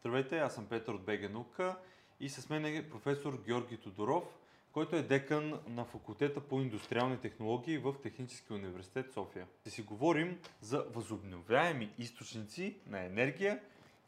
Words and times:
Здравейте, 0.00 0.38
аз 0.38 0.54
съм 0.54 0.66
Петър 0.66 0.92
от 0.92 1.02
БГ 1.02 1.32
Наука 1.32 1.76
и 2.20 2.28
с 2.28 2.48
мен 2.48 2.64
е 2.64 2.88
професор 2.90 3.42
Георги 3.46 3.76
Тодоров, 3.76 4.24
който 4.72 4.96
е 4.96 5.02
декан 5.02 5.58
на 5.68 5.84
факултета 5.84 6.40
по 6.40 6.60
индустриални 6.60 7.18
технологии 7.20 7.78
в 7.78 7.94
Техническия 8.02 8.56
университет 8.56 9.12
София. 9.12 9.46
Ще 9.60 9.70
си 9.70 9.82
говорим 9.82 10.38
за 10.60 10.84
възобновяеми 10.94 11.94
източници 11.98 12.76
на 12.86 13.04
енергия 13.04 13.60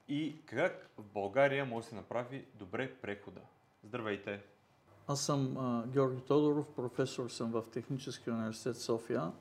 и 0.09 0.37
как 0.47 0.91
в 0.99 1.03
България 1.03 1.65
може 1.65 1.85
да 1.85 1.89
се 1.89 1.95
направи 1.95 2.45
добре 2.55 2.95
прехода. 2.95 3.41
Здравейте! 3.85 4.43
Аз 5.07 5.21
съм 5.27 5.57
а, 5.57 5.87
Георги 5.87 6.21
Тодоров, 6.21 6.67
професор 6.77 7.29
съм 7.29 7.51
в 7.51 7.65
Техническия 7.73 8.35
университет 8.35 8.77
София. 8.77 9.33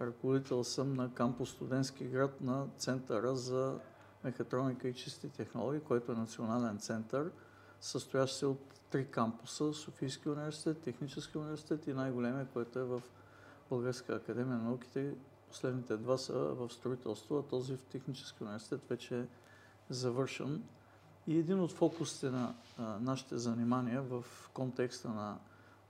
Ръководител 0.00 0.64
съм 0.64 0.94
на 0.94 1.14
кампус 1.14 1.50
Студентски 1.50 2.04
град 2.04 2.40
на 2.40 2.68
Центъра 2.78 3.36
за 3.36 3.80
мехатроника 4.24 4.88
и 4.88 4.94
чисти 4.94 5.28
технологии, 5.28 5.80
който 5.80 6.12
е 6.12 6.14
национален 6.14 6.78
център, 6.78 7.30
състоящ 7.80 8.36
се 8.36 8.46
от 8.46 8.74
три 8.90 9.10
кампуса 9.10 9.72
Софийски 9.72 10.28
университет, 10.28 10.80
Технически 10.80 11.38
университет 11.38 11.86
и 11.86 11.92
най-големия, 11.92 12.46
който 12.52 12.78
е 12.78 12.84
в 12.84 13.02
Българска 13.70 14.14
академия 14.14 14.56
на 14.56 14.62
науките. 14.62 15.14
Последните 15.48 15.96
два 15.96 16.18
са 16.18 16.32
в 16.32 16.70
строителство, 16.70 17.38
а 17.38 17.42
този 17.42 17.76
в 17.76 17.82
Технически 17.82 18.42
университет 18.44 18.80
вече 18.88 19.20
е 19.20 19.26
завършен. 19.90 20.62
И 21.26 21.38
един 21.38 21.60
от 21.60 21.72
фокусите 21.72 22.30
на 22.30 22.54
а, 22.78 22.98
нашите 23.00 23.38
занимания 23.38 24.02
в 24.02 24.24
контекста 24.52 25.08
на 25.08 25.38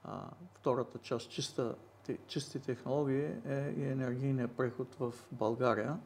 а, 0.04 0.20
втората 0.54 0.98
част, 0.98 1.30
чиста, 1.30 1.74
чисти 2.26 2.60
технологии, 2.60 3.24
е 3.44 3.74
и 3.76 3.84
енергийния 3.84 4.48
преход 4.48 4.94
в 4.94 5.14
България. 5.32 5.98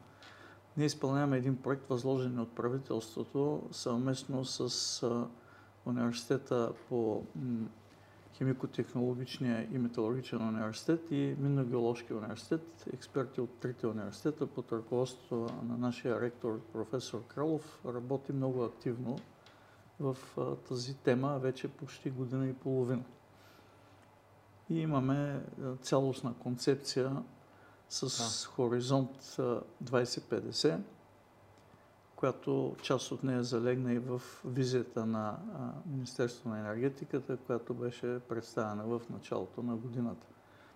Ние 0.77 0.85
изпълняваме 0.85 1.37
един 1.37 1.57
проект, 1.57 1.89
възложен 1.89 2.39
от 2.39 2.55
правителството, 2.55 3.61
съвместно 3.71 4.45
с 4.45 5.03
а, 5.03 5.27
Университета 5.85 6.71
по 6.89 7.23
химико-технологичния 8.33 9.75
и 9.75 9.77
металургичен 9.77 10.47
университет 10.47 11.11
и 11.11 11.35
Минно-геоложки 11.39 12.13
университет, 12.13 12.85
експерти 12.93 13.41
от 13.41 13.59
трите 13.59 13.87
университета 13.87 14.47
под 14.47 14.71
ръководството 14.71 15.53
на 15.63 15.77
нашия 15.77 16.21
ректор 16.21 16.59
професор 16.73 17.23
Кралов 17.27 17.79
работи 17.85 18.31
много 18.33 18.63
активно 18.63 19.19
в 19.99 20.17
тази 20.67 20.97
тема 20.97 21.39
вече 21.39 21.67
почти 21.67 22.09
година 22.09 22.47
и 22.47 22.53
половина. 22.53 23.03
И 24.69 24.79
имаме 24.79 25.41
цялостна 25.81 26.33
концепция 26.33 27.23
с 27.89 28.17
да. 28.17 28.53
хоризонт 28.55 29.21
2050, 29.83 30.79
която 32.15 32.75
част 32.81 33.11
от 33.11 33.23
нея 33.23 33.43
залегна 33.43 33.93
и 33.93 33.99
в 33.99 34.21
визията 34.45 35.05
на 35.05 35.37
Министерството 35.85 36.49
на 36.49 36.59
енергетиката, 36.59 37.37
която 37.37 37.73
беше 37.73 38.19
представена 38.29 38.83
в 38.83 39.01
началото 39.09 39.63
на 39.63 39.75
годината. 39.75 40.27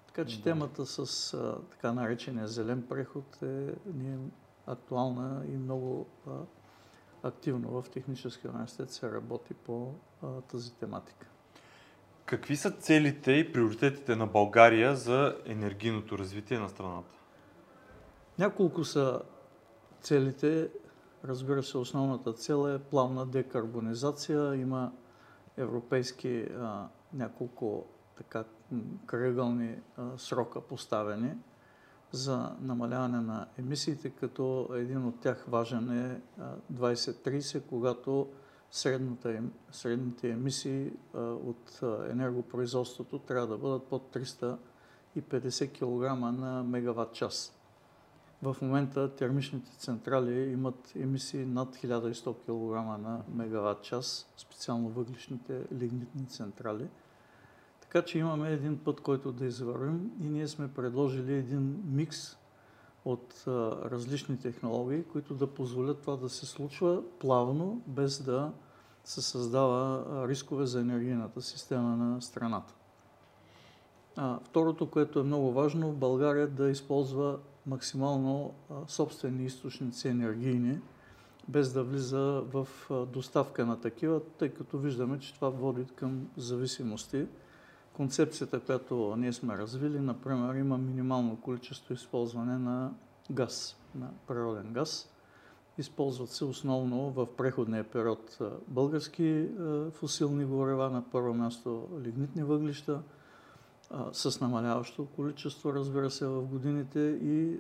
Така 0.08 0.26
че 0.26 0.38
да. 0.38 0.44
темата 0.44 0.86
с 0.86 1.34
а, 1.34 1.58
така 1.72 1.94
наречения 1.94 2.48
зелен 2.48 2.88
преход 2.90 3.42
е, 3.42 3.76
е 4.06 4.18
актуална 4.68 5.46
и 5.46 5.58
много 5.58 6.08
а, 6.28 6.32
активно 7.24 7.82
в 7.82 7.90
Техническия 7.90 8.52
университет 8.52 8.92
се 8.92 9.12
работи 9.12 9.54
по 9.54 9.94
а, 10.24 10.42
тази 10.42 10.74
тематика. 10.74 11.28
Какви 12.26 12.56
са 12.56 12.72
целите 12.72 13.32
и 13.32 13.54
приоритетите 13.54 14.16
на 14.16 14.28
България 14.28 14.96
за 14.96 15.38
енергийното 15.46 16.18
развитие 16.18 16.60
на 16.60 16.70
страната? 16.70 17.16
Няколко 18.40 18.84
са 18.84 19.22
целите. 20.02 20.70
Разбира 21.26 21.64
се, 21.64 21.78
основната 21.78 22.34
цел 22.34 22.70
е 22.70 22.80
плавна 22.80 23.26
декарбонизация. 23.26 24.56
Има 24.56 24.92
европейски 25.58 26.48
а, 26.60 26.88
няколко 27.14 27.86
така 28.18 28.44
кръгълни 29.06 29.76
а, 29.98 30.18
срока 30.18 30.62
поставени 30.62 31.32
за 32.12 32.56
намаляване 32.62 33.22
на 33.22 33.48
емисиите, 33.58 34.10
като 34.10 34.70
един 34.74 35.06
от 35.06 35.20
тях 35.20 35.46
важен 35.48 35.92
е 35.92 36.22
2030, 36.74 37.62
когато 37.70 38.30
средните 39.72 40.30
емисии 40.30 40.92
от 41.14 41.80
енергопроизводството 42.10 43.20
трябва 43.20 43.48
да 43.48 43.58
бъдат 43.58 43.84
под 43.84 44.16
350 44.16 44.58
кг 45.74 46.20
на 46.40 46.64
мегаватт 46.64 47.14
час. 47.14 47.60
В 48.42 48.58
момента 48.62 49.16
термичните 49.16 49.72
централи 49.78 50.52
имат 50.52 50.94
емисии 50.96 51.46
над 51.46 51.76
1100 51.76 52.34
кг 52.34 53.02
на 53.04 53.22
мегаватт 53.36 53.84
час, 53.84 54.30
специално 54.38 54.90
въглишните 54.90 55.62
лигнитни 55.74 56.28
централи. 56.28 56.88
Така 57.82 58.02
че 58.02 58.20
имаме 58.20 58.52
един 58.52 58.84
път, 58.84 59.02
който 59.02 59.32
да 59.32 59.46
извървим 59.46 60.12
и 60.22 60.24
ние 60.24 60.48
сме 60.48 60.74
предложили 60.74 61.34
един 61.34 61.84
микс 61.86 62.38
от 63.06 63.44
различни 63.86 64.40
технологии, 64.40 65.04
които 65.04 65.34
да 65.34 65.48
позволят 65.48 66.02
това 66.02 66.16
да 66.16 66.30
се 66.30 66.46
случва 66.46 67.04
плавно, 67.20 67.82
без 67.88 68.24
да 68.24 68.52
се 69.04 69.22
създава 69.22 70.04
рискове 70.28 70.66
за 70.66 70.80
енергийната 70.82 71.42
система 71.42 71.96
на 71.98 72.22
страната. 72.22 72.74
Второто, 74.44 74.90
което 74.90 75.20
е 75.20 75.24
много 75.24 75.52
важно, 75.52 75.92
България 75.92 76.48
да 76.48 76.70
използва 76.70 77.40
максимално 77.66 78.54
собствени 78.88 79.46
източници 79.46 80.08
енергийни, 80.08 80.80
без 81.48 81.74
да 81.74 81.84
влиза 81.84 82.44
в 82.54 82.68
доставка 82.90 83.66
на 83.66 83.82
такива, 83.82 84.22
тъй 84.38 84.50
като 84.50 84.78
виждаме, 84.78 85.20
че 85.20 85.34
това 85.34 85.50
води 85.50 85.86
към 85.96 86.28
зависимости. 86.38 87.26
Концепцията, 87.94 88.60
която 88.60 89.16
ние 89.18 89.34
сме 89.34 89.58
развили, 89.58 90.00
например, 90.00 90.56
има 90.56 90.78
минимално 90.78 91.38
количество 91.42 91.94
използване 91.94 92.58
на 92.58 92.94
газ, 93.32 93.78
на 93.96 94.10
природен 94.28 94.74
газ. 94.74 95.10
Използват 95.78 96.30
се 96.30 96.46
основно 96.46 97.12
в 97.12 97.28
преходния 97.38 97.84
период 97.84 98.38
български 98.68 99.48
фусилни 99.92 100.46
горева, 100.46 100.90
на 100.90 101.04
първо 101.12 101.34
място 101.34 101.88
лигнитни 102.02 102.44
въглища, 102.44 103.02
с 104.12 104.42
намаляващо 104.42 105.06
количество, 105.06 105.74
разбира 105.74 106.12
се, 106.12 106.28
в 106.28 106.42
годините 106.42 107.00
и 107.24 107.58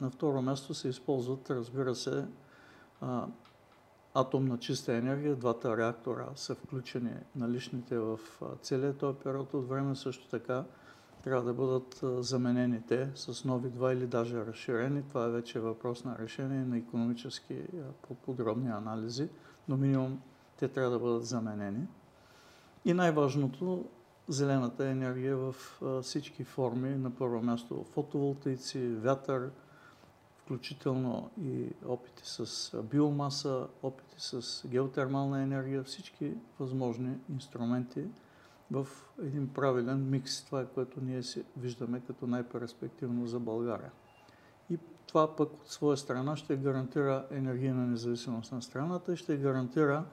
на 0.00 0.10
второ 0.10 0.42
място 0.42 0.74
се 0.74 0.88
използват, 0.88 1.50
разбира 1.50 1.94
се, 1.94 2.26
атомна 4.14 4.58
чиста 4.58 4.94
енергия. 4.94 5.36
Двата 5.36 5.76
реактора 5.76 6.26
са 6.34 6.54
включени 6.54 7.12
наличните 7.36 7.98
в 7.98 8.20
целият 8.62 8.98
този 8.98 9.18
период 9.18 9.54
от 9.54 9.68
време. 9.68 9.96
Също 9.96 10.28
така 10.28 10.64
трябва 11.22 11.44
да 11.44 11.54
бъдат 11.54 12.00
заменени 12.24 12.82
те 12.88 13.10
с 13.14 13.44
нови 13.44 13.70
два 13.70 13.92
или 13.92 14.06
даже 14.06 14.46
разширени. 14.46 15.02
Това 15.08 15.24
е 15.24 15.30
вече 15.30 15.60
въпрос 15.60 16.04
на 16.04 16.18
решение 16.18 16.64
на 16.64 16.78
економически 16.78 17.62
подробни 18.26 18.70
анализи, 18.70 19.28
но 19.68 19.76
минимум 19.76 20.20
те 20.58 20.68
трябва 20.68 20.90
да 20.90 20.98
бъдат 20.98 21.24
заменени. 21.24 21.86
И 22.84 22.94
най-важното, 22.94 23.84
зелената 24.28 24.86
енергия 24.86 25.36
в 25.36 25.54
всички 26.02 26.44
форми. 26.44 26.88
На 26.88 27.10
първо 27.10 27.42
място 27.42 27.84
фотоволтаици, 27.84 28.88
вятър, 28.88 29.50
включително 30.44 31.30
и 31.42 31.66
опити 31.86 32.22
с 32.24 32.70
биомаса, 32.82 33.66
опити 33.82 34.14
с 34.18 34.62
геотермална 34.68 35.42
енергия, 35.42 35.82
всички 35.82 36.32
възможни 36.60 37.16
инструменти 37.28 38.04
в 38.70 38.88
един 39.22 39.48
правилен 39.48 40.10
микс. 40.10 40.44
Това 40.44 40.60
е 40.60 40.66
което 40.66 41.00
ние 41.00 41.22
си 41.22 41.44
виждаме 41.56 42.00
като 42.00 42.26
най-перспективно 42.26 43.26
за 43.26 43.40
България. 43.40 43.90
И 44.70 44.78
това 45.06 45.36
пък 45.36 45.52
от 45.52 45.68
своя 45.68 45.96
страна 45.96 46.36
ще 46.36 46.56
гарантира 46.56 47.26
енергийна 47.30 47.86
независимост 47.86 48.52
на 48.52 48.62
страната 48.62 49.12
и 49.12 49.16
ще 49.16 49.36
гарантира 49.36 50.04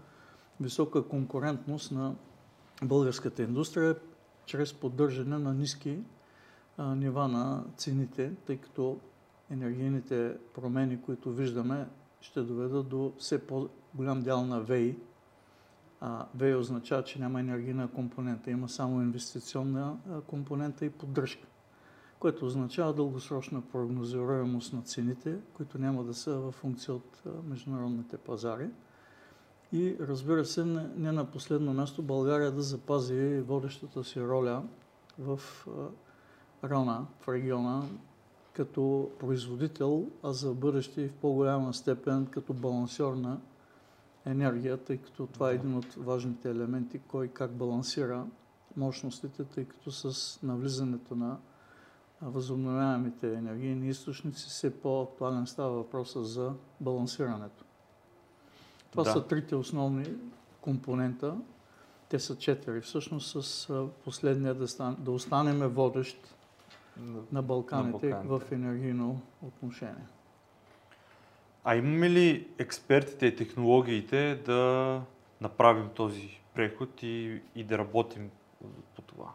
висока 0.60 1.08
конкурентност 1.08 1.92
на 1.92 2.16
българската 2.84 3.44
индустрия 3.44 3.96
чрез 4.46 4.74
поддържане 4.74 5.38
на 5.38 5.54
ниски 5.54 6.00
а, 6.78 6.96
нива 6.96 7.28
на 7.28 7.64
цените, 7.78 8.34
тъй 8.46 8.58
като 8.58 9.00
енергийните 9.52 10.38
промени, 10.56 11.02
които 11.02 11.32
виждаме, 11.32 11.88
ще 12.22 12.42
доведат 12.42 12.88
до 12.88 13.14
все 13.18 13.48
по-голям 13.48 14.22
дял 14.22 14.46
на 14.46 14.62
ВЕИ. 14.62 14.96
А, 16.02 16.26
ВЕИ 16.36 16.56
означава, 16.56 17.04
че 17.04 17.20
няма 17.20 17.40
енергийна 17.40 17.88
компонента, 17.88 18.52
има 18.52 18.70
само 18.70 19.02
инвестиционна 19.02 19.98
компонента 20.28 20.86
и 20.86 20.90
поддръжка, 20.90 21.48
което 22.20 22.46
означава 22.46 22.94
дългосрочна 22.94 23.62
прогнозируемост 23.62 24.74
на 24.74 24.82
цените, 24.82 25.38
които 25.54 25.78
няма 25.78 26.04
да 26.04 26.14
са 26.14 26.40
в 26.40 26.52
функция 26.52 26.94
от 26.94 27.24
международните 27.50 28.18
пазари. 28.18 28.70
И 29.74 29.96
разбира 30.00 30.46
се, 30.46 30.66
не 30.66 31.12
на 31.12 31.26
последно 31.26 31.74
място 31.74 32.04
България 32.04 32.52
да 32.52 32.62
запази 32.62 33.40
водещата 33.40 34.04
си 34.04 34.22
роля 34.22 34.64
в 35.20 35.40
района, 36.64 37.06
в 37.20 37.28
региона, 37.28 37.84
като 38.54 39.12
производител, 39.20 40.08
а 40.24 40.34
за 40.34 40.54
бъдеще 40.54 41.02
и 41.02 41.08
в 41.08 41.14
по-голяма 41.14 41.74
степен 41.74 42.26
като 42.26 42.54
балансьор 42.54 43.14
на 43.14 43.40
енергия, 44.26 44.78
тъй 44.78 44.98
като 44.98 45.28
това 45.28 45.52
е 45.52 45.56
един 45.56 45.78
от 45.78 45.94
важните 45.94 46.50
елементи, 46.50 47.00
кой 47.00 47.28
как 47.28 47.52
балансира 47.52 48.26
мощностите, 48.78 49.44
тъй 49.44 49.66
като 49.66 49.92
с 49.92 50.40
навлизането 50.44 51.16
на 51.16 51.38
възобновяемите 52.22 53.34
енергийни 53.34 53.90
източници 53.90 54.50
все 54.50 54.82
по-актуален 54.82 55.48
става 55.48 55.72
въпроса 55.72 56.24
за 56.24 56.54
балансирането. 56.80 57.66
Това 58.92 59.04
Да. 59.04 59.12
са 59.12 59.28
трите 59.28 59.56
основни 59.56 60.06
компонента. 60.62 61.38
Те 62.10 62.20
са 62.20 62.36
четири. 62.38 62.82
Всъщност 62.82 63.44
с 63.44 63.88
последния 64.04 64.54
да, 64.54 64.68
стан, 64.68 64.98
да 65.00 65.12
останеме 65.12 65.68
водещ 65.68 66.36
на 67.32 67.42
Балканите, 67.42 68.10
На 68.10 68.16
Балканите. 68.16 68.46
в 68.46 68.52
енергийно 68.52 69.22
отношение. 69.42 70.08
А 71.64 71.76
имаме 71.76 72.10
ли 72.10 72.48
експертите 72.58 73.26
и 73.26 73.36
технологиите 73.36 74.42
да 74.46 75.02
направим 75.42 75.90
този 75.96 76.42
преход 76.56 77.04
и, 77.04 77.42
и 77.56 77.64
да 77.64 77.78
работим 77.78 78.30
по 78.96 79.02
това? 79.02 79.32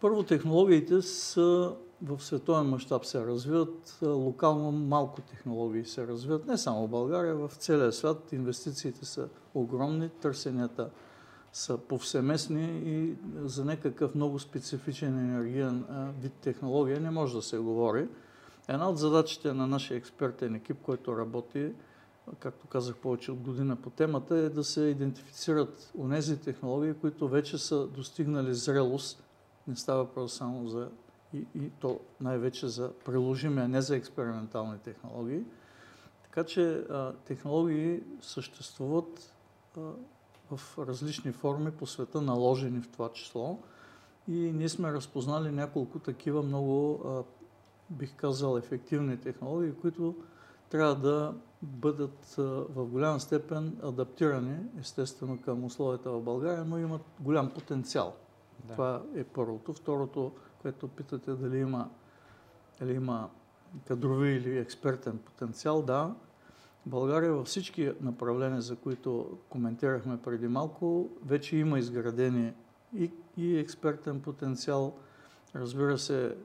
Първо, 0.00 0.22
технологиите 0.22 1.02
са 1.02 1.76
в 2.02 2.20
световен 2.20 2.66
мащаб 2.66 3.04
се 3.04 3.26
развиват, 3.26 3.98
локално 4.02 4.72
малко 4.72 5.20
технологии 5.20 5.84
се 5.84 6.06
развиват, 6.06 6.46
не 6.46 6.58
само 6.58 6.86
в 6.86 6.90
България, 6.90 7.34
в 7.34 7.48
целия 7.48 7.92
свят 7.92 8.32
инвестициите 8.32 9.04
са 9.04 9.28
огромни, 9.54 10.08
търсенията 10.08 10.90
са 11.56 11.78
повсеместни 11.78 12.82
и 12.84 13.14
за 13.44 13.64
някакъв 13.64 14.14
много 14.14 14.38
специфичен 14.38 15.18
енергиен 15.18 15.84
вид 16.20 16.32
технология 16.32 17.00
не 17.00 17.10
може 17.10 17.34
да 17.34 17.42
се 17.42 17.58
говори. 17.58 18.08
Една 18.68 18.88
от 18.88 18.98
задачите 18.98 19.52
на 19.52 19.66
нашия 19.66 19.96
експертен 19.96 20.54
екип, 20.54 20.76
който 20.82 21.18
работи, 21.18 21.72
както 22.38 22.66
казах 22.66 22.96
повече 22.96 23.32
от 23.32 23.38
година 23.38 23.76
по 23.76 23.90
темата, 23.90 24.36
е 24.36 24.48
да 24.48 24.64
се 24.64 24.80
идентифицират 24.80 25.92
онези 25.98 26.40
технологии, 26.40 26.94
които 26.94 27.28
вече 27.28 27.58
са 27.58 27.86
достигнали 27.86 28.54
зрелост. 28.54 29.24
Не 29.68 29.76
става 29.76 30.04
въпрос 30.04 30.34
само 30.34 30.68
за 30.68 30.88
и, 31.34 31.46
и 31.54 31.70
то 31.80 32.00
най-вече 32.20 32.68
за 32.68 32.92
приложими, 33.04 33.60
а 33.60 33.68
не 33.68 33.82
за 33.82 33.96
експериментални 33.96 34.78
технологии. 34.78 35.44
Така 36.22 36.44
че 36.44 36.72
а, 36.72 37.12
технологии 37.12 38.00
съществуват 38.20 39.32
а, 39.76 39.80
в 40.50 40.78
различни 40.78 41.32
форми 41.32 41.70
по 41.70 41.86
света, 41.86 42.22
наложени 42.22 42.80
в 42.80 42.88
това 42.88 43.12
число. 43.12 43.58
И 44.28 44.52
ние 44.52 44.68
сме 44.68 44.92
разпознали 44.92 45.50
няколко 45.50 45.98
такива 45.98 46.42
много, 46.42 47.02
а, 47.08 47.22
бих 47.90 48.16
казал, 48.16 48.58
ефективни 48.58 49.20
технологии, 49.20 49.72
които 49.80 50.14
трябва 50.70 50.94
да 50.94 51.34
бъдат 51.62 52.34
а, 52.38 52.42
в 52.42 52.86
голяма 52.86 53.20
степен 53.20 53.78
адаптирани, 53.82 54.58
естествено, 54.80 55.40
към 55.40 55.64
условията 55.64 56.10
в 56.10 56.22
България, 56.22 56.64
но 56.64 56.78
имат 56.78 57.02
голям 57.20 57.50
потенциал. 57.50 58.14
Да. 58.64 58.72
Това 58.72 59.02
е 59.14 59.24
първото. 59.24 59.72
Второто, 59.72 60.32
което 60.62 60.88
питате 60.88 61.32
дали 61.32 61.58
има, 61.58 61.90
дали 62.80 62.94
има 62.94 63.30
кадрови 63.88 64.28
или 64.28 64.58
експертен 64.58 65.18
потенциал, 65.18 65.82
да. 65.82 66.14
България 66.86 67.32
във 67.32 67.46
всички 67.46 67.92
направления, 68.00 68.60
за 68.60 68.76
които 68.76 69.38
коментирахме 69.48 70.22
преди 70.22 70.48
малко, 70.48 71.08
вече 71.24 71.56
има 71.56 71.78
изградени 71.78 72.52
и, 72.96 73.10
и 73.36 73.58
експертен 73.58 74.20
потенциал. 74.20 74.94
Разбира 75.54 75.98
се, 75.98 76.36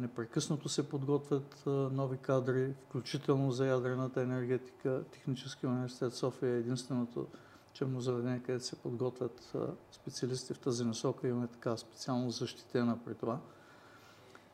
непрекъснато 0.00 0.68
се 0.68 0.88
подготвят 0.88 1.62
нови 1.66 2.16
кадри, 2.16 2.74
включително 2.88 3.50
за 3.50 3.66
ядрената 3.66 4.22
енергетика. 4.22 5.02
Технически 5.12 5.66
университет 5.66 6.14
София 6.14 6.54
е 6.54 6.58
единственото 6.58 7.26
учебно 7.70 8.00
заведение, 8.00 8.42
където 8.46 8.64
се 8.64 8.76
подготвят 8.76 9.54
специалисти 9.90 10.54
в 10.54 10.58
тази 10.58 10.84
насока. 10.84 11.28
Имаме 11.28 11.46
така 11.46 11.76
специално 11.76 12.30
защитена 12.30 12.98
при 13.04 13.14
това. 13.14 13.38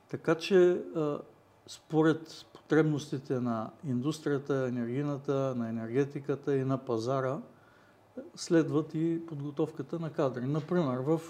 Така 0.09 0.35
че 0.35 0.83
според 1.67 2.47
потребностите 2.55 3.41
на 3.41 3.71
индустрията, 3.87 4.67
енергийната, 4.69 5.55
на 5.57 5.69
енергетиката 5.69 6.57
и 6.57 6.65
на 6.65 6.79
пазара, 6.79 7.39
следват 8.35 8.95
и 8.95 9.27
подготовката 9.27 9.99
на 9.99 10.11
кадри. 10.13 10.47
Например, 10.47 10.99
в 10.99 11.21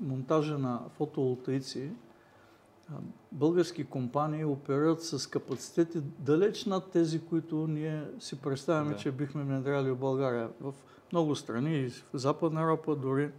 монтажа 0.00 0.58
на 0.58 0.80
фотоволтаици 0.96 1.90
български 3.32 3.84
компании 3.84 4.44
оперират 4.44 5.02
с 5.02 5.26
капацитети 5.26 6.00
далеч 6.00 6.64
над 6.64 6.90
тези, 6.90 7.20
които 7.20 7.66
ние 7.66 8.04
си 8.18 8.40
представяме, 8.40 8.90
Да. 8.90 8.96
че 8.96 9.12
бихме 9.12 9.42
внедряли 9.42 9.90
в 9.90 9.96
България. 9.96 10.50
В 10.60 10.74
много 11.12 11.36
страни, 11.36 11.90
в 11.90 12.18
Западна 12.18 12.62
Европа, 12.62 12.96
дори 12.96 13.30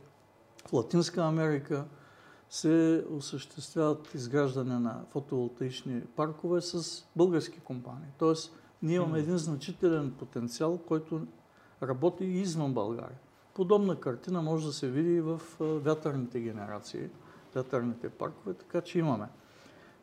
в 0.67 0.73
Латинска 0.73 1.21
Америка, 1.21 1.85
се 2.55 3.05
осъществяват 3.11 4.13
изграждане 4.13 4.79
на 4.79 5.01
фотоволтаични 5.09 6.01
паркове 6.15 6.61
с 6.61 7.03
български 7.15 7.59
компании. 7.59 8.07
Тоест, 8.19 8.53
ние 8.83 8.95
имаме 8.95 9.19
един 9.19 9.37
значителен 9.37 10.11
потенциал, 10.19 10.77
който 10.77 11.27
работи 11.83 12.25
и 12.25 12.41
извън 12.41 12.73
България. 12.73 13.17
Подобна 13.53 13.99
картина 13.99 14.41
може 14.41 14.65
да 14.65 14.73
се 14.73 14.89
види 14.89 15.13
и 15.13 15.21
в 15.21 15.41
вятърните 15.59 16.39
генерации, 16.39 17.09
вятърните 17.55 18.09
паркове, 18.09 18.53
така 18.53 18.81
че 18.81 18.99
имаме. 18.99 19.27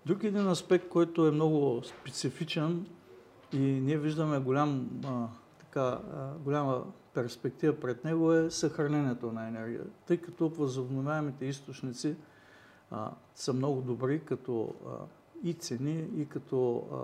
Друг 0.07 0.25
един 0.25 0.49
аспект, 0.49 0.89
който 0.89 1.27
е 1.27 1.31
много 1.31 1.83
специфичен 1.85 2.87
и 3.53 3.59
ние 3.59 3.99
виждаме 3.99 4.39
голям, 4.39 4.91
а, 5.05 5.27
така, 5.59 5.81
а, 5.81 6.35
голяма 6.39 6.85
перспектива 7.15 7.81
пред 7.81 8.05
него 8.05 8.33
е 8.33 8.51
съхранението 8.51 9.33
на 9.33 9.49
енергия. 9.49 9.85
Тъй 10.07 10.17
като 10.17 10.49
възобновяемите 10.49 11.45
източници 11.45 12.17
а, 12.93 13.11
са 13.35 13.53
много 13.53 13.81
добри 13.81 14.25
като 14.25 14.75
а, 14.87 14.91
и 15.43 15.55
цени, 15.55 16.09
и 16.17 16.27
като 16.29 16.85
а, 16.93 16.97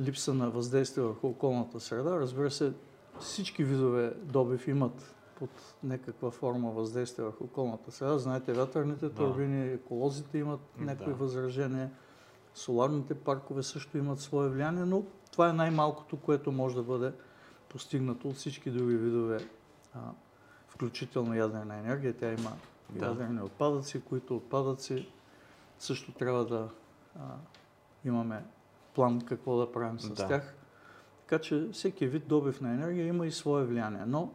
липса 0.00 0.34
на 0.34 0.50
въздействие 0.50 1.04
върху 1.04 1.26
околната 1.26 1.80
среда. 1.80 2.16
Разбира 2.20 2.50
се, 2.50 2.72
всички 3.20 3.64
видове 3.64 4.14
добив 4.22 4.68
имат 4.68 5.14
под 5.38 5.50
някаква 5.84 6.30
форма 6.30 6.70
въздействие 6.70 7.24
върху 7.24 7.44
околната 7.44 7.92
среда. 7.92 8.18
Знаете, 8.18 8.52
вятърните 8.52 9.08
Да. 9.08 9.14
турбини, 9.14 9.72
еколозите 9.72 10.38
имат 10.38 10.60
някои 10.78 11.12
Да. 11.12 11.18
възражения, 11.18 11.90
соларните 12.54 13.14
паркове 13.14 13.62
също 13.62 13.98
имат 13.98 14.20
свое 14.20 14.48
влияние, 14.48 14.84
но 14.84 15.02
това 15.32 15.48
е 15.48 15.52
най-малкото, 15.52 16.16
което 16.16 16.52
може 16.52 16.74
да 16.76 16.82
бъде 16.82 17.12
постигнато 17.68 18.28
от 18.28 18.36
всички 18.36 18.70
други 18.70 18.96
видове, 18.96 19.48
а, 19.94 20.00
включително 20.68 21.34
ядрена 21.34 21.76
енергия. 21.76 22.16
Тя 22.16 22.32
има 22.32 22.52
Да. 22.90 23.06
ядрени 23.06 23.42
отпадъци, 23.42 24.00
които 24.00 24.36
отпадъци 24.36 25.08
също 25.78 26.12
трябва 26.12 26.44
да 26.46 26.68
а, 27.18 27.20
имаме 28.04 28.44
план 28.94 29.20
какво 29.20 29.58
да 29.58 29.72
правим 29.72 30.00
с 30.00 30.08
Да. 30.08 30.28
тях. 30.28 30.54
Така 31.20 31.42
че 31.42 31.68
всеки 31.72 32.06
вид 32.06 32.28
добив 32.28 32.60
на 32.60 32.72
енергия 32.72 33.06
има 33.06 33.26
и 33.26 33.32
свое 33.32 33.64
влияние. 33.64 34.04
Но 34.06 34.32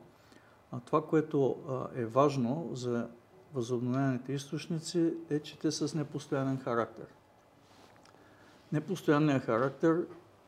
а, 0.72 0.79
това, 0.79 1.08
което 1.08 1.55
а, 1.70 2.00
е 2.01 2.05
важно 2.05 2.70
за 2.74 3.10
възобновяемите 3.53 4.34
източници 4.34 5.13
е, 5.29 5.39
че 5.39 5.60
те 5.60 5.72
са 5.72 5.88
с 5.88 5.93
непостоянен 5.93 6.60
характер. 6.60 7.05
Непостоянният 8.72 9.43
характер 9.43 10.05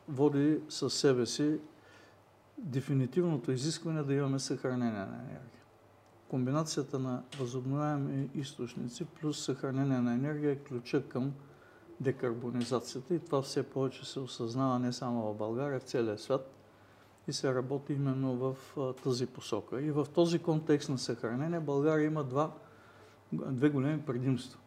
води 0.07 0.59
със 0.69 0.93
себе 0.93 1.25
си 1.25 1.59
дефинитивното 2.57 3.51
изискване 3.51 4.03
да 4.03 4.13
имаме 4.13 4.39
съхранение 4.39 4.91
на 4.91 5.15
енергия. 5.15 5.62
Комбинацията 6.33 6.99
на 6.99 7.23
възобновяеми 7.39 8.29
източници 8.35 9.05
плюс 9.05 9.45
съхранение 9.45 10.01
на 10.01 10.13
енергия 10.13 10.51
е 10.51 10.55
ключа 10.55 11.07
към 11.09 11.33
декарбонизацията 11.99 13.15
и 13.15 13.19
това 13.19 13.41
все 13.41 13.63
повече 13.63 14.05
се 14.05 14.19
осъзнава 14.19 14.79
не 14.79 14.93
само 14.93 15.33
в 15.33 15.37
България, 15.37 15.79
в 15.79 15.83
целия 15.83 16.17
свят 16.17 16.53
и 17.27 17.33
се 17.33 17.55
работи 17.55 17.93
именно 17.93 18.35
в 18.35 18.55
тази 19.03 19.25
посока. 19.25 19.81
И 19.81 19.91
в 19.91 20.07
този 20.13 20.39
контекст 20.39 20.89
на 20.89 20.97
съхранение 20.97 21.59
България 21.59 22.05
има 22.05 22.23
два, 22.23 22.51
две 23.33 23.69
големи 23.69 24.01
предимства. 24.01 24.59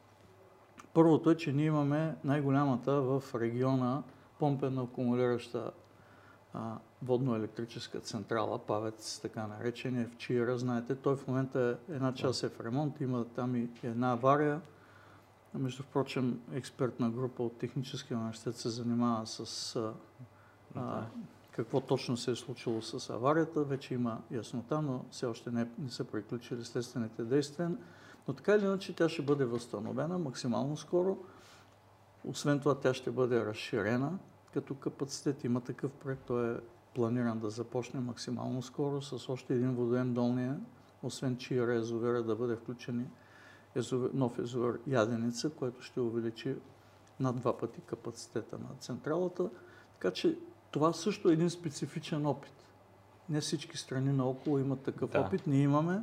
Първото 0.94 1.30
е, 1.30 1.36
че 1.36 1.52
ние 1.52 1.66
имаме 1.66 2.16
най-голямата 2.24 3.00
в 3.00 3.22
региона 3.34 4.02
помпена 4.38 4.82
акумулираща 4.82 5.70
водно-електрическа 7.04 8.00
централа, 8.00 8.58
ПАВЕЦ, 8.58 9.20
така 9.22 9.46
наречения 9.46 10.08
в 10.08 10.16
Чира, 10.16 10.58
знаете, 10.58 10.94
той 10.94 11.16
в 11.16 11.26
момента 11.26 11.78
е, 11.88 11.94
една 11.94 12.14
част 12.14 12.42
е 12.42 12.48
в 12.48 12.60
ремонт, 12.60 13.00
има 13.00 13.24
там 13.24 13.56
и 13.56 13.68
една 13.82 14.12
авария. 14.12 14.60
Между 15.54 15.82
впрочем, 15.82 16.40
експертна 16.52 17.10
група 17.10 17.42
от 17.42 17.58
Техническия 17.58 18.16
университет 18.18 18.56
се 18.56 18.68
занимава 18.68 19.26
с 19.26 19.76
а, 19.76 19.92
а, 20.74 21.06
какво 21.50 21.80
точно 21.80 22.16
се 22.16 22.30
е 22.30 22.36
случило 22.36 22.82
с 22.82 23.10
аварията. 23.10 23.64
Вече 23.64 23.94
има 23.94 24.22
яснота, 24.30 24.82
но 24.82 25.04
все 25.10 25.26
още 25.26 25.50
не, 25.50 25.66
не 25.78 25.90
са 25.90 26.04
приключили 26.04 26.64
следствените 26.64 27.22
действия. 27.22 27.70
Но 28.28 28.34
така 28.34 28.54
или 28.54 28.64
иначе 28.64 28.96
тя 28.96 29.08
ще 29.08 29.22
бъде 29.22 29.44
възстановена 29.44 30.18
максимално 30.18 30.76
скоро. 30.76 31.18
Освен 32.24 32.58
това 32.58 32.74
тя 32.74 32.94
ще 32.94 33.10
бъде 33.10 33.44
разширена 33.44 34.18
като 34.54 34.74
капацитет. 34.74 35.44
Има 35.44 35.60
такъв 35.60 35.92
проект, 35.92 36.22
той 36.26 36.54
е 36.54 36.56
планиран 36.96 37.38
да 37.38 37.50
започне 37.50 38.00
максимално 38.00 38.62
скоро 38.62 39.02
с 39.02 39.28
още 39.28 39.54
един 39.54 39.74
водоем 39.74 40.14
долния, 40.14 40.60
освен 41.02 41.36
Чиера 41.36 41.74
езовера 41.74 42.22
да 42.22 42.36
бъде 42.36 42.56
включен 42.56 43.10
езовер, 43.74 44.10
нов 44.14 44.38
езовер 44.38 44.78
Яденица, 44.86 45.50
който 45.50 45.82
ще 45.82 46.00
увеличи 46.00 46.56
над 47.20 47.36
два 47.36 47.58
пъти 47.58 47.80
капацитета 47.80 48.58
на 48.58 48.76
централата. 48.80 49.50
Така 49.92 50.10
че 50.10 50.38
това 50.70 50.92
също 50.92 51.30
е 51.30 51.32
един 51.32 51.50
специфичен 51.50 52.26
опит. 52.26 52.66
Не 53.28 53.40
всички 53.40 53.76
страни 53.76 54.12
наоколо 54.12 54.58
имат 54.58 54.80
такъв 54.80 55.10
Да. 55.10 55.20
опит, 55.20 55.46
ние 55.46 55.62
имаме. 55.62 56.02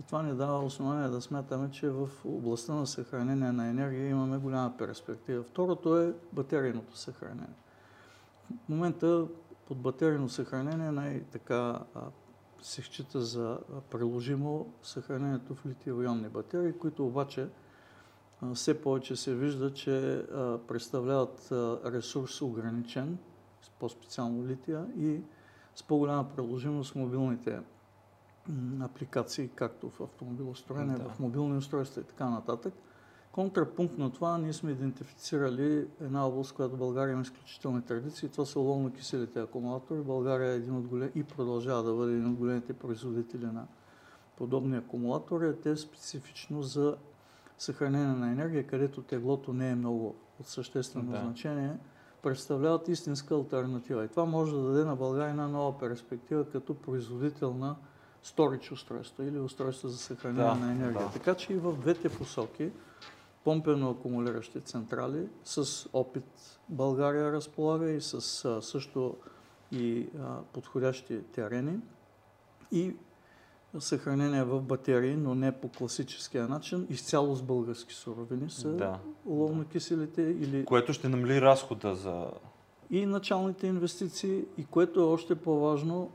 И 0.00 0.02
това 0.02 0.22
ни 0.22 0.34
дава 0.34 0.64
основание 0.64 1.08
да 1.08 1.20
смятаме, 1.20 1.70
че 1.70 1.90
в 1.90 2.08
областта 2.24 2.74
на 2.74 2.86
съхранение 2.86 3.52
на 3.52 3.68
енергия 3.68 4.08
имаме 4.08 4.38
голяма 4.38 4.76
перспектива. 4.78 5.42
Второто 5.42 5.98
е 5.98 6.14
батерийното 6.32 6.96
съхранение. 6.96 7.56
В 8.64 8.68
момента 8.68 9.26
под 9.70 9.78
батерийно 9.78 10.28
съхранение 10.28 10.90
най-така 10.90 11.78
се 12.62 12.82
счита 12.82 13.20
за 13.20 13.58
приложимо 13.90 14.72
съхранението 14.82 15.54
в 15.54 15.66
литиево-ионни 15.66 16.28
батерии, 16.28 16.72
които 16.72 17.06
обаче 17.06 17.48
все 18.54 18.82
повече 18.82 19.16
се 19.16 19.34
вижда, 19.34 19.74
че 19.74 20.24
представляват 20.68 21.48
ресурс 21.84 22.42
ограничен, 22.42 23.18
по-специално 23.78 24.46
лития 24.46 24.86
и 24.96 25.20
с 25.74 25.82
по-голяма 25.82 26.28
приложимост 26.36 26.94
мобилните 26.94 27.60
апликации, 28.80 29.48
както 29.54 29.90
в 29.90 30.00
автомобилостроение, 30.00 30.96
Да. 30.96 31.08
в 31.08 31.18
мобилни 31.20 31.56
устройства 31.56 32.00
и 32.00 32.04
така 32.04 32.30
нататък. 32.30 32.74
Контрапункт 33.32 33.98
на 33.98 34.10
това 34.12 34.38
ние 34.38 34.52
сме 34.52 34.70
идентифицирали 34.70 35.86
една 36.00 36.26
област, 36.26 36.52
която 36.52 36.76
България 36.76 37.12
има 37.12 37.22
изключителни 37.22 37.82
традиции. 37.82 38.28
Това 38.28 38.44
са 38.44 38.58
оловно-киселите 38.58 39.42
акумулатори. 39.42 40.00
България 40.00 40.52
е 40.52 40.56
един 40.56 40.76
от 40.76 40.86
голем... 40.86 41.10
и 41.14 41.24
продължава 41.24 41.82
да 41.82 41.94
бъде 41.94 42.12
един 42.12 42.26
от 42.28 42.34
големите 42.36 42.72
производители 42.72 43.46
на 43.46 43.66
подобни 44.36 44.76
акумулатори. 44.76 45.56
Те 45.62 45.76
специфично 45.76 46.62
за 46.62 46.96
съхранение 47.58 48.14
на 48.14 48.30
енергия, 48.32 48.66
където 48.66 49.02
теглото 49.02 49.52
не 49.52 49.70
е 49.70 49.74
много 49.74 50.14
от 50.40 50.46
съществено 50.46 51.12
Да. 51.12 51.18
значение, 51.18 51.76
представляват 52.22 52.88
истинска 52.88 53.34
альтернатива. 53.34 54.04
И 54.04 54.08
това 54.08 54.24
може 54.24 54.52
да 54.52 54.62
даде 54.62 54.84
на 54.84 54.96
България 54.96 55.30
една 55.30 55.48
нова 55.48 55.78
перспектива 55.78 56.44
като 56.44 56.74
производител 56.74 57.54
на 57.54 57.76
сторич 58.22 58.72
устройства 58.72 59.24
или 59.24 59.38
устройства 59.38 59.88
за 59.88 59.98
съхранение 59.98 60.44
Да, 60.44 60.54
на 60.54 60.72
енергия. 60.72 61.06
да. 61.06 61.12
Така 61.12 61.34
че 61.34 61.52
и 61.52 61.56
в 61.56 61.72
двете 61.72 62.08
посоки 62.08 62.70
помпено 63.44 63.90
акумулиращи 63.90 64.60
централи 64.60 65.28
с 65.44 65.88
опит 65.92 66.58
България 66.68 67.32
разполага 67.32 67.90
и 67.90 68.00
с 68.00 68.20
също 68.62 69.16
и 69.72 70.06
подходящи 70.52 71.22
терени 71.22 71.78
и 72.72 72.94
съхранение 73.78 74.44
в 74.44 74.60
батерии, 74.60 75.16
но 75.16 75.34
не 75.34 75.52
по 75.52 75.68
класическия 75.68 76.48
начин, 76.48 76.86
изцяло 76.90 77.34
с 77.34 77.42
български 77.42 77.94
суровини 77.94 78.50
са 78.50 78.68
Да. 78.68 78.98
оловно-киселите 79.26 80.20
или 80.20 80.64
Което 80.64 80.92
ще 80.92 81.08
намали 81.08 81.40
разхода 81.40 81.94
за... 81.94 82.30
и 82.90 83.06
началните 83.06 83.66
инвестиции, 83.66 84.44
и 84.58 84.64
което 84.64 85.00
е 85.00 85.04
още 85.04 85.34
по-важно, 85.34 86.10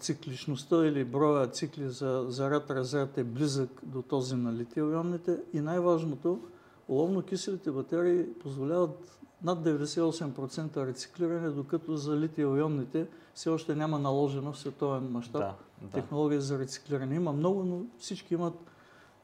цикличността 0.00 0.86
или 0.86 1.04
броя 1.04 1.46
цикли 1.46 1.88
за 1.88 2.24
заряд-разряд 2.28 3.18
е 3.18 3.24
близък 3.24 3.80
до 3.82 4.02
този 4.02 4.36
на 4.36 4.52
литио-ионните 4.52 5.40
и 5.52 5.60
най-важното, 5.60 6.40
оловно-киселите 6.88 7.70
батерии 7.70 8.26
позволяват 8.42 9.18
над 9.42 9.58
98% 9.58 10.86
рециклиране, 10.86 11.50
докато 11.50 11.96
за 11.96 12.16
литио-ионните 12.16 13.06
все 13.34 13.50
още 13.50 13.74
няма 13.74 13.98
наложено 13.98 14.52
в 14.52 14.58
световен 14.58 15.10
мащаб 15.10 15.40
Да, 15.40 15.54
да. 15.82 15.90
технология 15.90 16.40
за 16.40 16.58
рециклиране. 16.58 17.14
Има 17.14 17.32
много, 17.32 17.64
но 17.64 17.82
всички 17.98 18.34
имат 18.34 18.54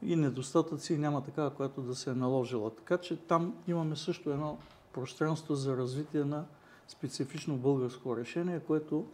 и 0.01 0.15
недостатъци 0.15 0.93
и 0.93 0.97
няма 0.97 1.23
такава, 1.23 1.49
която 1.49 1.81
да 1.81 1.95
се 1.95 2.09
е 2.09 2.13
наложила. 2.13 2.75
Така 2.75 2.97
че 2.97 3.15
там 3.17 3.53
имаме 3.67 3.95
също 3.95 4.29
едно 4.31 4.57
пространство 4.93 5.55
за 5.55 5.77
развитие 5.77 6.23
на 6.23 6.45
специфично 6.87 7.57
българско 7.57 8.17
решение, 8.17 8.59
което 8.59 9.05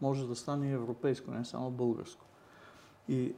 може 0.00 0.26
да 0.26 0.36
стане 0.36 0.72
европейско, 0.72 1.30
не 1.30 1.44
само 1.44 1.70
българско. 1.70 2.24
И 3.08 3.34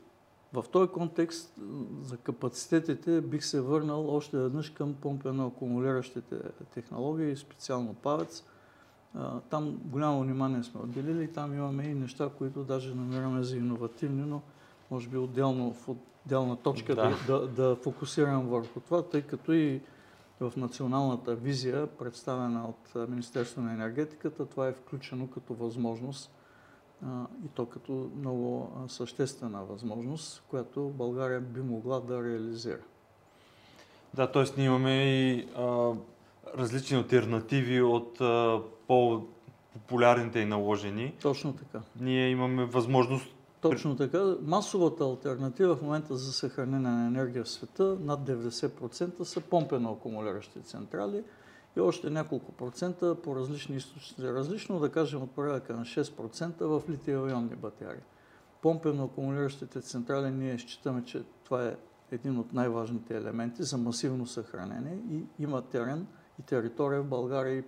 в 0.52 0.64
този 0.73 0.92
контекст 0.92 1.54
за 2.02 2.16
капацитетите 2.16 3.21
бих 3.21 3.45
се 3.45 3.61
върнал 3.61 4.14
още 4.14 4.38
веднъж 4.38 4.71
към 4.71 4.95
помпено 4.95 5.47
акумулиращите 5.47 6.37
технологии, 6.75 7.37
специално 7.37 7.95
ПАВЕЦ. 7.95 8.45
Там 9.50 9.81
голямо 9.85 10.23
внимание 10.23 10.62
сме 10.62 10.81
отделили. 10.81 11.33
Там 11.33 11.54
имаме 11.54 11.83
и 11.83 11.95
неща, 11.95 12.31
които 12.38 12.64
даже 12.64 12.95
намираме 12.95 13.42
за 13.42 13.57
иновативни, 13.57 14.23
но 14.23 14.40
може 14.90 15.09
би 15.09 15.16
отделно, 15.19 15.75
в 15.75 15.88
отделна 15.88 16.57
точка 16.57 16.95
да, 16.95 17.16
Да. 17.26 17.38
да, 17.38 17.49
да 17.49 17.76
фокусирам 17.76 18.49
върху 18.49 18.81
това, 18.81 19.02
тъй 19.02 19.23
като 19.23 19.52
и 19.52 19.81
в 20.40 20.52
националната 20.57 21.35
визия, 21.35 21.87
представена 21.87 22.64
от 22.69 23.09
Министерство 23.09 23.62
на 23.62 23.73
енергетиката, 23.73 24.47
това 24.47 24.69
е 24.69 24.73
включено 24.73 25.31
като 25.31 25.54
възможност 25.54 26.31
и 27.44 27.49
то 27.54 27.66
като 27.66 28.11
много 28.18 28.71
съществена 28.88 29.64
възможност, 29.64 30.42
която 30.49 30.88
България 30.88 31.40
би 31.40 31.61
могла 31.61 32.00
да 32.00 32.25
реализира. 32.25 32.82
Да, 34.14 34.32
т.е. 34.32 34.44
ние 34.56 34.66
имаме 34.66 35.04
и 35.04 35.49
а, 35.56 35.92
различни 36.59 36.97
альтернативи 36.97 37.82
от 37.82 38.21
а, 38.21 38.61
по-популярните 38.87 40.38
и 40.38 40.44
наложени. 40.44 41.14
Точно 41.23 41.52
така. 41.52 41.80
Ние 42.00 42.28
имаме 42.28 42.64
възможност 42.64 43.35
Точно 43.62 43.97
така. 43.97 44.35
Масовата 44.42 45.04
альтернатива 45.04 45.76
в 45.76 45.82
момента 45.82 46.16
за 46.16 46.32
съхранение 46.32 46.90
на 46.90 47.06
енергия 47.06 47.44
в 47.44 47.49
света 47.49 47.97
над 48.00 48.21
90% 48.21 49.23
са 49.23 49.40
помпено 49.40 49.92
акумулиращи 49.92 50.62
централи 50.62 51.23
и 51.76 51.81
още 51.81 52.11
няколко 52.11 52.52
процента 52.52 53.23
по 53.23 53.37
различни 53.37 53.76
източници. 53.76 54.23
Различно, 54.23 54.81
да 54.81 54.93
кажем, 54.93 55.23
от 55.23 55.31
порядъка 55.31 55.76
на 55.76 55.85
6% 55.85 56.64
в 56.64 56.83
литиево-ионни 56.88 57.57
батерии. 57.57 58.02
Помпено 58.62 59.05
акумулиращите 59.05 59.81
централи 59.81 60.31
ние 60.31 60.59
считаме, 60.59 61.05
че 61.05 61.23
това 61.45 61.67
е 61.67 61.76
един 62.11 62.38
от 62.38 62.52
най-важните 62.52 63.17
елементи 63.17 63.62
за 63.62 63.79
масивно 63.79 64.26
съхранение 64.26 64.99
и 65.11 65.25
има 65.38 65.62
терен 65.62 66.07
и 66.38 66.43
територия 66.43 67.02
в 67.02 67.09
България 67.09 67.59
и 67.59 67.64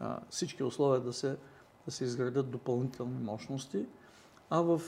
а, 0.00 0.20
всички 0.30 0.62
условия 0.62 1.00
да 1.00 1.12
се, 1.12 1.36
да 1.84 1.90
се 1.90 2.04
изградят 2.04 2.50
допълнителни 2.50 3.18
мощности. 3.18 3.86
А 4.50 4.60
в 4.60 4.80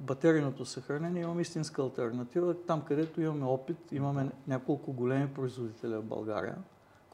батерийното 0.00 0.64
съхранение 0.64 1.22
имаме 1.22 1.42
истинска 1.42 1.82
альтернатива. 1.82 2.54
Там, 2.66 2.82
където 2.82 3.20
имаме 3.20 3.44
опит, 3.44 3.92
имаме 3.92 4.30
няколко 4.48 4.92
големи 4.92 5.34
производители 5.34 5.94
в 5.94 6.02
България, 6.02 6.56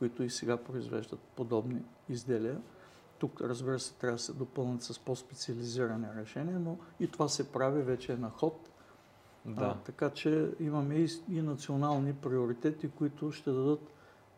които 0.02 0.23
и 0.23 0.30
сега 0.30 0.56
произвеждат 0.56 1.21
подобни 1.21 1.82
изделия. 2.09 2.61
Тук, 3.18 3.40
разбира 3.40 3.78
се, 3.78 3.94
трябва 3.94 4.16
да 4.16 4.23
се 4.23 4.32
допълнят 4.32 4.82
с 4.82 4.99
по-специализирани 4.99 6.06
решения, 6.16 6.59
но 6.59 6.78
и 7.00 7.09
това 7.09 7.28
се 7.28 7.52
прави 7.52 7.82
вече 7.82 8.12
е 8.12 8.16
на 8.16 8.30
ход. 8.30 8.71
да, 9.44 9.64
А, 9.64 9.75
така 9.75 10.11
че 10.11 10.50
имаме 10.61 10.94
и, 10.94 11.09
и 11.28 11.42
национални 11.42 12.14
приоритети, 12.14 12.90
които 12.90 13.32
ще 13.32 13.50
дадат 13.50 13.80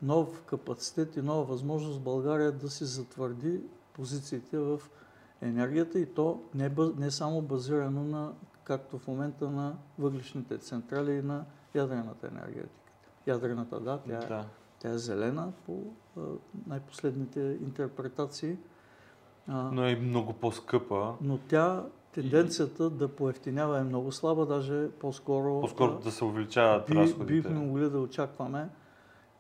нов 0.02 0.42
капацитет 0.42 1.16
и 1.16 1.23
нова 1.23 1.44
възможност 1.44 2.00
България 2.00 2.52
да 2.52 2.71
се 2.71 2.85
затвърди 2.85 3.61
позициите 3.92 4.59
в 4.59 4.80
енергията 5.40 5.99
и 5.99 6.14
то 6.14 6.42
не, 6.54 6.71
бъ- 6.71 6.94
не 6.97 7.11
само 7.11 7.42
базирано 7.42 8.04
на, 8.04 8.33
както 8.64 8.99
в 8.99 9.06
момента 9.06 9.50
на 9.50 9.76
въглишните 9.99 10.59
централи 10.59 11.12
и 11.12 11.23
на 11.23 11.44
ядрената 11.75 12.26
енергетика. 12.26 12.92
Ядрената, 13.26 13.80
да, 13.80 13.99
тя, 13.99 14.16
е, 14.16 14.26
да. 14.26 14.44
Тя 14.85 14.91
е 14.91 14.99
зелена 14.99 15.53
по 15.67 15.83
най-последните 16.67 17.41
интерпретации. 17.62 18.57
Но 19.49 19.85
е 19.85 19.97
много 19.97 20.33
по-скъпа. 20.33 21.14
но 21.21 21.38
тя, 21.38 21.85
тенденцията 22.12 22.91
да 22.91 23.09
поевтинява 23.09 23.79
е 23.79 23.85
много 23.85 24.12
слаба, 24.12 24.47
даже 24.47 24.91
по-скоро, 24.91 25.61
По-скоро 25.61 25.99
да 25.99 26.11
се 26.11 26.25
увеличават 26.25 26.87
би, 26.87 26.95
разходите. 26.95 27.33
бихме 27.43 27.59
могли 27.59 27.91
да 27.91 27.99
очакваме 27.99 28.69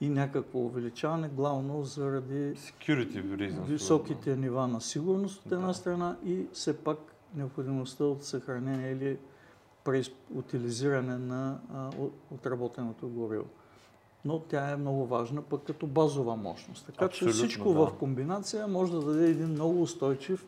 и 0.00 0.08
някакво 0.08 0.58
увеличаване, 0.58 1.28
главно 1.28 1.82
заради 1.82 2.54
Security 2.54 3.24
reasons. 3.26 3.62
високите 3.62 4.36
нива 4.36 4.68
на 4.68 4.80
сигурност 4.80 5.46
от 5.46 5.52
една 5.52 5.66
Да. 5.66 5.74
страна 5.74 6.16
и 6.24 6.46
все 6.52 6.76
пак 6.76 6.98
необходимостта 7.34 8.04
от 8.04 8.24
съхранение 8.24 8.92
или 8.92 9.18
преутилизиране 9.84 11.18
на 11.18 11.58
а, 11.74 11.88
от- 11.98 12.12
отработеното 12.30 13.08
гориво. 13.08 13.44
Но 14.24 14.38
тя 14.38 14.70
е 14.70 14.76
много 14.76 15.06
важна 15.06 15.42
пък 15.42 15.62
като 15.66 15.86
базова 15.86 16.36
мощност. 16.36 16.86
Така 16.86 17.04
Абсолютно, 17.04 17.40
че 17.40 17.46
всичко 17.46 17.72
да. 17.72 17.86
в 17.86 17.94
комбинация 17.94 18.68
може 18.68 18.92
да 18.92 19.00
даде 19.00 19.30
един 19.30 19.48
много 19.48 19.82
устойчив 19.82 20.46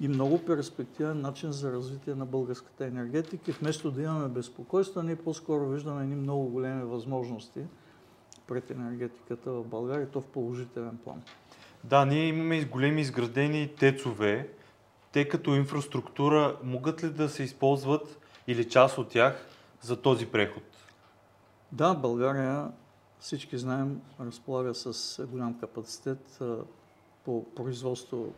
и 0.00 0.08
много 0.08 0.38
перспективен 0.38 1.20
начин 1.20 1.52
за 1.52 1.72
развитие 1.72 2.14
на 2.14 2.26
българската 2.26 2.86
енергетика. 2.86 3.52
Вместо 3.52 3.90
да 3.90 4.02
имаме 4.02 4.28
безпокойство, 4.28 5.02
ние 5.02 5.16
по-скоро 5.16 5.68
виждаме 5.68 6.02
едни 6.02 6.16
много 6.16 6.48
големи 6.48 6.84
възможности 6.84 7.60
пред 8.46 8.70
енергетиката 8.70 9.50
в 9.50 9.64
България, 9.64 10.08
то 10.08 10.20
в 10.20 10.24
положителен 10.24 10.98
план. 11.04 11.22
Да, 11.84 12.04
ние 12.04 12.26
имаме 12.26 12.64
големи 12.64 13.00
изградени 13.00 13.68
тецове, 13.78 14.48
те 15.12 15.28
като 15.28 15.54
инфраструктура 15.54 16.56
могат 16.62 17.04
ли 17.04 17.10
да 17.10 17.28
се 17.28 17.42
използват 17.42 18.18
или 18.46 18.68
част 18.68 18.98
от 18.98 19.08
тях 19.08 19.46
за 19.80 19.96
този 19.96 20.26
преход? 20.26 20.62
Да, 21.72 21.94
България, 21.94 22.68
всички 23.26 23.58
знаем, 23.58 24.00
разполага 24.20 24.74
с 24.74 25.26
голям 25.26 25.58
капацитет 25.58 26.38
по 27.24 27.44
производство 27.54 28.32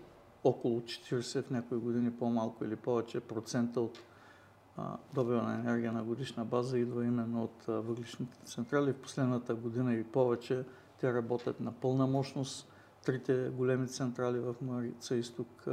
около 0.45 0.81
40, 0.81 1.43
в 1.43 1.51
някои 1.51 1.79
години 1.79 2.11
по-малко 2.11 2.65
или 2.65 2.77
повече 2.77 3.21
процента 3.21 3.81
от 3.81 3.99
добива 5.15 5.43
на 5.43 5.55
енергия 5.55 5.93
на 5.93 6.05
годишна 6.05 6.45
база 6.45 6.79
идва 6.79 7.05
именно 7.05 7.45
от 7.45 7.65
въглишните 7.67 8.39
централи. 8.45 8.93
В 8.93 9.03
последната 9.03 9.55
година 9.55 9.95
и 9.95 10.05
повече 10.05 10.65
те 11.01 11.15
работят 11.15 11.61
на 11.61 11.73
пълна 11.73 12.07
мощност. 12.07 12.73
Трите 13.05 13.49
големи 13.49 13.89
централи 13.89 14.39
в 14.39 14.55
Марица 14.63 15.17
Изток 15.17 15.65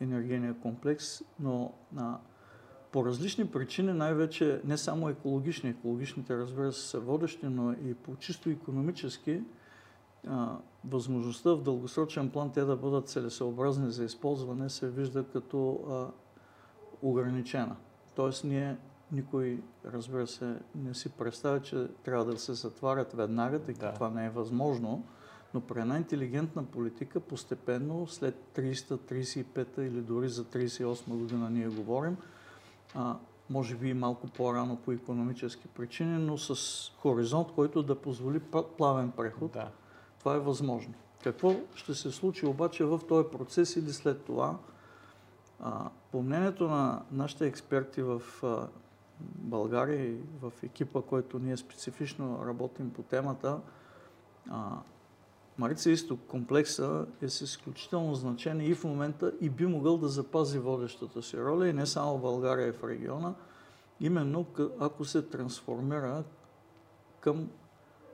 енергийния 0.00 0.54
комплекс, 0.54 1.22
но 1.40 1.72
а, 1.96 2.18
по 2.92 3.04
различни 3.04 3.46
причини, 3.46 3.92
най-вече 3.92 4.60
не 4.64 4.78
само 4.78 5.08
екологични, 5.08 5.70
екологичните 5.70 6.36
разбира 6.36 6.72
се 6.72 6.88
са 6.88 7.00
водещи, 7.00 7.46
но 7.46 7.72
и 7.72 7.94
по 7.94 8.16
чисто 8.16 8.50
економически, 8.50 9.42
а, 10.26 10.56
възможността 10.84 11.50
в 11.50 11.62
дългосрочен 11.62 12.30
план 12.30 12.52
те 12.52 12.64
да 12.64 12.76
бъдат 12.76 13.08
целесообразни 13.08 13.90
за 13.90 14.04
използване 14.04 14.70
се 14.70 14.90
вижда 14.90 15.24
като 15.32 15.80
а, 15.90 16.06
ограничена. 17.02 17.76
Тоест 18.14 18.44
ние 18.44 18.76
никой, 19.12 19.62
разбира 19.84 20.26
се, 20.26 20.56
не 20.74 20.94
си 20.94 21.08
представя, 21.08 21.62
че 21.62 21.88
трябва 22.04 22.24
да 22.24 22.38
се 22.38 22.54
затварят 22.54 23.12
веднага, 23.12 23.58
тъй 23.58 23.74
като 23.74 23.86
да. 23.86 23.94
това 23.94 24.10
не 24.10 24.26
е 24.26 24.30
възможно. 24.30 25.04
Но 25.54 25.60
при 25.60 25.80
една 25.80 25.96
интелигентна 25.96 26.64
политика 26.64 27.20
постепенно, 27.20 28.06
след 28.06 28.34
335 28.56 29.80
или 29.80 30.00
дори 30.00 30.28
за 30.28 30.44
38 30.44 31.08
година 31.08 31.50
ние 31.50 31.68
говорим, 31.68 32.16
а, 32.94 33.16
може 33.50 33.76
би 33.76 33.94
малко 33.94 34.26
по-рано 34.26 34.76
по 34.76 34.92
економически 34.92 35.68
причини, 35.68 36.18
но 36.18 36.38
с 36.38 36.56
хоризонт, 36.98 37.52
който 37.52 37.82
да 37.82 38.00
позволи 38.00 38.40
плавен 38.78 39.10
преход, 39.10 39.52
да. 39.52 39.70
това 40.18 40.34
е 40.34 40.38
възможно. 40.38 40.94
Какво 41.24 41.54
ще 41.74 41.94
се 41.94 42.10
случи 42.10 42.46
обаче 42.46 42.84
в 42.84 43.00
този 43.08 43.28
процес 43.28 43.76
или 43.76 43.92
след 43.92 44.24
това? 44.24 44.58
А, 45.60 45.90
по 46.12 46.22
мнението 46.22 46.68
на 46.68 47.02
нашите 47.12 47.46
експерти 47.46 48.02
в 48.02 48.22
а, 48.42 48.68
България 49.20 50.06
и 50.06 50.18
в 50.42 50.52
екипа, 50.62 51.02
който 51.02 51.38
ние 51.38 51.56
специфично 51.56 52.46
работим 52.46 52.90
по 52.90 53.02
темата, 53.02 53.60
а, 54.50 54.76
Марица 55.60 55.90
Изток 55.90 56.20
комплекса 56.28 57.06
е 57.22 57.28
с 57.28 57.40
изключително 57.40 58.14
значение 58.14 58.66
и 58.66 58.74
в 58.74 58.84
момента 58.84 59.32
и 59.40 59.50
би 59.50 59.66
могъл 59.66 59.98
да 59.98 60.08
запази 60.08 60.58
водещата 60.58 61.22
си 61.22 61.38
роля 61.38 61.68
и 61.68 61.72
не 61.72 61.86
само 61.86 62.18
в 62.18 62.20
България 62.20 62.68
и 62.68 62.72
в 62.72 62.84
региона, 62.84 63.34
именно 64.00 64.46
ако 64.78 65.04
се 65.04 65.22
трансформира 65.22 66.24
към 67.20 67.50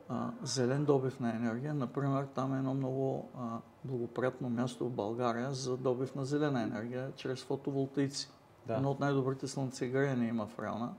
а, 0.08 0.30
зелен 0.42 0.84
добив 0.84 1.20
на 1.20 1.36
енергия. 1.36 1.74
Например, 1.74 2.26
там 2.34 2.54
е 2.54 2.58
едно 2.58 2.74
много 2.74 3.28
а, 3.38 3.58
благоприятно 3.84 4.48
място 4.48 4.84
в 4.84 4.90
България 4.90 5.52
за 5.52 5.76
добив 5.76 6.14
на 6.14 6.24
зелена 6.24 6.62
енергия 6.62 7.12
чрез 7.16 7.44
фотоволтаици. 7.44 8.30
Да. 8.66 8.74
Едно 8.74 8.90
от 8.90 9.00
най-добрите 9.00 9.48
слънцегреяния 9.48 10.28
има 10.28 10.46
в 10.46 10.58
района. 10.58 10.94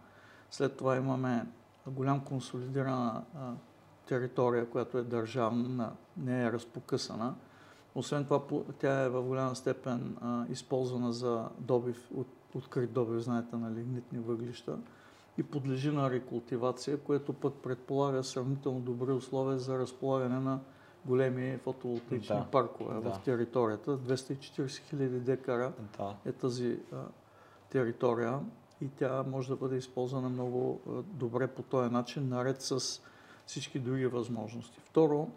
След 0.51 0.77
това 0.77 0.96
имаме 0.96 1.48
голям 1.88 2.25
консолидирана 2.25 3.24
а, 3.36 3.54
територия, 4.08 4.70
която 4.70 4.98
е 4.98 5.04
държавна, 5.04 5.92
не 6.18 6.44
е 6.44 6.52
разпокъсана. 6.52 7.36
Освен 7.96 8.24
това, 8.24 8.42
тя 8.80 9.02
е 9.02 9.10
в 9.10 9.24
голяма 9.24 9.56
степен 9.56 10.18
а, 10.22 10.46
използвана 10.50 11.14
за 11.14 11.50
добив, 11.60 12.10
от, 12.16 12.28
открит 12.56 12.92
добив, 12.92 13.22
знаете, 13.22 13.56
на 13.56 13.72
лигнитни 13.72 14.20
въглища 14.20 14.78
и 15.38 15.44
подлежи 15.44 15.92
на 15.92 16.12
рекултивация, 16.12 16.98
което 16.98 17.34
пък 17.34 17.54
предполага 17.54 18.24
сравнително 18.24 18.80
добри 18.80 19.12
условия 19.12 19.60
за 19.60 19.80
разполагане 19.80 20.39
на 20.39 20.60
големи 21.06 21.58
фотоволтаични 21.63 22.36
да, 22.36 22.46
паркове 22.52 23.02
да. 23.02 23.12
в 23.12 23.22
територията. 23.24 23.98
240 23.98 24.70
хиляди 24.70 25.20
декара 25.20 25.74
да. 25.98 26.15
е 26.26 26.32
тази 26.32 26.80
а, 26.93 26.98
територия 27.70 28.39
и 28.82 28.89
тя 28.89 29.24
може 29.28 29.50
да 29.50 29.56
бъде 29.56 29.76
използвана 29.76 30.30
много 30.30 30.82
а, 30.88 30.91
добре 30.91 31.48
по 31.48 31.62
този 31.62 31.91
начин, 31.91 32.30
наред 32.30 32.62
с 32.62 33.02
всички 33.48 33.80
други 33.80 34.08
възможности. 34.08 34.80
Второ, 34.86 35.30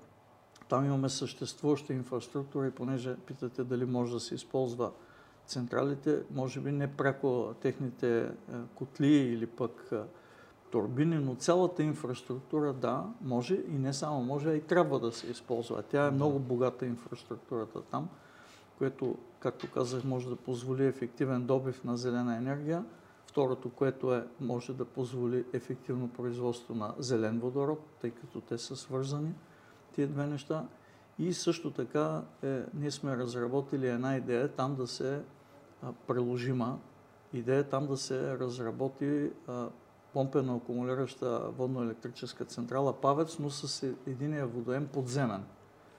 там 0.68 0.85
имаме 0.85 1.09
съществуваща 1.09 1.92
инфраструктура 1.92 2.66
и 2.66 2.70
понеже 2.70 3.16
питате 3.16 3.64
дали 3.64 3.85
може 3.85 4.12
да 4.12 4.20
се 4.20 4.35
използва 4.35 4.90
централите, 5.46 6.23
може 6.31 6.61
би 6.61 6.73
не 6.73 6.96
пряко 6.96 7.55
техните 7.62 8.20
е, 8.20 8.29
котли 8.75 9.12
или 9.12 9.46
пък 9.46 9.88
е, 9.92 9.96
турбини, 10.70 11.18
но 11.18 11.35
цялата 11.35 11.83
инфраструктура, 11.83 12.73
да, 12.73 13.05
може 13.20 13.55
и 13.55 13.79
не 13.79 13.92
само 13.92 14.23
може, 14.23 14.51
а 14.51 14.55
и 14.55 14.61
трябва 14.61 15.01
да 15.01 15.12
се 15.12 15.27
използва. 15.27 15.83
Тя 15.83 16.07
е 16.07 16.11
много 16.11 16.38
богата 16.38 16.87
инфраструктурата 16.87 17.83
там, 17.83 18.09
което, 18.79 19.16
както 19.40 19.70
казах, 19.70 20.05
може 20.05 20.29
да 20.29 20.37
позволи 20.37 20.85
ефективен 20.85 21.46
добив 21.46 21.85
на 21.85 21.96
зелена 21.96 22.37
енергия, 22.37 22.85
Второто, 23.30 23.70
което 23.70 24.14
е, 24.14 24.26
може 24.40 24.74
да 24.74 24.84
позволи 24.84 25.44
ефективно 25.52 26.08
производство 26.08 26.74
на 26.74 26.94
зелен 26.98 27.40
водород, 27.40 27.80
тъй 28.00 28.10
като 28.10 28.40
те 28.40 28.58
са 28.58 28.76
свързани, 28.76 29.34
тия 29.94 30.08
две 30.08 30.26
неща. 30.26 30.64
И 31.18 31.32
също 31.34 31.70
така 31.70 32.22
е, 32.42 32.62
ние 32.74 32.90
сме 32.90 33.16
разработили 33.16 33.88
една 33.88 34.16
идея 34.16 34.48
там 34.48 34.74
да 34.74 34.86
се 34.86 35.22
а, 35.82 35.92
приложима, 36.06 36.78
идея 37.32 37.68
там 37.68 37.86
да 37.86 37.96
се 37.96 38.38
разработи 38.38 39.30
а, 39.48 39.68
помпена 40.12 40.56
акумулираща 40.56 41.50
водно-електрическа 41.58 42.44
централа 42.44 43.00
Павец, 43.00 43.38
но 43.38 43.50
с 43.50 43.82
е, 43.82 43.94
единия 44.06 44.46
водоем 44.46 44.86
подземен. 44.86 45.44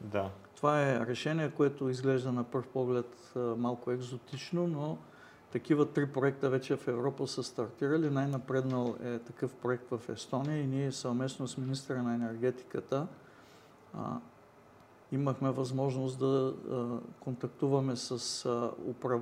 Да. 0.01 0.31
Това 0.55 0.81
е 0.81 0.99
решение, 0.99 1.51
което 1.51 1.89
изглежда 1.89 2.31
на 2.31 2.43
първ 2.43 2.65
поглед 2.73 3.33
а, 3.35 3.39
малко 3.39 3.91
екзотично, 3.91 4.67
но 4.67 4.97
такива 5.51 5.85
три 5.85 6.05
проекта 6.05 6.49
вече 6.49 6.75
в 6.75 6.87
Европа 6.87 7.27
са 7.27 7.43
стартирали. 7.43 8.09
Най-напреднал 8.09 8.95
е 9.03 9.19
такъв 9.19 9.55
проект 9.55 9.89
в 9.89 10.09
Естония 10.09 10.57
и 10.57 10.67
ние 10.67 10.91
съвместно 10.91 11.47
с 11.47 11.57
министра 11.57 12.03
на 12.03 12.15
енергетиката 12.15 13.07
а, 13.93 14.17
имахме 15.11 15.51
възможност 15.51 16.19
да 16.19 16.53
а, 16.71 16.85
контактуваме 17.19 17.95
с 17.95 18.45
а, 18.45 18.71
управ... 18.89 19.21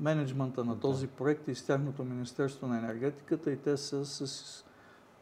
менеджмента 0.00 0.64
на 0.64 0.80
този 0.80 1.06
проект 1.06 1.48
и 1.48 1.54
с 1.54 1.66
тяхното 1.66 2.04
Министерство 2.04 2.66
на 2.66 2.78
енергетиката 2.78 3.52
и 3.52 3.56
те 3.56 3.76
са, 3.76 4.06
с, 4.06 4.64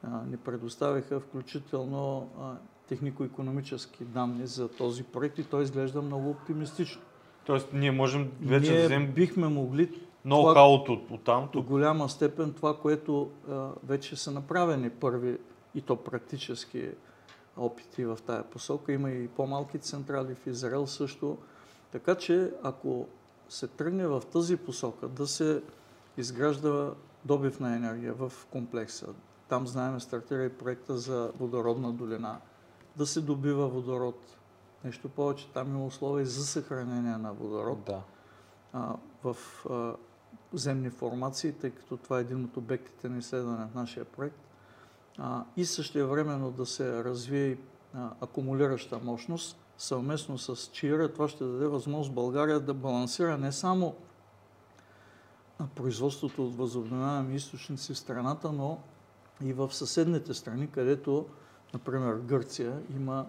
а, 0.03 0.23
ни 0.31 0.37
предоставиха 0.37 1.21
включително 1.21 2.31
а, 2.41 2.53
технико-економически 2.89 4.05
данни 4.05 4.47
за 4.47 4.69
този 4.69 5.03
проект 5.03 5.39
и 5.39 5.45
той 5.45 5.63
изглежда 5.63 6.03
много 6.03 6.31
оптимистично. 6.31 7.03
Тоест 7.47 7.69
ние 7.73 7.91
можем 7.91 8.33
вече 8.41 8.71
ние 8.71 8.81
да 8.81 8.87
вземем... 8.87 9.13
бихме 9.13 9.49
могли 9.49 10.01
ноу-хауто 10.27 10.89
от, 10.89 11.11
от 11.11 11.25
там. 11.25 11.49
До 11.53 11.63
голяма 11.63 12.09
степен 12.09 12.53
това, 12.53 12.77
което 12.77 13.31
а, 13.51 13.69
вече 13.85 14.17
са 14.17 14.31
направени 14.31 14.91
първи 14.91 15.39
и 15.75 15.81
то 15.81 15.97
практически 15.97 16.91
опити 17.57 18.05
в 18.05 18.19
тая 18.27 18.43
посока. 18.43 18.93
Има 18.93 19.11
и 19.11 19.29
по-малки 19.29 19.79
централи 19.79 20.35
в 20.35 20.47
Израел 20.47 20.87
също. 20.87 21.39
Така 21.93 22.15
че 22.15 22.53
ако 22.63 23.07
се 23.49 23.67
тръгне 23.67 24.07
в 24.07 24.23
тази 24.33 24.57
посока 24.57 25.09
да 25.09 25.27
се 25.27 25.63
изгражда 26.17 26.91
добивна 27.25 27.77
енергия 27.77 28.15
в 28.15 28.33
комплекса, 28.51 29.07
там 29.49 29.67
знаем 29.67 30.01
стартира 30.01 30.45
и 30.45 30.53
проекта 30.53 30.99
за 30.99 31.33
водородна 31.39 31.93
долина, 31.93 32.41
да 32.97 33.07
се 33.07 33.21
добива 33.21 33.69
водород. 33.69 34.37
Нещо 34.85 35.09
повече, 35.09 35.49
там 35.49 35.69
има 35.69 35.87
условия 35.87 36.27
за 36.27 36.47
съхранение 36.47 37.17
на 37.17 37.33
водород. 37.33 37.79
Да. 37.87 38.01
А, 38.73 38.97
в 39.25 39.37
а, 39.71 39.93
земни 40.53 40.91
формации, 40.91 41.53
тъй 41.53 41.71
като 41.71 41.97
това 41.97 42.19
е 42.19 42.21
един 42.21 42.45
от 42.45 42.57
обектите 42.57 43.09
на 43.09 43.19
изследване 43.19 43.67
в 43.67 43.75
нашия 43.75 44.05
проект. 44.05 44.39
А, 45.19 45.45
и 45.57 45.65
също 45.65 46.09
времено 46.09 46.51
да 46.51 46.67
се 46.67 47.05
развие 47.05 47.59
акумулираща 48.21 48.99
мощност 48.99 49.57
съвместно 49.79 50.39
с 50.39 50.71
ЧИРА. 50.73 51.13
Това 51.13 51.29
ще 51.29 51.45
даде 51.45 51.67
възможност 51.67 52.13
България 52.13 52.61
да 52.61 52.75
балансира 52.75 53.39
не 53.39 53.53
само 53.53 53.95
производството 55.75 56.47
от 56.47 56.57
възобновяеми 56.57 57.35
източници 57.35 57.95
в 57.95 57.99
страната, 57.99 58.53
но 58.53 58.79
и 59.43 59.53
в 59.53 59.75
съседните 59.75 60.35
страни, 60.35 60.71
където, 60.71 61.27
например, 61.75 62.15
Гърция 62.15 62.83
има 62.97 63.27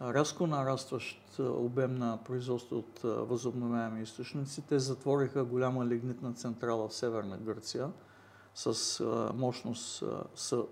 рязко 0.00 0.46
нарастващ 0.46 1.38
обем 1.38 1.94
на 1.94 2.18
производство 2.24 2.78
от 2.78 3.00
възобновяеми 3.02 4.02
източници. 4.02 4.62
Те 4.62 4.78
затвориха 4.78 5.44
голяма 5.44 5.86
лигнитна 5.86 6.32
централа 6.32 6.88
в 6.88 6.94
Северна 6.94 7.36
Гърция 7.36 7.90
с 8.54 9.04
мощност 9.34 10.04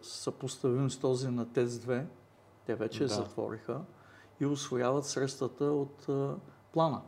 съпоставим 0.03 0.91
с 0.91 0.99
този 0.99 1.29
на 1.29 1.47
ТЕЦ-2. 1.47 2.05
Те 2.67 2.75
вече 2.75 3.03
да. 3.03 3.09
затвориха 3.09 3.81
и 4.41 4.47
освояват 4.47 5.07
средствата 5.07 5.65
от 5.65 6.07
плана. 6.73 7.03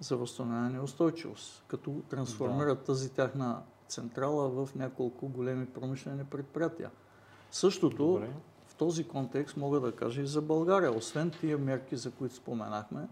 за 0.00 0.16
възстановяване 0.16 0.76
и 0.76 0.80
устойчивост, 0.80 1.64
като 1.68 2.02
трансформират 2.08 2.78
да. 2.78 2.84
тази 2.84 3.12
тяхна 3.12 3.62
централа 3.88 4.48
в 4.48 4.74
няколко 4.74 5.28
големи 5.28 5.66
промишлени 5.66 6.24
предприятия. 6.24 6.90
Същото 7.50 8.06
Добре. 8.06 8.30
Този 8.78 9.08
контекст 9.08 9.56
мога 9.56 9.80
да 9.80 9.92
кажа 9.92 10.22
и 10.22 10.26
за 10.26 10.42
България. 10.42 10.96
Освен 10.96 11.30
тия 11.30 11.58
мерки, 11.58 11.96
за 11.96 12.10
които 12.10 12.34
споменахме, 12.34 13.08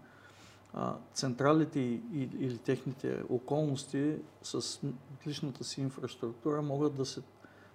централите 1.13 1.79
или 2.13 2.57
техните 2.57 3.23
околности 3.29 4.15
с 4.43 4.79
личната 5.27 5.63
си 5.63 5.81
инфраструктура 5.81 6.61
могат 6.61 6.95
да 6.95 7.05
се 7.05 7.21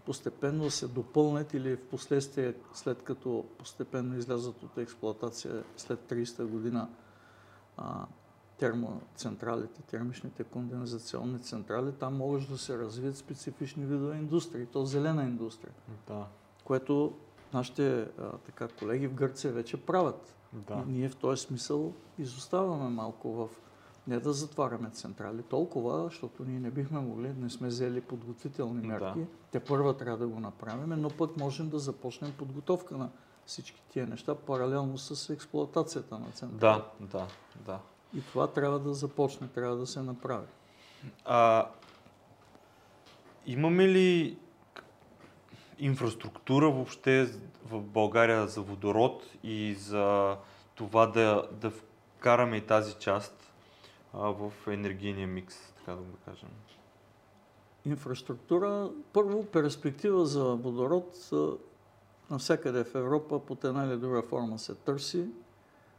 постепенно 0.05 0.71
се 0.71 0.89
допълнят 0.89 1.55
или 1.55 1.77
в 1.77 1.87
последствие, 1.87 2.55
след 2.75 3.03
като 3.03 3.45
постепенно 3.59 4.17
излязат 4.17 4.63
от 4.63 4.79
експлоатация 4.79 5.65
след 5.77 6.01
30-та 6.01 6.45
година 6.45 6.89
термоцентралите, 8.59 9.83
термичните 9.83 10.45
кондензационни 10.45 11.39
централи, 11.39 11.93
там 11.93 12.17
могат 12.17 12.49
да 12.51 12.59
се 12.59 12.79
развият 12.79 13.17
специфични 13.17 13.87
видове 13.87 14.17
индустрии, 14.17 14.67
то 14.67 14.85
зелена 14.85 15.23
индустрия. 15.23 15.73
Да. 16.09 16.27
Което 16.65 17.15
нашите 17.55 18.01
а, 18.01 18.07
така, 18.47 18.69
колеги 18.69 19.07
в 19.07 19.15
Гърция 19.15 19.53
вече 19.53 19.77
правят. 19.77 20.35
Да. 20.53 20.85
Ние 20.87 21.09
в 21.09 21.17
този 21.17 21.43
смисъл 21.43 21.93
изоставаме 22.19 22.89
малко 22.89 23.33
в 23.33 23.49
не 24.07 24.21
да 24.21 24.33
затваряме 24.33 24.91
централи 24.91 25.43
толкова, 25.43 26.05
защото 26.05 26.45
ние 26.45 26.61
не 26.61 26.71
бихме 26.71 27.01
могли, 27.01 27.29
не 27.29 27.51
сме 27.51 27.69
взели 27.69 28.01
подготвителни 28.01 28.87
мерки. 28.87 29.21
Да. 29.21 29.27
Те 29.51 29.61
първа 29.61 29.97
трябва 29.97 30.19
да 30.19 30.29
го 30.29 30.41
направим, 30.41 30.89
но 30.89 31.11
пък 31.11 31.37
можем 31.37 31.69
да 31.69 31.79
започнем 31.79 32.33
подготовка 32.39 32.97
на 32.97 33.11
всички 33.47 33.83
тия 33.89 34.07
неща, 34.07 34.35
паралелно 34.35 34.99
с 34.99 35.33
експлоатацията 35.33 36.19
на 36.19 36.31
централи. 36.31 36.61
Да, 36.61 36.91
да, 37.01 37.27
да. 37.67 37.79
И 38.15 38.23
това 38.23 38.47
трябва 38.47 38.79
да 38.79 38.95
започне, 38.95 39.49
трябва 39.49 39.77
да 39.77 39.87
се 39.87 40.03
направи. 40.03 40.47
А, 41.25 41.67
имаме 43.47 43.89
ли 43.89 44.39
инфраструктура 45.83 46.71
въобще 46.71 47.29
в 47.67 47.81
България 47.81 48.47
за 48.47 48.61
водород 48.61 49.23
и 49.43 49.75
за 49.75 50.37
това 50.75 51.07
да, 51.07 51.49
да 51.53 51.71
вкараме 51.71 52.57
и 52.57 52.67
тази 52.67 52.95
част 52.95 53.53
а, 54.15 54.19
в 54.19 54.53
енергийния 54.67 55.29
микс, 55.29 55.73
така 55.77 55.93
да 55.93 56.03
го 56.03 56.17
кажем? 56.25 56.49
Инфраструктура, 57.87 58.91
първо 59.13 59.45
перспектива 59.45 60.27
за 60.27 60.45
водород 60.45 61.31
навсякъде 62.31 62.85
в 62.85 62.95
Европа 62.95 63.39
под 63.39 63.65
една 63.65 63.85
или 63.85 63.97
друга 63.97 64.23
форма 64.23 64.59
се 64.59 64.75
търси. 64.75 65.27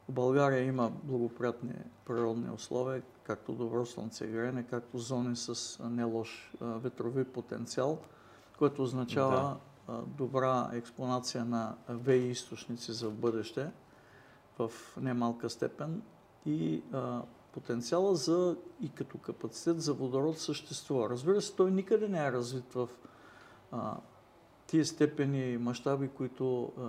В 0.09 0.11
България 0.11 0.63
има 0.63 0.91
благоприятни 1.03 1.73
природни 2.05 2.49
условия, 2.49 3.01
както 3.23 3.51
добро 3.53 3.85
слънцегреене, 3.85 4.63
както 4.63 4.97
зони 4.97 5.35
с 5.35 5.79
не 5.83 6.03
лош 6.03 6.53
ветрови 6.61 7.23
потенциал, 7.23 7.99
което 8.57 8.83
означава 8.83 9.35
да. 9.35 9.57
Добра 10.07 10.69
експонация 10.73 11.45
на 11.45 11.75
ВИ 11.89 12.27
източници 12.27 12.91
за 12.91 13.09
бъдеще 13.09 13.69
в 14.59 14.71
немалка 15.01 15.49
степен 15.49 16.01
и 16.45 16.81
а, 16.93 17.21
потенциала 17.53 18.15
за 18.15 18.55
и 18.81 18.89
като 18.89 19.17
капацитет 19.17 19.81
за 19.81 19.93
водород 19.93 20.39
съществува. 20.39 21.09
Разбира 21.09 21.41
се, 21.41 21.55
той 21.55 21.71
никъде 21.71 22.07
не 22.07 22.25
е 22.25 22.31
развит 22.31 22.73
в 22.73 22.89
а, 23.71 23.97
тия 24.67 24.85
степени 24.85 25.51
и 25.51 25.57
мащаби, 25.57 26.07
които 26.07 26.71
а, 26.79 26.87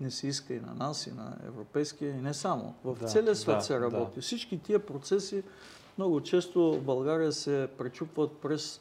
не 0.00 0.10
се 0.10 0.28
иска 0.28 0.54
и 0.54 0.60
на 0.60 0.74
нас, 0.74 1.06
и 1.06 1.12
на 1.12 1.36
европейския, 1.46 2.10
и 2.10 2.20
не 2.20 2.34
само. 2.34 2.74
В 2.84 2.98
да, 3.00 3.06
целия 3.06 3.36
свят 3.36 3.58
да, 3.58 3.64
се 3.64 3.80
работи. 3.80 4.14
Да. 4.14 4.20
Всички 4.20 4.58
тия 4.58 4.86
процеси 4.86 5.42
много 5.98 6.20
често 6.20 6.72
в 6.72 6.82
България 6.82 7.32
се 7.32 7.68
пречупват 7.78 8.32
през 8.32 8.80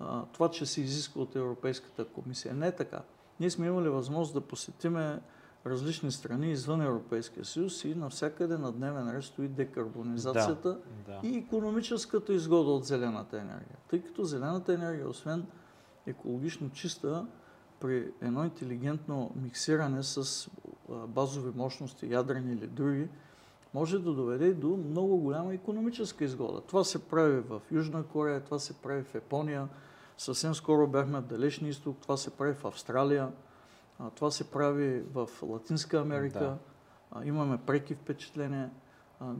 а, 0.00 0.24
това, 0.32 0.50
че 0.50 0.66
се 0.66 0.80
изисква 0.80 1.22
от 1.22 1.36
Европейската 1.36 2.04
комисия. 2.04 2.54
Не 2.54 2.66
е 2.66 2.72
така. 2.72 3.02
Ние 3.40 3.50
сме 3.50 3.66
имали 3.66 3.88
възможност 3.88 4.34
да 4.34 4.40
посетиме 4.40 5.20
различни 5.66 6.12
страни 6.12 6.50
извън 6.50 6.82
Европейския 6.82 7.44
съюз 7.44 7.84
и 7.84 7.94
навсякъде 7.94 8.58
на 8.58 8.72
дневен 8.72 9.10
ред 9.10 9.24
стои 9.24 9.48
декарбонизацията 9.48 10.78
да, 11.06 11.20
да. 11.22 11.28
и 11.28 11.36
економическата 11.36 12.32
изгода 12.32 12.70
от 12.70 12.84
зелената 12.84 13.38
енергия. 13.38 13.76
Тъй 13.90 14.02
като 14.02 14.24
зелената 14.24 14.74
енергия, 14.74 15.08
освен 15.08 15.46
екологично 16.06 16.70
чиста, 16.70 17.26
при 17.80 18.12
едно 18.20 18.44
интелигентно 18.44 19.30
миксиране 19.36 20.02
с 20.02 20.48
базови 21.08 21.52
мощности, 21.54 22.12
ядрени 22.12 22.52
или 22.52 22.66
други, 22.66 23.08
може 23.74 23.98
да 23.98 24.12
доведе 24.12 24.54
до 24.54 24.68
много 24.68 25.16
голяма 25.16 25.54
економическа 25.54 26.24
изгода. 26.24 26.60
Това 26.60 26.84
се 26.84 27.08
прави 27.08 27.40
в 27.40 27.60
Южна 27.70 28.02
Корея, 28.02 28.40
това 28.40 28.58
се 28.58 28.74
прави 28.74 29.02
в 29.02 29.14
Япония, 29.14 29.68
съвсем 30.18 30.54
скоро 30.54 30.86
бяхме 30.86 31.20
в 31.20 31.24
Далечния 31.24 31.70
изток, 31.70 31.96
това 32.02 32.16
се 32.16 32.30
прави 32.30 32.54
в 32.54 32.64
Австралия, 32.64 33.28
това 34.14 34.30
се 34.30 34.50
прави 34.50 35.02
в 35.14 35.28
Латинска 35.42 35.98
Америка, 35.98 36.56
да. 37.16 37.26
имаме 37.26 37.58
преки 37.66 37.94
впечатления. 37.94 38.70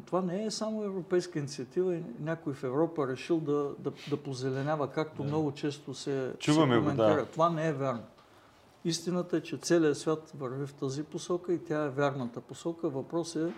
Това 0.06 0.22
не 0.22 0.44
е 0.44 0.50
само 0.50 0.84
европейска 0.84 1.38
инициатива 1.38 1.96
и 1.96 2.02
някой 2.20 2.54
в 2.54 2.64
Европа 2.64 3.08
решил 3.08 3.40
да, 3.40 3.70
да, 3.78 3.92
да 4.10 4.16
позеленява, 4.16 4.90
както 4.90 5.22
да. 5.22 5.28
много 5.28 5.52
често 5.52 5.94
се, 5.94 6.32
Чуваме 6.38 6.74
се 6.74 6.80
коментира. 6.80 7.16
Да. 7.16 7.26
Това 7.26 7.50
не 7.50 7.68
е 7.68 7.72
вярно. 7.72 8.02
Истината 8.84 9.36
е, 9.36 9.40
че 9.40 9.56
целият 9.56 9.98
свят 9.98 10.32
върви 10.38 10.66
в 10.66 10.74
тази 10.74 11.04
посока 11.04 11.52
и 11.52 11.64
тя 11.64 11.84
е 11.84 11.88
вярната 11.88 12.40
посока. 12.40 12.88
Въпрос 12.88 13.36
е 13.36 13.52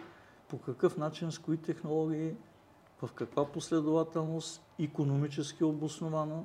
по 0.49 0.59
какъв 0.59 0.97
начин, 0.97 1.33
с 1.33 1.39
кои 1.39 1.57
технологии, 1.57 2.35
в 3.03 3.13
каква 3.13 3.47
последователност, 3.53 4.63
економически 4.79 5.65
обосновано 5.65 6.45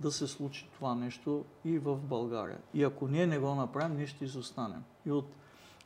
да 0.00 0.12
се 0.12 0.26
случи 0.26 0.70
това 0.74 0.94
нещо 0.94 1.44
и 1.64 1.78
в 1.78 1.96
България. 1.96 2.58
И 2.74 2.84
ако 2.84 3.08
ние 3.08 3.26
не 3.26 3.38
го 3.38 3.54
направим, 3.54 3.96
ние 3.96 4.06
ще 4.06 4.24
изостанем. 4.24 4.84
И 5.06 5.10
от 5.10 5.26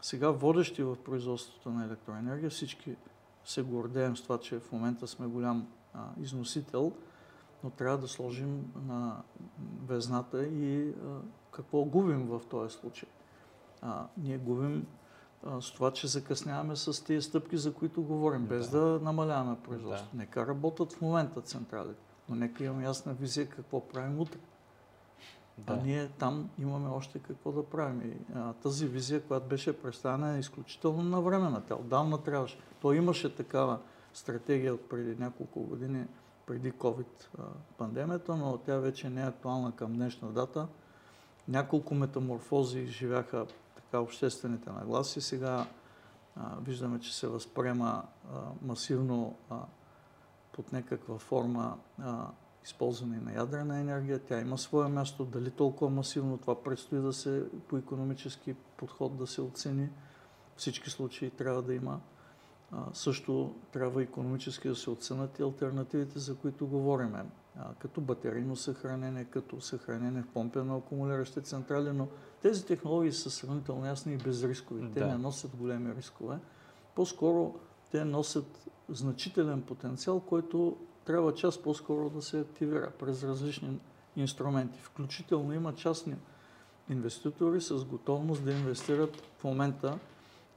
сега 0.03 0.31
водещи 0.31 0.83
в 0.83 0.97
производството 0.97 1.71
на 1.71 1.85
електроенергия, 1.85 2.51
всички 2.51 2.97
се 3.45 3.63
гордеем 3.63 4.17
с 4.17 4.23
това, 4.23 4.39
че 4.39 4.59
в 4.59 4.73
момента 4.73 5.07
сме 5.07 5.27
голям 5.27 5.69
а, 5.95 6.09
износител, 6.21 6.93
но 7.65 7.71
трябва 7.71 7.99
да 7.99 8.09
сложим 8.09 8.73
на 8.87 9.23
везната 9.87 10.47
и 10.47 10.89
а, 10.91 10.95
какво 11.51 11.85
губим 11.85 12.27
в 12.27 12.41
този 12.51 12.75
случай? 12.75 13.09
А, 13.83 14.07
ние 14.17 14.39
губим 14.39 14.87
с 15.61 15.73
това, 15.73 15.91
че 15.91 16.07
закъсняваме 16.07 16.77
с 16.77 17.05
тези 17.05 17.23
стъпки, 17.23 17.57
за 17.57 17.75
които 17.75 18.03
говорим, 18.03 18.47
без 18.47 18.71
да, 18.71 18.81
да 18.81 19.01
намаляваме 19.05 19.57
производството. 19.65 20.17
Да. 20.17 20.19
Нека 20.19 20.47
работят 20.47 20.93
в 20.93 21.01
момента 21.01 21.41
централите, 21.41 22.01
но 22.29 22.37
нека 22.37 22.65
имаме 22.65 22.85
ясна 22.85 23.15
визия 23.15 23.49
какво 23.49 23.89
правим 23.89 24.21
утре. 24.21 24.39
Да. 25.59 25.73
А 25.73 25.77
ние 25.77 26.09
там 26.09 26.51
имаме 26.59 26.89
още 26.89 27.19
какво 27.19 27.53
да 27.53 27.67
правим. 27.67 28.03
И, 28.11 28.17
а, 28.35 28.53
тази 28.53 28.87
визия, 28.87 29.23
която 29.23 29.47
беше 29.47 29.83
представена, 29.83 30.37
е 30.37 30.39
изключително 30.39 31.03
навременна. 31.03 31.63
Тя 31.69 31.75
отдавна 31.75 32.23
трябваше. 32.23 32.59
То 32.81 32.93
имаше 32.93 33.35
такава 33.35 33.79
стратегия 34.13 34.75
от 34.75 34.89
преди 34.89 35.17
няколко 35.23 35.61
години, 35.61 36.05
преди 36.47 36.73
COVID 36.73 37.27
пандемията, 37.79 38.37
но 38.37 38.59
тя 38.59 38.77
вече 38.77 39.11
не 39.11 39.23
е 39.23 39.27
актуална 39.27 39.73
към 39.77 39.93
днешна 39.93 40.29
дата 40.29 40.69
няколко 41.49 41.95
метаморфози 41.95 42.79
изживяха 42.79 43.47
така 43.87 44.01
обществените 44.01 44.71
нагласи. 44.71 45.21
Сега 45.21 45.67
а, 46.37 46.57
виждаме, 46.61 47.01
че 47.01 47.17
се 47.17 47.27
възприема 47.27 48.03
а, 48.35 48.41
масивно 48.63 49.37
а, 49.51 49.57
под 50.53 50.73
някаква 50.73 51.19
форма 51.19 51.79
а, 52.03 52.27
използване 52.65 53.21
на 53.21 53.35
ядрена 53.35 53.79
енергия. 53.79 54.19
Тя 54.19 54.41
има 54.41 54.59
свое 54.59 54.89
място. 54.89 55.25
Дали 55.25 55.51
толкова 55.51 55.91
масивно 55.91 56.39
това 56.39 56.63
предстои 56.63 56.99
да 56.99 57.13
се 57.13 57.45
по 57.69 57.77
економически 57.77 58.55
подход 58.77 59.17
да 59.17 59.27
се 59.27 59.41
оцени. 59.41 59.89
Всички 60.57 60.91
случаи 60.91 61.31
трябва 61.31 61.63
да 61.63 61.75
има. 61.75 62.01
А, 62.73 62.85
също 62.93 63.55
трябва 63.73 64.03
економически 64.03 64.69
да 64.69 64.77
се 64.77 64.91
оценят 64.91 65.39
и 65.39 65.43
альтернативите, 65.43 66.19
за 66.19 66.37
които 66.37 66.67
говорим 66.67 67.17
като 67.79 68.01
батерийно 68.01 68.57
съхранение, 68.57 69.25
като 69.25 69.61
съхранение 69.61 70.23
в 70.23 70.29
помпено 70.35 70.77
акумулиращи 70.77 71.43
централи, 71.43 71.93
но 71.93 72.09
тези 72.43 72.67
технологии 72.67 73.13
са 73.13 73.31
сравнително 73.31 73.87
ясни 73.87 74.15
и 74.15 74.17
безрискови. 74.17 74.91
Те 74.95 75.01
да. 75.01 75.07
не 75.07 75.19
носят 75.19 75.57
големи 75.57 75.95
рискове. 75.95 76.39
По-скоро 76.95 77.55
те 77.91 78.05
носят 78.05 78.69
значителен 78.89 79.63
потенциал, 79.63 80.21
който 80.21 80.77
трябва 81.05 81.35
час 81.35 81.63
по-скоро 81.63 82.11
да 82.11 82.23
се 82.23 82.41
активира 82.41 82.91
през 82.91 83.25
различни 83.25 83.81
инструменти. 84.17 84.81
Включително 84.81 85.53
има 85.53 85.75
частни 85.75 86.17
инвеститори 86.91 87.61
с 87.61 87.85
готовност 87.85 88.45
да 88.45 88.53
инвестират 88.53 89.23
в 89.39 89.45
момента 89.45 89.99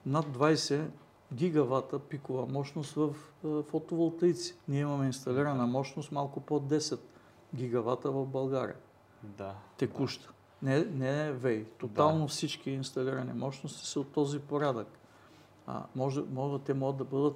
над 0.06 0.26
20 0.26 0.88
гигавата 1.34 2.00
пикова 2.00 2.46
мощност 2.46 2.94
в 2.94 3.16
фотоволтаици. 3.64 4.56
Ние 4.68 4.82
имаме 4.82 5.06
инсталирана 5.06 5.68
мощност 5.68 6.12
малко 6.12 6.40
под 6.40 6.64
10 6.64 7.00
гигавата 7.56 8.12
в 8.12 8.26
България. 8.26 8.76
Да. 9.24 9.56
Текуща. 9.78 10.30
Не, 10.62 10.80
не 10.80 11.28
е 11.28 11.32
ВЕЙ. 11.32 11.66
Тотално 11.66 12.22
да. 12.22 12.28
всички 12.28 12.72
инсталирани 12.72 13.34
мощности 13.34 13.88
са 13.88 14.00
от 14.00 14.12
този 14.12 14.40
порядък. 14.40 14.88
А, 15.68 15.84
може, 15.96 16.22
може, 16.22 16.64
те 16.64 16.74
могат 16.74 16.98
да 16.98 17.04
бъдат 17.04 17.36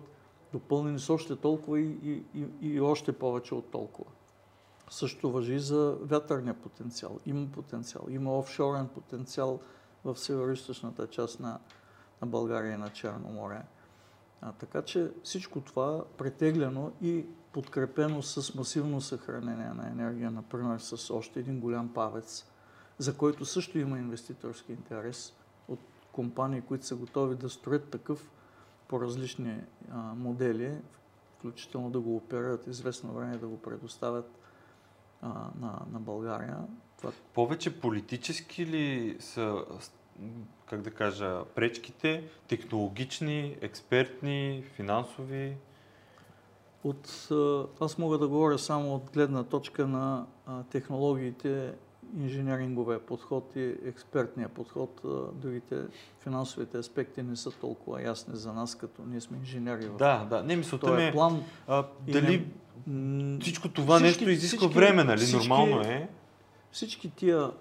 допълнени 0.54 1.00
с 1.00 1.10
още 1.10 1.36
толкова 1.36 1.80
и, 1.80 1.98
и, 2.04 2.24
и, 2.36 2.48
и 2.62 2.82
още 2.82 3.14
повече 3.14 3.56
от 3.56 3.72
толкова. 3.72 4.12
Също 4.90 5.32
въжи 5.32 5.60
за 5.60 5.98
вятърния 6.02 6.54
потенциал. 6.54 7.20
Има 7.26 7.48
потенциал. 7.52 8.06
Има 8.10 8.38
офшорен 8.38 8.88
потенциал 8.88 9.60
в 10.06 10.18
северо 10.18 10.56
част 11.10 11.40
на, 11.40 11.60
на 12.22 12.28
България 12.28 12.74
и 12.74 12.78
на 12.78 12.90
Черно 12.90 13.30
море. 13.30 13.62
А, 14.46 14.52
така 14.52 14.82
че 14.82 15.12
всичко 15.24 15.62
това 15.62 16.04
претегляно 16.18 16.92
и 17.02 17.26
подкрепено 17.52 18.22
с 18.22 18.56
масивно 18.56 19.02
съхранение 19.02 19.70
на 19.70 19.88
енергия, 19.88 20.32
например 20.32 20.80
с 20.80 21.14
още 21.14 21.40
един 21.40 21.60
голям 21.60 21.94
павец, 21.94 22.46
за 22.98 23.18
който 23.18 23.46
също 23.46 23.78
има 23.78 23.98
инвеститорски 23.98 24.72
интерес 24.72 25.34
от 25.68 25.80
компании, 26.12 26.62
които 26.62 26.86
са 26.86 26.96
готови 26.96 27.36
да 27.36 27.50
строят 27.50 27.90
такъв 27.90 28.32
по 28.88 29.02
различни 29.02 29.62
а, 29.92 29.98
модели, 29.98 30.78
включително 31.38 31.90
да 31.90 32.00
го 32.00 32.16
оперират 32.16 32.68
известно 32.68 33.14
време 33.14 33.38
да 33.38 33.48
го 33.48 33.62
предоставят 33.62 34.40
а, 35.22 35.28
на, 35.60 35.80
на 35.92 36.00
България. 36.00 36.58
Това... 36.98 37.12
Повече 37.34 37.80
политически 37.80 38.66
ли 38.66 39.18
са, 39.20 39.66
как 40.70 40.82
да 40.82 40.92
кажа, 40.92 41.46
пречките, 41.56 42.24
технологични, 42.48 43.58
експертни, 43.62 44.64
финансови? 44.76 45.56
От, 46.84 47.30
аз 47.82 47.98
мога 47.98 48.18
да 48.18 48.28
говоря 48.28 48.60
само 48.60 48.96
от 48.96 49.12
гледна 49.14 49.44
точка 49.44 49.88
на 49.88 50.26
технологиите, 50.70 51.74
инженеринговия 52.18 53.00
подход 53.00 53.52
и 53.56 53.76
експертния 53.86 54.50
подход. 54.50 55.02
Другите 55.34 55.76
финансовите 56.20 56.78
аспекти 56.78 57.24
не 57.24 57.36
са 57.36 57.52
толкова 57.52 58.02
ясни 58.02 58.36
за 58.36 58.54
нас, 58.54 58.76
като 58.76 59.02
ние 59.08 59.22
сме 59.22 59.38
инженери. 59.38 59.90
Да, 59.98 60.28
да. 60.30 60.44
Не, 60.44 60.56
мисълта 60.56 60.92
ми 60.92 61.06
е 61.06 61.12
план. 61.12 61.44
А, 61.68 61.86
дали 62.08 62.48
не, 62.88 63.40
всичко 63.40 63.70
това 63.70 63.96
всички, 63.96 64.08
нещо 64.08 64.30
изисква 64.30 64.68
всички, 64.68 64.80
време, 64.80 65.04
нали? 65.04 65.18
Всички, 65.18 65.38
Нормално 65.38 65.82
е. 65.82 66.10
Всички 66.72 67.10
тия 67.10 67.52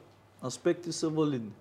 аспекти 0.45 0.93
са 0.93 1.09
валидни. 1.09 1.53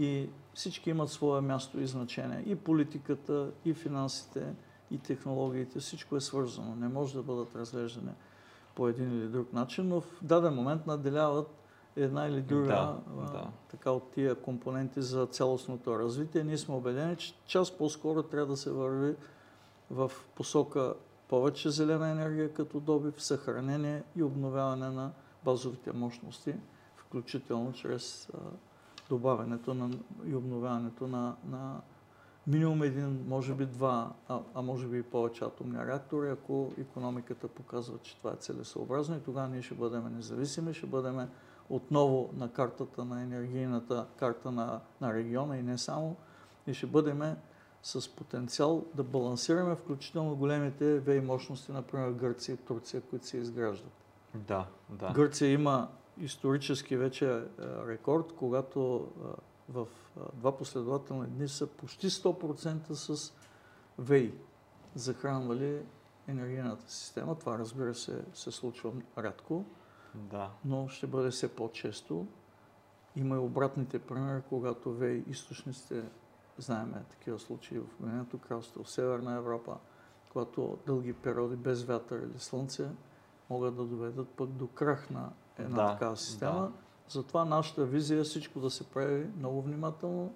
И 0.00 0.28
всички 0.54 0.90
имат 0.90 1.10
свое 1.10 1.40
място 1.40 1.80
и 1.80 1.86
значение. 1.86 2.42
И 2.46 2.56
политиката, 2.56 3.50
и 3.64 3.74
финансите, 3.74 4.54
и 4.90 4.98
технологиите, 4.98 5.78
всичко 5.78 6.16
е 6.16 6.20
свързано. 6.20 6.76
Не 6.76 6.88
може 6.88 7.14
да 7.14 7.22
бъдат 7.22 7.56
разглеждани 7.56 8.12
по 8.74 8.88
един 8.88 9.18
или 9.18 9.28
друг 9.28 9.52
начин, 9.52 9.88
но 9.88 10.00
в 10.00 10.18
даден 10.22 10.54
момент 10.54 10.86
наделяват 10.86 11.48
една 11.96 12.26
или 12.26 12.42
друга 12.42 12.66
да, 12.66 13.00
а, 13.18 13.32
да. 13.32 13.46
така 13.70 13.90
от 13.90 14.12
тия 14.12 14.34
компоненти 14.34 15.02
за 15.02 15.26
цялостното 15.26 15.98
развитие. 15.98 16.44
Ние 16.44 16.58
сме 16.58 16.74
убедени, 16.74 17.16
че 17.16 17.34
част 17.46 17.78
по-скоро 17.78 18.22
трябва 18.22 18.46
да 18.46 18.56
се 18.56 18.72
върви 18.72 19.16
в 19.90 20.12
посока 20.34 20.94
повече 21.28 21.70
зелена 21.70 22.08
енергия 22.08 22.54
като 22.54 22.80
добив, 22.80 23.22
съхранение 23.22 24.02
и 24.16 24.22
обновяване 24.22 24.90
на 24.90 25.12
базовите 25.44 25.92
мощности, 25.92 26.54
включително 26.96 27.72
чрез 27.72 28.30
добавянето 29.10 29.74
на, 29.74 29.90
и 30.26 30.34
обновяването 30.34 31.06
на, 31.06 31.36
на 31.48 31.80
минимум 32.46 32.82
един, 32.82 33.24
може 33.28 33.54
би 33.54 33.66
два, 33.66 34.12
а, 34.28 34.40
а 34.54 34.62
може 34.62 34.86
би 34.86 34.98
и 34.98 35.02
повече 35.02 35.44
атомни 35.44 35.86
реактори, 35.86 36.30
ако 36.30 36.72
економиката 36.78 37.48
показва, 37.48 37.98
че 38.02 38.16
това 38.16 38.30
е 38.30 38.36
целесообразно 38.36 39.16
и 39.16 39.20
тогава 39.20 39.48
ние 39.48 39.62
ще 39.62 39.74
бъдем 39.74 40.14
независими, 40.16 40.74
ще 40.74 40.86
бъдем 40.86 41.28
отново 41.68 42.30
на 42.36 42.52
картата 42.52 43.04
на 43.04 43.22
енергийната 43.22 44.06
карта 44.16 44.50
на, 44.50 44.80
на 45.00 45.14
региона 45.14 45.58
и 45.58 45.62
не 45.62 45.78
само, 45.78 46.16
и 46.66 46.74
ще 46.74 46.86
бъдем 46.86 47.36
с 47.82 48.16
потенциал 48.16 48.84
да 48.94 49.02
балансираме 49.02 49.76
включително 49.76 50.36
големите 50.36 50.98
ВЕИ 50.98 51.20
мощности, 51.20 51.72
например 51.72 52.10
Гърция 52.10 52.54
и 52.54 52.58
Турция, 52.58 53.00
които 53.00 53.26
се 53.26 53.36
изграждат. 53.36 53.92
Да, 54.34 54.66
да. 54.90 55.12
Гърция 55.12 55.52
има 55.52 55.88
исторически 56.18 56.96
вече 56.96 57.30
е, 57.30 57.42
рекорд, 57.86 58.32
когато 58.36 59.08
е, 59.18 59.72
в 59.72 59.86
е, 60.16 60.20
два 60.34 60.56
последователни 60.56 61.26
дни 61.26 61.48
са 61.48 61.66
почти 61.66 62.10
100% 62.10 62.92
с 62.92 63.32
ВЕИ 63.98 64.34
захранвали 64.94 65.82
енергийната 66.28 66.90
система. 66.92 67.38
Това 67.38 67.58
разбира 67.58 67.94
се 67.94 68.24
се 68.34 68.50
случва 68.50 68.92
рядко, 69.18 69.64
да. 70.14 70.50
но 70.64 70.88
ще 70.88 71.06
бъде 71.06 71.30
все 71.30 71.56
по-често. 71.56 72.26
Има 73.16 73.36
и 73.36 73.38
обратните 73.38 73.98
примери, 73.98 74.42
когато 74.48 74.92
ВЕИ 74.92 75.24
източниците, 75.28 76.04
знаем 76.58 76.94
такива 77.10 77.38
случаи 77.38 77.78
в 77.78 77.86
Обединеното 78.00 78.38
кралство, 78.38 78.84
в 78.84 78.90
Северна 78.90 79.36
Европа, 79.36 79.76
когато 80.32 80.78
дълги 80.86 81.12
периоди 81.12 81.56
без 81.56 81.84
вятър 81.84 82.18
или 82.18 82.38
слънце 82.38 82.88
могат 83.50 83.76
да 83.76 83.84
доведат 83.84 84.28
пък 84.28 84.50
до 84.50 84.66
крах 84.66 85.10
на 85.10 85.32
една 85.60 85.84
да, 85.84 85.92
такава 85.92 86.16
система. 86.16 86.60
Да. 86.60 86.70
Затова 87.08 87.44
нашата 87.44 87.84
визия 87.84 88.20
е 88.20 88.24
всичко 88.24 88.60
да 88.60 88.70
се 88.70 88.84
прави 88.84 89.26
много 89.38 89.62
внимателно, 89.62 90.32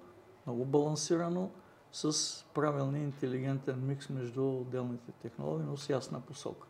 много 0.46 0.64
балансирано, 0.64 1.50
с 1.92 2.44
правилния 2.54 3.02
интелигентен 3.02 3.86
микс 3.86 4.08
между 4.08 4.48
отделните 4.48 5.12
технологии, 5.22 5.66
но 5.70 5.76
с 5.76 5.88
ясна 5.88 6.20
посока. 6.20 6.66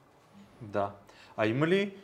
Да. 0.60 0.90
А 1.36 1.46
има 1.46 1.66
ли 1.66 1.96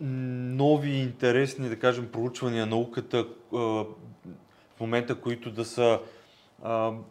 нови 0.00 0.90
интересни, 0.90 1.68
да 1.68 1.78
кажем, 1.78 2.08
проучвания 2.12 2.66
на 2.66 2.70
науката 2.76 3.26
в 3.52 3.86
момента, 4.80 5.20
които 5.20 5.50
да 5.50 5.64
са 5.64 6.00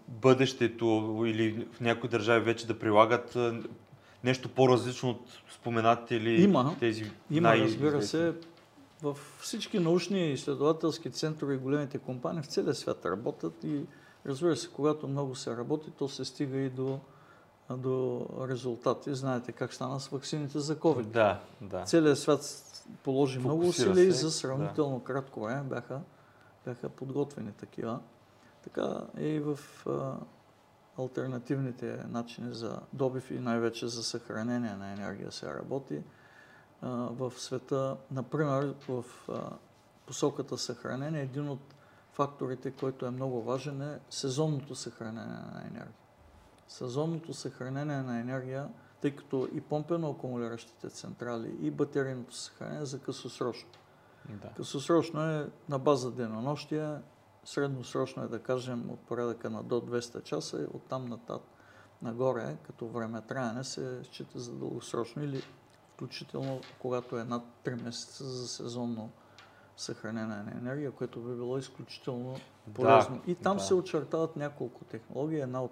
бъдещето 0.07 1.23
или 1.27 1.67
в 1.71 1.81
някои 1.81 2.09
държави 2.09 2.45
вече 2.45 2.67
да 2.67 2.79
прилагат 2.79 3.37
нещо 4.23 4.49
по-различно 4.49 5.09
от 5.09 5.21
споменатите 5.49 6.15
или 6.15 6.43
има, 6.43 6.75
тези 6.79 7.11
Има, 7.31 7.57
разбира 7.57 8.01
се. 8.01 8.33
В 9.01 9.17
всички 9.39 9.79
научни 9.79 10.19
и 10.19 10.33
изследователски 10.33 11.11
центрове 11.11 11.53
и 11.53 11.57
големите 11.57 11.97
компании 11.97 12.41
в 12.41 12.45
целия 12.45 12.75
свят 12.75 13.05
работят 13.05 13.63
и 13.63 13.85
разбира 14.25 14.55
се, 14.55 14.69
когато 14.69 15.07
много 15.07 15.35
се 15.35 15.57
работи, 15.57 15.91
то 15.91 16.09
се 16.09 16.25
стига 16.25 16.57
и 16.57 16.69
до, 16.69 16.99
до 17.69 18.25
резултати. 18.49 19.15
Знаете 19.15 19.51
как 19.51 19.73
стана 19.73 19.99
с 19.99 20.07
вакцините 20.07 20.59
за 20.59 20.75
COVID. 20.75 21.03
Да, 21.03 21.39
да. 21.61 21.83
Целият 21.83 22.19
свят 22.19 22.63
положи 23.03 23.39
Фокусира 23.39 23.53
много 23.53 23.69
усилия 23.69 24.07
и 24.07 24.11
за 24.11 24.31
сравнително 24.31 24.97
да. 24.99 25.03
кратко 25.03 25.41
време 25.41 25.63
бяха, 25.63 26.01
бяха 26.65 26.89
подготвени 26.89 27.51
такива. 27.51 27.99
Така 28.63 29.01
и 29.17 29.39
в 29.39 29.59
а, 29.87 30.15
альтернативните 30.97 31.99
начини 32.09 32.53
за 32.53 32.79
добив 32.93 33.31
и 33.31 33.39
най-вече 33.39 33.87
за 33.87 34.03
съхранение 34.03 34.75
на 34.75 34.91
енергия 34.91 35.31
се 35.31 35.53
работи 35.53 36.01
а, 36.81 36.89
в 36.89 37.33
света. 37.37 37.97
Например, 38.11 38.75
в 38.87 39.05
а, 39.29 39.49
посоката 40.05 40.57
съхранение, 40.57 41.21
един 41.21 41.49
от 41.49 41.75
факторите, 42.11 42.71
който 42.71 43.05
е 43.05 43.11
много 43.11 43.41
важен 43.41 43.81
е 43.81 43.99
сезонното 44.09 44.75
съхранение 44.75 45.37
на 45.53 45.61
енергия. 45.61 45.95
Сезонното 46.67 47.33
съхранение 47.33 48.01
на 48.01 48.19
енергия, 48.19 48.69
тъй 49.01 49.15
като 49.15 49.47
и 49.53 49.61
помпено 49.61 50.09
акумулиращите 50.09 50.89
централи, 50.89 51.57
и 51.61 51.71
батерийното 51.71 52.35
съхранение 52.35 52.85
за 52.85 52.99
късосрочно. 52.99 53.69
Да. 54.29 54.49
Късосрочно 54.57 55.21
е 55.21 55.49
на 55.69 55.79
база 55.79 56.11
денонощия, 56.11 57.01
средносрочно 57.45 58.23
е 58.23 58.27
да 58.27 58.39
кажем 58.39 58.89
от 58.89 58.99
порядъка 58.99 59.49
на 59.49 59.63
до 59.63 59.81
200 59.81 60.23
часа 60.23 60.61
и 60.61 60.65
оттам 60.73 61.05
натат 61.05 61.41
нагоре, 62.01 62.57
като 62.63 62.87
време 62.87 63.21
траене 63.21 63.63
се 63.63 63.99
счита 64.03 64.39
за 64.39 64.51
дългосрочно 64.51 65.23
или 65.23 65.43
включително 65.97 66.61
когато 66.79 67.17
е 67.17 67.23
над 67.23 67.43
3 67.65 67.83
месеца 67.83 68.23
за 68.23 68.47
сезонно 68.47 69.09
съхранение 69.77 70.35
на 70.35 70.51
енергия, 70.51 70.91
което 70.91 71.19
би 71.19 71.35
било 71.35 71.57
изключително 71.57 72.35
полезно. 72.73 73.21
Да, 73.25 73.31
и 73.31 73.35
там 73.35 73.57
да. 73.57 73.63
се 73.63 73.73
очертават 73.73 74.35
няколко 74.35 74.85
технологии. 74.85 75.39
Една 75.39 75.63
от 75.63 75.71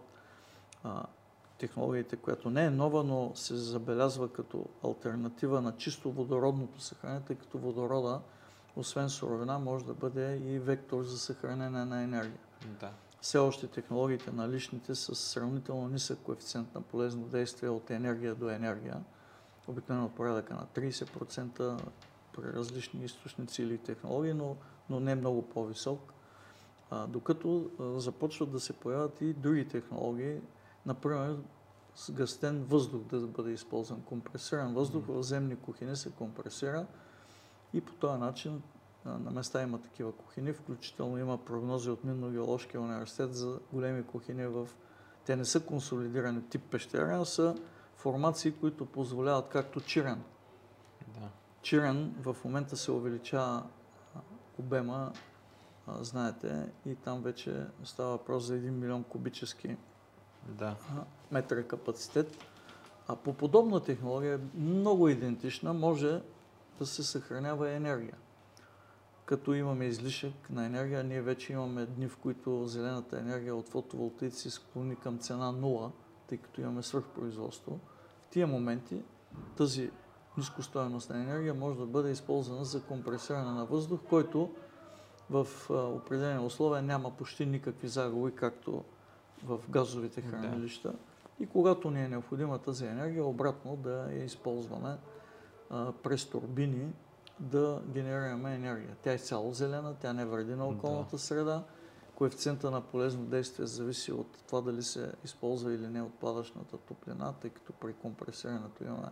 а, 0.84 1.04
технологиите, 1.58 2.16
която 2.16 2.50
не 2.50 2.66
е 2.66 2.70
нова, 2.70 3.04
но 3.04 3.32
се 3.36 3.56
забелязва 3.56 4.34
като 4.34 4.66
альтернатива 4.86 5.62
на 5.62 5.78
чисто 5.78 6.12
водородното 6.12 6.82
съхранение, 6.82 7.24
тъй 7.28 7.36
като 7.36 7.58
водорода 7.58 8.22
освен 8.76 9.10
суровина, 9.10 9.60
може 9.60 9.86
да 9.86 9.94
бъде 9.94 10.38
и 10.38 10.60
вектор 10.60 11.04
за 11.04 11.20
съхранение 11.20 11.86
на 11.86 12.04
енергия. 12.04 12.40
Да. 12.80 12.92
Все 13.22 13.38
още 13.38 13.68
технологиите 13.68 14.32
на 14.32 14.50
личните 14.50 14.96
с 14.96 15.16
сравнително 15.16 15.88
нисък 15.88 16.20
коефициент 16.20 16.76
на 16.76 16.82
полезно 16.82 17.24
действие 17.24 17.70
от 17.70 17.90
енергия 17.90 18.36
до 18.36 18.50
енергия, 18.50 19.04
обикновено 19.68 20.10
порядъка 20.10 20.54
на 20.54 20.66
30% 20.76 21.82
при 22.34 22.54
различни 22.54 23.04
източници 23.04 23.64
или 23.64 23.78
технологии, 23.78 24.34
но, 24.34 24.56
но 24.90 25.00
не 25.00 25.16
много 25.16 25.42
по-висок. 25.42 26.14
А, 26.92 27.08
докато 27.08 27.70
а, 27.80 28.00
започват 28.00 28.52
да 28.52 28.60
се 28.60 28.74
появят 28.74 29.22
и 29.22 29.34
други 29.34 29.68
технологии, 29.68 30.42
например 30.86 31.38
с 31.96 32.12
гъстен 32.12 32.64
въздух 32.64 33.02
да 33.04 33.28
бъде 33.28 33.52
използван, 33.52 34.02
компресиран 34.02 34.74
въздух 34.74 35.06
в 35.08 35.24
земни 35.24 35.56
кухини 35.56 35.96
се 35.96 36.12
компресира, 36.12 36.86
и 37.74 37.82
по 37.82 37.94
този 37.94 38.20
начин 38.20 38.62
на 39.06 39.32
места 39.32 39.62
има 39.62 39.82
такива 39.82 40.12
кухини, 40.12 40.54
включително 40.54 41.18
има 41.18 41.38
прогнози 41.38 41.90
от 41.90 42.04
Минно-геоложкия 42.04 42.82
университет 42.82 43.36
за 43.36 43.60
големи 43.74 44.04
кухини 44.04 44.48
в... 44.48 44.68
Те 45.26 45.36
не 45.36 45.46
са 45.46 45.60
консолидирани 45.60 46.50
тип 46.50 46.62
пещера, 46.72 47.18
но 47.18 47.26
са 47.26 47.56
формации, 47.98 48.52
които 48.52 48.86
позволяват, 48.86 49.50
както 49.50 49.82
Чирен. 49.82 50.24
Да. 51.08 51.30
Чирен 51.62 52.16
в 52.22 52.36
момента 52.46 52.78
се 52.78 52.92
увеличава 52.92 53.64
обема, 54.60 55.12
знаете, 55.88 56.70
и 56.86 56.96
там 56.96 57.22
вече 57.22 57.66
става 57.84 58.10
въпрос 58.10 58.44
за 58.44 58.54
1 58.54 58.70
милион 58.70 59.04
кубически 59.04 59.78
да. 60.48 60.76
метра 61.32 61.64
капацитет. 61.64 62.38
А 63.08 63.16
по 63.16 63.34
подобна 63.34 63.84
технология, 63.84 64.40
много 64.56 65.10
идентична, 65.10 65.74
може 65.74 66.22
да 66.80 66.86
се 66.86 67.04
съхранява 67.04 67.72
енергия. 67.72 68.18
Като 69.26 69.54
имаме 69.54 69.86
излишък 69.86 70.50
на 70.50 70.66
енергия, 70.66 71.04
ние 71.04 71.22
вече 71.22 71.54
имаме 71.54 71.86
дни, 71.86 72.08
в 72.08 72.18
които 72.18 72.68
зелената 72.68 73.20
енергия 73.20 73.56
от 73.56 73.70
фотоволтаици 73.70 74.50
склони 74.50 74.96
към 74.96 75.18
цена 75.18 75.54
0, 75.54 75.92
тъй 76.28 76.38
като 76.38 76.62
имаме 76.62 76.84
свръхпроизводство. 76.84 77.80
В 78.26 78.30
тия 78.30 78.48
моменти 78.48 79.02
тази 79.58 79.92
нискостоеностна 80.38 81.18
енергия 81.18 81.54
може 81.54 81.80
да 81.80 81.86
бъде 81.86 82.12
използвана 82.12 82.66
за 82.66 82.84
компресиране 82.84 83.52
на 83.52 83.66
въздух, 83.66 84.00
който 84.10 84.52
в 85.30 85.48
определени 85.70 86.46
условия 86.46 86.82
няма 86.82 87.12
почти 87.12 87.46
никакви 87.46 87.88
загуби, 87.88 88.32
както 88.36 88.84
в 89.44 89.60
газовите 89.70 90.22
хранилища. 90.22 90.92
Да. 90.92 90.98
И 91.40 91.48
когато 91.48 91.92
ни 91.92 92.04
е 92.04 92.08
необходима 92.08 92.60
тази 92.60 92.86
енергия, 92.86 93.26
обратно 93.26 93.76
да 93.76 94.12
я 94.12 94.24
използваме 94.24 94.98
а, 95.70 95.92
през 95.92 96.26
турбини 96.26 96.94
да 97.40 97.82
генерираме 97.88 98.56
енергия. 98.56 98.96
Тя 99.02 99.14
е 99.14 99.18
цяло 99.18 99.54
зелена, 99.54 99.96
тя 100.00 100.14
не 100.14 100.26
вреди 100.26 100.56
на 100.56 100.68
околната 100.68 101.16
да. 101.16 101.22
среда. 101.22 101.64
Коефициента 102.16 102.72
на 102.72 102.82
полезно 102.82 103.26
действие 103.26 103.66
зависи 103.66 104.12
от 104.12 104.38
това 104.48 104.62
дали 104.62 104.84
се 104.84 105.12
използва 105.24 105.74
или 105.74 105.88
не 105.88 106.02
отпадъчната 106.02 106.78
топлина, 106.78 107.34
тъй 107.42 107.50
като 107.50 107.74
при 107.74 107.94
компресирането 107.94 108.84
имаме 108.84 109.08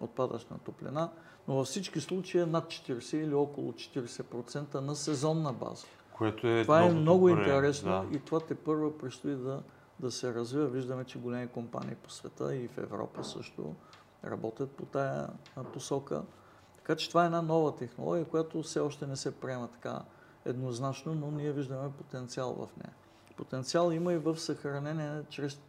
отпадъчна 0.00 0.58
топлина, 0.58 1.10
но 1.48 1.54
във 1.54 1.66
всички 1.66 2.00
случаи 2.00 2.40
е 2.40 2.46
над 2.46 2.66
40 2.66 3.16
или 3.16 3.34
около 3.34 3.72
40% 3.72 4.74
на 4.74 4.96
сезонна 4.96 5.52
база. 5.52 5.86
Което 6.12 6.46
е 6.46 6.62
това 6.62 6.82
е 6.82 6.90
много 6.90 7.28
добре, 7.28 7.42
интересно 7.42 7.90
да. 7.90 8.16
и 8.16 8.20
това 8.20 8.40
те 8.40 8.54
първо 8.54 8.98
предстои 8.98 9.34
да, 9.34 9.62
да 10.00 10.10
се 10.10 10.34
развива. 10.34 10.66
Виждаме, 10.66 11.04
че 11.04 11.18
големи 11.18 11.48
компании 11.48 11.94
по 11.94 12.10
света 12.10 12.56
и 12.56 12.68
в 12.68 12.78
Европа 12.78 13.24
също 13.24 13.74
работят 14.24 14.70
по 14.70 14.84
тая 14.84 15.28
посока. 15.72 16.22
Така 16.76 16.96
че 16.96 17.08
това 17.08 17.22
е 17.22 17.26
една 17.26 17.42
нова 17.42 17.76
технология, 17.76 18.24
която 18.24 18.62
все 18.62 18.80
още 18.80 19.06
не 19.06 19.16
се 19.16 19.40
приема 19.40 19.68
така 19.68 20.02
еднозначно, 20.48 21.14
но 21.14 21.30
ние 21.30 21.52
виждаме 21.52 21.92
потенциал 21.92 22.54
в 22.54 22.76
нея. 22.76 22.94
Потенциал 23.36 23.92
има 23.92 24.12
и 24.12 24.18
в 24.18 24.38
съхранение 24.38 25.22
чрез 25.28 25.60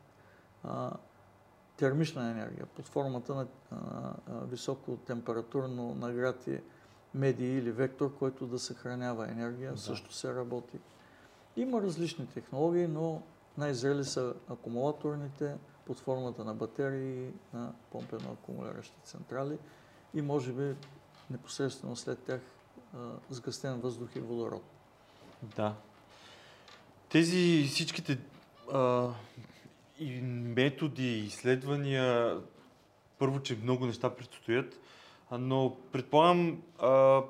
а, 0.63 0.91
термична 1.77 2.31
енергия 2.31 2.65
под 2.65 2.87
формата 2.87 3.35
на 3.35 3.47
а, 3.71 3.77
високо 4.45 4.97
температурно 4.97 5.95
награти 5.95 6.61
медии 7.13 7.57
или 7.57 7.71
вектор, 7.71 8.17
който 8.17 8.47
да 8.47 8.59
съхранява 8.59 9.31
енергия, 9.31 9.71
да. 9.71 9.77
също 9.77 10.13
се 10.13 10.35
работи. 10.35 10.79
Има 11.55 11.81
различни 11.81 12.27
технологии, 12.27 12.87
но 12.87 13.21
най-зрели 13.57 14.03
са 14.03 14.33
акумулаторните 14.49 15.55
под 15.85 15.99
формата 15.99 16.43
на 16.43 16.53
батерии 16.53 17.31
на 17.53 17.73
помпено 17.91 18.31
акумулиращи 18.31 18.97
централи 19.03 19.57
и 20.13 20.21
може 20.21 20.53
би 20.53 20.75
непосредствено 21.29 21.95
след 21.95 22.19
тях 22.19 22.41
сгъстен 23.29 23.79
въздух 23.79 24.09
и 24.15 24.19
водород. 24.19 24.63
Да. 25.55 25.75
Тези 27.09 27.67
всичките 27.69 28.17
а, 28.73 29.09
и 29.99 30.21
методи, 30.21 31.17
изследвания, 31.19 32.37
първо, 33.19 33.41
че 33.41 33.57
много 33.63 33.85
неща 33.85 34.15
предстоят, 34.15 34.79
но 35.31 35.77
предполагам 35.91 36.61
а, 36.79 37.21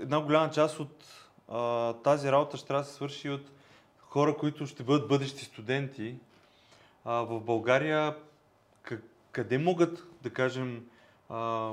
една 0.00 0.20
голяма 0.20 0.50
част 0.50 0.80
от 0.80 1.04
а, 1.48 1.92
тази 1.92 2.32
работа 2.32 2.56
ще 2.56 2.66
трябва 2.66 2.82
да 2.82 2.88
се 2.88 2.94
свърши 2.94 3.30
от 3.30 3.50
хора, 3.98 4.36
които 4.36 4.66
ще 4.66 4.82
бъдат 4.82 5.08
бъдещи 5.08 5.44
студенти. 5.44 6.16
А, 7.04 7.12
в 7.12 7.40
България 7.40 8.16
къде 9.34 9.58
могат, 9.58 10.06
да 10.22 10.30
кажем, 10.30 10.86
а, 11.28 11.72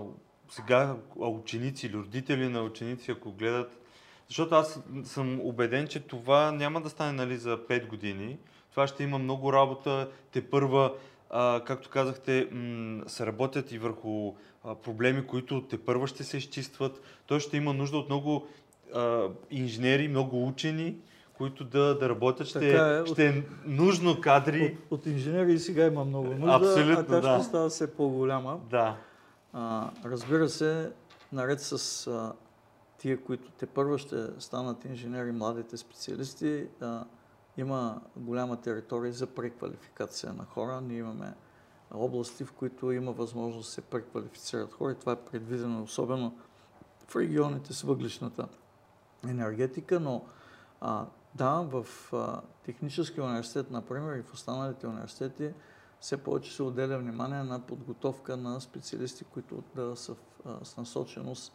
сега 0.52 0.96
ученици 1.16 1.88
или 1.88 1.98
родители 1.98 2.50
на 2.50 2.62
ученици, 2.62 3.12
ако 3.12 3.32
гледат, 3.32 3.80
защото 4.28 4.56
аз 4.56 4.80
съм 5.04 5.40
убеден, 5.42 5.88
че 5.88 6.00
това 6.00 6.52
няма 6.52 6.82
да 6.82 6.90
стане 6.90 7.12
нали, 7.12 7.38
за 7.38 7.58
5 7.58 7.88
години. 7.88 8.38
Това 8.72 8.88
ще 8.88 9.04
има 9.04 9.18
много 9.18 9.54
работа. 9.54 10.10
Те 10.32 10.50
първа, 10.50 10.94
а, 11.30 11.62
както 11.66 11.90
казахте, 11.90 12.48
м- 12.52 13.04
се 13.08 13.26
работят 13.26 13.72
и 13.72 13.78
върху 13.78 14.34
а, 14.64 14.76
проблеми, 14.76 15.28
които 15.28 15.62
те 15.62 15.78
първа 15.78 16.08
ще 16.08 16.24
се 16.24 16.38
изчистват. 16.38 17.02
Той 17.28 17.40
ще 17.40 17.58
има 17.58 17.74
нужда 17.74 17.98
от 17.98 18.10
много 18.10 18.48
а, 18.96 19.28
инженери, 19.52 20.08
много 20.08 20.48
учени, 20.48 20.96
които 21.34 21.64
да, 21.64 21.98
да 21.98 22.10
работят. 22.10 22.48
Ще, 22.48 22.74
е, 22.74 23.06
ще 23.06 23.28
е 23.28 23.44
нужно 23.66 24.22
кадри. 24.22 24.78
От, 24.90 25.00
от 25.00 25.06
инженери 25.06 25.60
сега 25.60 25.86
има 25.86 26.06
много 26.06 26.28
нужда, 26.28 26.56
Абсолютно, 26.56 27.00
а 27.00 27.22
тя 27.22 27.22
да. 27.22 27.38
ще 27.40 27.48
става 27.48 27.70
все 27.70 27.96
по-голяма. 27.96 28.60
Да. 28.70 28.98
А, 29.54 29.92
разбира 30.06 30.50
се, 30.50 30.92
наред 31.32 31.62
с 31.62 32.08
а, 32.08 32.34
тия, 32.98 33.24
които 33.24 33.52
те 33.52 33.66
първо 33.66 33.98
ще 33.98 34.28
станат 34.42 34.86
инженери, 34.86 35.32
младите 35.32 35.78
специалисти, 35.78 36.68
а, 36.82 37.06
има 37.58 38.02
голяма 38.16 38.62
територия 38.62 39.14
за 39.14 39.28
преквалификация 39.28 40.34
на 40.34 40.46
хора. 40.46 40.82
Ние 40.82 40.98
имаме 40.98 41.34
области, 41.92 42.46
в 42.46 42.52
които 42.52 42.92
има 42.92 43.12
възможност 43.12 43.68
да 43.68 43.74
се 43.74 43.82
преквалифицират 43.82 44.74
хора 44.74 44.92
и 44.92 45.00
това 45.00 45.12
е 45.12 45.26
предвидено 45.32 45.84
особено 45.84 46.38
в 47.08 47.16
регионите 47.16 47.74
с 47.74 47.82
въглишната 47.82 48.48
енергетика, 49.28 50.00
но 50.00 50.26
а, 50.82 51.06
да, 51.36 51.52
в 51.52 51.86
а, 52.14 52.42
Техническия 52.64 53.24
университет, 53.24 53.72
например, 53.72 54.16
и 54.16 54.22
в 54.22 54.34
останалите 54.34 54.88
университети 54.88 55.54
все 56.02 56.18
повече 56.18 56.54
се 56.54 56.64
отделя 56.64 56.98
внимание 56.98 57.44
на 57.44 57.60
подготовка 57.60 58.38
на 58.38 58.62
специалисти, 58.62 59.24
които 59.24 59.64
да 59.76 59.96
са 59.96 60.16
а, 60.46 60.66
с 60.66 60.78
насоченост 60.78 61.54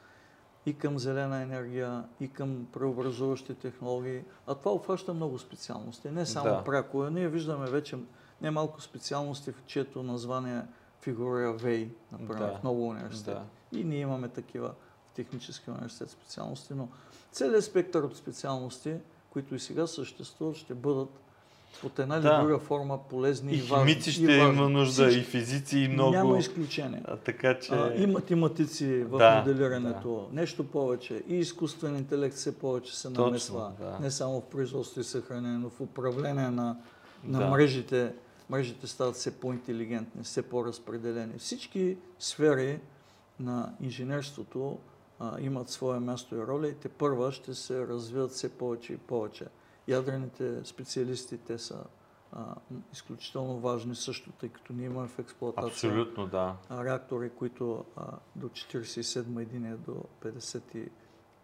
и 0.66 0.78
към 0.78 0.98
зелена 0.98 1.42
енергия, 1.42 2.04
и 2.20 2.28
към 2.28 2.66
преобразуващи 2.72 3.54
технологии. 3.54 4.24
А 4.46 4.54
това 4.54 4.72
обхваща 4.72 5.14
много 5.14 5.38
специалности, 5.38 6.10
не 6.10 6.26
само 6.26 6.50
да. 6.50 6.64
пряко. 6.64 7.10
Ние 7.10 7.28
виждаме 7.28 7.70
вече 7.70 7.98
немалко 8.42 8.80
специалности, 8.80 9.52
в 9.52 9.62
чието 9.66 10.02
название 10.02 10.62
фигурира 11.00 11.52
ВЕЙ, 11.52 11.90
например, 12.12 12.50
да. 12.50 12.58
в 12.58 12.62
много 12.62 12.88
университети. 12.88 13.38
Да. 13.72 13.78
И 13.78 13.84
ние 13.84 14.00
имаме 14.00 14.28
такива 14.28 14.68
в 15.08 15.14
Техническия 15.14 15.74
университет 15.74 16.10
специалности, 16.10 16.74
но 16.74 16.88
целият 17.32 17.64
спектър 17.64 18.02
от 18.02 18.16
специалности, 18.16 18.96
които 19.30 19.54
и 19.54 19.60
сега 19.60 19.86
съществуват, 19.86 20.56
ще 20.56 20.74
бъдат 20.74 21.20
под 21.80 21.98
една 21.98 22.20
да. 22.20 22.28
или 22.28 22.42
друга 22.42 22.58
форма 22.58 22.98
полезни 23.10 23.52
и, 23.52 23.56
и 23.56 23.60
важни. 23.60 23.92
Химици 23.92 24.12
ще 24.12 24.22
и 24.22 24.36
има 24.36 24.68
нужда, 24.68 25.08
Всички. 25.08 25.20
и 25.20 25.24
физици, 25.24 25.78
и 25.78 25.88
много. 25.88 26.12
Няма 26.12 26.38
изключение. 26.38 27.02
А, 27.04 27.16
така 27.16 27.58
че... 27.58 27.74
А, 27.74 27.94
и 27.96 28.06
математици 28.06 29.04
в 29.04 29.18
да, 29.18 29.38
моделирането. 29.38 30.28
Да. 30.30 30.40
Нещо 30.40 30.64
повече. 30.64 31.22
И 31.28 31.36
изкуствен 31.36 31.96
интелект 31.96 32.36
все 32.36 32.58
повече 32.58 32.96
се 32.96 33.10
намесва. 33.10 33.72
Да. 33.80 33.98
Не 34.00 34.10
само 34.10 34.40
в 34.40 34.44
производство 34.44 35.00
и 35.00 35.04
съхранение, 35.04 35.58
но 35.58 35.70
в 35.70 35.80
управление 35.80 36.50
на, 36.50 36.76
на 37.24 37.38
да. 37.38 37.46
мрежите. 37.46 38.12
Мрежите 38.50 38.86
стават 38.86 39.14
все 39.14 39.40
по-интелигентни, 39.40 40.22
все 40.22 40.42
по-разпределени. 40.42 41.38
Всички 41.38 41.96
сфери 42.18 42.80
на 43.40 43.72
инженерството 43.80 44.78
а, 45.18 45.40
имат 45.40 45.68
свое 45.68 46.00
място 46.00 46.34
и 46.34 46.38
роля 46.38 46.68
и 46.68 46.74
те 46.74 46.88
първа 46.88 47.32
ще 47.32 47.54
се 47.54 47.86
развиват 47.86 48.30
все 48.30 48.48
повече 48.48 48.92
и 48.92 48.96
повече. 48.96 49.44
Ядрените 49.88 50.64
специалисти, 50.64 51.38
те 51.38 51.58
са 51.58 51.84
а, 52.32 52.54
изключително 52.92 53.60
важни 53.60 53.94
също, 53.94 54.32
тъй 54.32 54.48
като 54.48 54.72
ние 54.72 54.86
имаме 54.86 55.08
в 55.08 55.18
експлуатация 55.18 55.70
Абсолютно, 55.70 56.26
да. 56.26 56.56
реактори, 56.70 57.30
които 57.30 57.84
а, 57.96 58.06
до 58.36 58.48
47 58.48 59.42
единия 59.42 59.76
до 59.76 60.04
51 60.22 60.88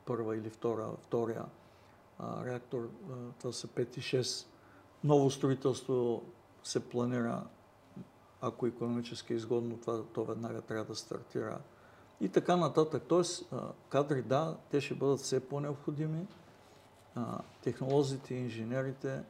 или 0.09 0.51
2, 0.51 0.97
втория 0.99 1.45
а, 2.19 2.45
реактор, 2.45 2.89
а, 3.11 3.15
това 3.39 3.53
са 3.53 3.69
5 3.69 3.99
и 3.99 4.01
6. 4.01 4.47
Ново 5.05 5.31
строителство 5.31 6.23
се 6.63 6.89
планира, 6.89 7.43
ако 8.41 8.67
економически 8.67 9.33
е 9.33 9.37
изгодно, 9.37 9.79
това, 9.79 10.03
то 10.03 10.25
веднага 10.25 10.61
трябва 10.61 10.85
да 10.85 10.95
стартира. 10.95 11.59
И 12.21 12.29
така 12.29 12.57
нататък. 12.57 13.03
Тоест, 13.09 13.53
кадри, 13.89 14.23
да, 14.23 14.57
те 14.71 14.81
ще 14.81 14.95
бъдат 14.95 15.19
все 15.19 15.49
по-необходими 15.49 16.27
технолозите, 17.63 18.35
инженерите 18.35 19.23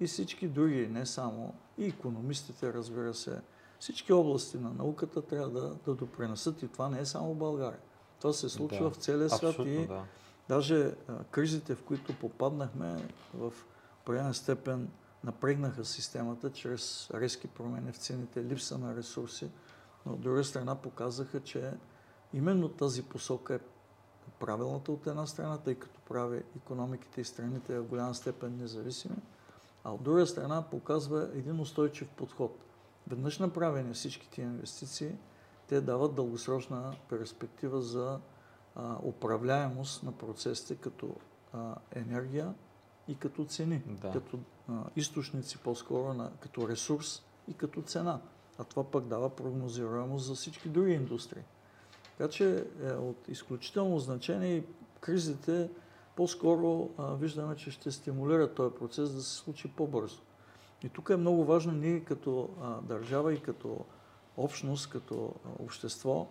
и 0.00 0.06
всички 0.06 0.48
други, 0.48 0.86
не 0.86 1.06
само, 1.06 1.54
и 1.78 1.86
економистите, 1.86 2.72
разбира 2.72 3.14
се, 3.14 3.40
всички 3.80 4.12
области 4.12 4.58
на 4.58 4.72
науката 4.72 5.22
трябва 5.22 5.48
да, 5.48 5.74
да 5.84 5.94
допринесат 5.94 6.62
и 6.62 6.68
това 6.68 6.88
не 6.88 7.00
е 7.00 7.06
само 7.06 7.34
в 7.34 7.38
България. 7.38 7.80
Това 8.20 8.32
се 8.32 8.48
случва 8.48 8.84
да, 8.84 8.90
в 8.90 8.96
целия 8.96 9.30
свят 9.30 9.56
и 9.58 9.86
да. 9.86 10.04
даже 10.48 10.94
а, 11.08 11.24
кризите, 11.24 11.74
в 11.74 11.82
които 11.82 12.14
попаднахме 12.18 13.08
в 13.34 13.52
определена 14.02 14.34
степен 14.34 14.88
напрегнаха 15.24 15.84
системата 15.84 16.52
чрез 16.52 17.10
резки 17.14 17.46
промени 17.46 17.92
в 17.92 17.96
цените, 17.96 18.44
липса 18.44 18.78
на 18.78 18.96
ресурси. 18.96 19.50
но 20.06 20.12
от 20.12 20.20
друга 20.20 20.44
страна 20.44 20.74
показаха, 20.74 21.40
че 21.40 21.72
именно 22.32 22.68
тази 22.68 23.02
посока 23.02 23.54
е 23.54 23.58
правилната 24.40 24.92
от 24.92 25.06
една 25.06 25.26
страна, 25.26 25.58
тъй 25.58 25.74
като 25.74 26.00
прави 26.00 26.42
економиките 26.56 27.20
и 27.20 27.24
страните 27.24 27.78
в 27.78 27.84
голяма 27.84 28.14
степен 28.14 28.56
независими, 28.56 29.16
а 29.84 29.92
от 29.92 30.02
друга 30.02 30.26
страна 30.26 30.62
показва 30.62 31.30
един 31.34 31.60
устойчив 31.60 32.08
подход. 32.08 32.58
Веднъж 33.08 33.38
направени 33.38 33.94
всички 33.94 34.30
тия 34.30 34.44
инвестиции, 34.44 35.16
те 35.68 35.80
дават 35.80 36.14
дългосрочна 36.14 36.94
перспектива 37.08 37.82
за 37.82 38.20
а, 38.74 38.96
управляемост 39.02 40.02
на 40.02 40.12
процесите 40.12 40.74
като 40.74 41.16
а, 41.52 41.74
енергия 41.90 42.54
и 43.08 43.14
като 43.14 43.44
цени, 43.44 43.82
Да. 43.86 44.12
като 44.12 44.38
а, 44.68 44.72
източници 44.96 45.58
по-скоро, 45.58 46.14
на, 46.14 46.30
като 46.40 46.68
ресурс 46.68 47.22
и 47.48 47.54
като 47.54 47.82
цена. 47.82 48.20
А 48.58 48.64
това 48.64 48.90
пък 48.90 49.04
дава 49.04 49.30
прогнозируемост 49.30 50.26
за 50.26 50.34
всички 50.34 50.68
други 50.68 50.92
индустрии. 50.92 51.42
Така 52.18 52.30
че 52.30 52.66
е 52.82 52.92
от 52.92 53.28
изключително 53.28 53.98
значение 53.98 54.56
и 54.56 54.64
кризите 55.00 55.70
по-скоро 56.16 56.88
виждаме, 56.98 57.56
че 57.56 57.70
ще 57.70 57.90
стимулират 57.90 58.54
този 58.54 58.74
процес 58.74 59.14
да 59.14 59.22
се 59.22 59.36
случи 59.36 59.72
по-бързо. 59.76 60.20
И 60.84 60.88
тук 60.88 61.10
е 61.10 61.16
много 61.16 61.44
важно 61.44 61.72
ние 61.72 62.00
като 62.00 62.48
а, 62.60 62.80
държава 62.80 63.34
и 63.34 63.40
като 63.40 63.84
общност, 64.36 64.90
като 64.90 65.34
а, 65.44 65.62
общество 65.62 66.26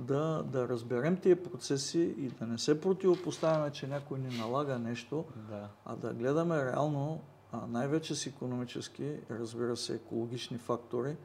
да, 0.00 0.42
да 0.42 0.68
разберем 0.68 1.16
тия 1.16 1.42
процеси 1.42 2.14
и 2.18 2.28
да 2.28 2.46
не 2.46 2.58
се 2.58 2.80
противопоставяме, 2.80 3.70
че 3.70 3.86
някой 3.86 4.18
ни 4.18 4.38
налага 4.38 4.78
нещо, 4.78 5.24
Да. 5.50 5.68
а 5.84 5.96
да 5.96 6.14
гледаме 6.14 6.64
реално, 6.64 7.20
а, 7.52 7.66
най-вече 7.66 8.14
с 8.14 8.26
економически, 8.26 9.16
разбира 9.30 9.76
се, 9.76 9.94
екологични 9.94 10.58
фактори, 10.58 11.16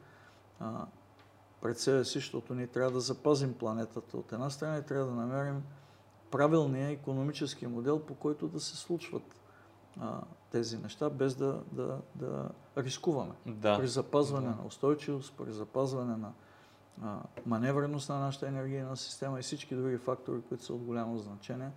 пред 1.64 1.80
себе 1.80 2.06
си, 2.06 2.20
защото 2.20 2.54
ние 2.54 2.68
трябва 2.68 2.92
да 2.92 3.00
запазим 3.00 3.54
планетата 3.54 4.18
от 4.18 4.32
една 4.32 4.50
страна 4.50 4.82
трябва 4.82 5.06
да 5.06 5.12
намерим 5.12 5.64
правилния 6.32 6.90
економически 6.90 7.68
модел, 7.68 8.00
по 8.00 8.16
който 8.16 8.48
да 8.48 8.60
се 8.60 8.78
случват 8.78 9.42
а, 10.00 10.22
тези 10.52 10.78
неща, 10.78 11.10
без 11.10 11.36
да, 11.36 11.62
да, 11.72 12.00
да 12.16 12.50
рискуваме. 12.78 13.34
Да. 13.46 13.80
При 13.80 13.88
запазване 13.88 14.48
Да. 14.48 14.56
на 14.56 14.66
устойчивост, 14.66 15.34
при 15.38 15.52
запазване 15.52 16.18
на 16.18 16.32
а, 17.04 17.20
маневреност 17.46 18.10
на 18.10 18.20
нашата 18.20 18.48
енергийна 18.48 18.98
система 18.98 19.40
и 19.40 19.42
всички 19.42 19.76
други 19.76 19.98
фактори, 19.98 20.42
които 20.42 20.64
са 20.64 20.74
от 20.74 20.84
голямо 20.84 21.18
значение. 21.18 21.72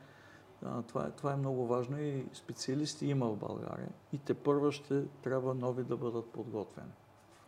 А, 0.64 0.82
това, 0.82 1.06
е, 1.06 1.10
това 1.10 1.32
е 1.32 1.36
много 1.36 1.66
важно 1.66 2.00
и 2.00 2.26
специалисти 2.32 3.06
има 3.06 3.26
в 3.26 3.36
България. 3.36 3.88
И 4.12 4.18
те 4.18 4.34
първо 4.34 4.72
ще 4.72 5.04
трябва 5.22 5.54
нови 5.54 5.84
да 5.84 5.96
бъдат 5.96 6.26
подготвени. 6.30 6.92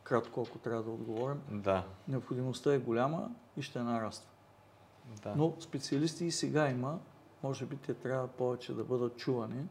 Кратко, 0.09 0.45
ако 0.49 0.59
трябва 0.59 0.83
да 0.83 0.91
отговорим, 0.91 1.41
Да. 1.51 1.85
необходимостта 2.09 2.75
е 2.75 2.79
голяма 2.79 3.31
и 3.57 3.63
ще 3.63 3.79
нараства. 3.83 4.31
Да. 5.23 5.35
Но 5.37 5.55
специалисти 5.61 6.25
и 6.25 6.31
сега 6.31 6.69
има, 6.69 6.99
може 7.43 7.67
би 7.67 7.77
те 7.77 7.95
трябва 7.95 8.29
повече 8.29 8.75
да 8.75 8.85
бъдат 8.85 9.17
чувани 9.17 9.65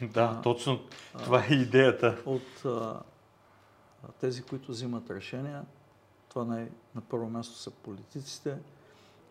да, 0.00 0.34
а, 0.38 0.42
точно 0.42 0.80
това 1.24 1.44
е 1.50 1.54
идеята. 1.54 2.22
от 2.26 2.64
а, 2.64 3.00
тези, 4.20 4.42
които 4.42 4.70
взимат 4.72 5.10
решения. 5.10 5.64
Това 6.28 6.44
най- 6.44 6.70
на 6.94 7.00
първо 7.00 7.28
място 7.30 7.54
са 7.54 7.70
политиците. 7.70 8.58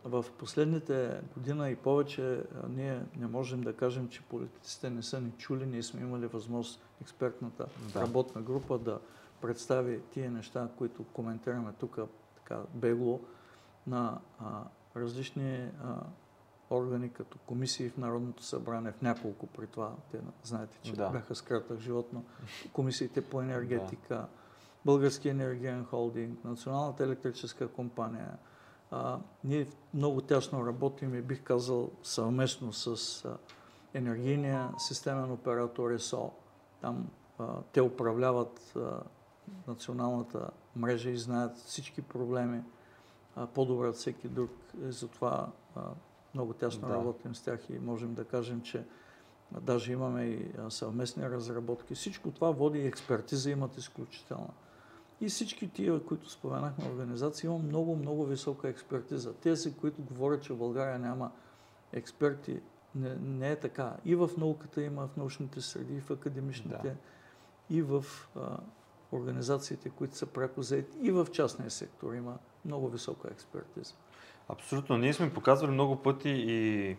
В 0.04 0.26
последните 0.40 1.22
година 1.34 1.70
и 1.70 1.76
повече 1.76 2.34
а, 2.34 2.44
ние 2.70 3.02
не 3.18 3.28
можем 3.28 3.62
да 3.62 3.76
кажем, 3.76 4.10
че 4.10 4.22
политиците 4.22 4.90
не 4.90 5.04
са 5.04 5.22
ни 5.22 5.32
чули. 5.32 5.66
Ние 5.66 5.84
сме 5.84 6.02
имали 6.02 6.28
възможност 6.28 6.82
експертната 7.02 7.66
Да. 7.94 8.02
работна 8.02 8.42
група 8.42 8.78
да 8.78 9.00
представи 9.42 10.02
тия 10.02 10.32
неща, 10.32 10.68
които 10.78 11.04
коментираме 11.04 11.74
тук 11.80 12.00
така 12.36 12.62
бегло 12.74 13.20
на 13.88 14.20
а, 14.40 14.64
различни 14.96 15.70
а, 15.84 15.96
органи, 16.72 17.10
като 17.10 17.38
комисии 17.38 17.90
в 17.90 17.98
Народното 17.98 18.44
събрание, 18.44 18.92
в 18.92 19.02
няколко 19.02 19.48
при 19.48 19.68
това. 19.68 19.92
Те 20.12 20.20
знаете, 20.44 20.80
че 20.82 20.96
Да. 20.96 21.10
бяха 21.10 21.36
с 21.36 21.42
кратък 21.42 21.80
живот, 21.80 22.10
но 22.14 22.24
комисиите 22.74 23.22
по 23.22 23.42
енергетика, 23.42 24.28
Български 24.86 25.30
енергиен 25.30 25.86
холдинг, 25.86 26.44
Националната 26.44 27.04
електрическа 27.04 27.68
компания. 27.68 28.38
А, 28.92 29.20
ние 29.44 29.68
много 29.94 30.22
тясно 30.22 30.66
работим 30.66 31.16
и 31.16 31.22
бих 31.22 31.44
казал 31.44 31.92
съвместно 32.04 32.74
с 32.74 33.26
а, 33.26 33.38
енергийния 33.94 34.70
системен 34.78 35.32
оператор 35.32 35.92
ЕСО. 35.92 36.32
Там 36.82 37.10
а, 37.40 37.48
те 37.72 37.82
управляват 37.82 38.74
а, 38.76 39.04
националната 39.68 40.50
мрежа 40.76 41.10
и 41.10 41.18
знаят 41.18 41.58
всички 41.58 42.02
проблеми 42.02 42.64
по-добре 43.54 43.88
от 43.88 43.96
всеки 43.96 44.28
друг. 44.28 44.52
И 44.88 44.92
затова 44.92 45.52
а, 45.76 45.82
много 46.34 46.54
тясно 46.54 46.88
Да. 46.88 46.94
работим 46.94 47.36
с 47.36 47.42
тях 47.42 47.70
и 47.70 47.80
можем 47.80 48.14
да 48.14 48.26
кажем, 48.26 48.62
че 48.62 48.86
даже 49.62 49.94
имаме 49.94 50.24
и 50.24 50.52
съвместни 50.70 51.30
разработки. 51.30 51.96
Всичко 51.96 52.32
това 52.32 52.52
води 52.52 52.80
и 52.80 52.88
експертиза, 52.88 53.52
имат 53.52 53.78
изключителна. 53.78 54.50
И 55.22 55.30
всички 55.30 55.70
тия, 55.70 56.06
които 56.06 56.30
споменахме 56.30 56.90
организации, 56.90 57.48
има 57.48 57.58
много, 57.58 57.96
много 57.96 58.26
висока 58.26 58.70
експертиза. 58.70 59.34
Тези, 59.34 59.76
които 59.76 60.02
говорят, 60.02 60.42
че 60.42 60.54
в 60.54 60.58
България 60.58 61.00
няма 61.00 61.32
експерти, 61.94 62.62
не, 62.96 63.16
не 63.16 63.52
е 63.52 63.56
така. 63.56 63.98
И 64.06 64.16
в 64.16 64.30
науката 64.38 64.82
има, 64.84 65.08
в 65.08 65.18
научните 65.18 65.62
среди, 65.62 65.96
и 65.96 66.02
в 66.02 66.12
академичните, 66.12 66.78
Да. 66.84 66.96
и 67.70 67.82
в 67.82 68.06
а, 68.36 68.58
организациите, 69.12 69.90
които 69.90 70.18
са 70.18 70.26
пряко 70.26 70.62
заети, 70.62 70.98
и 71.02 71.12
в 71.12 71.28
частния 71.34 71.72
сектор 71.72 72.14
има 72.14 72.38
много 72.66 72.90
висока 72.90 73.28
експертиза. 73.32 73.94
Абсолютно. 74.50 74.98
Ние 74.98 75.14
сме 75.14 75.34
показвали 75.34 75.72
много 75.72 75.96
пъти 75.96 76.30
и 76.30 76.96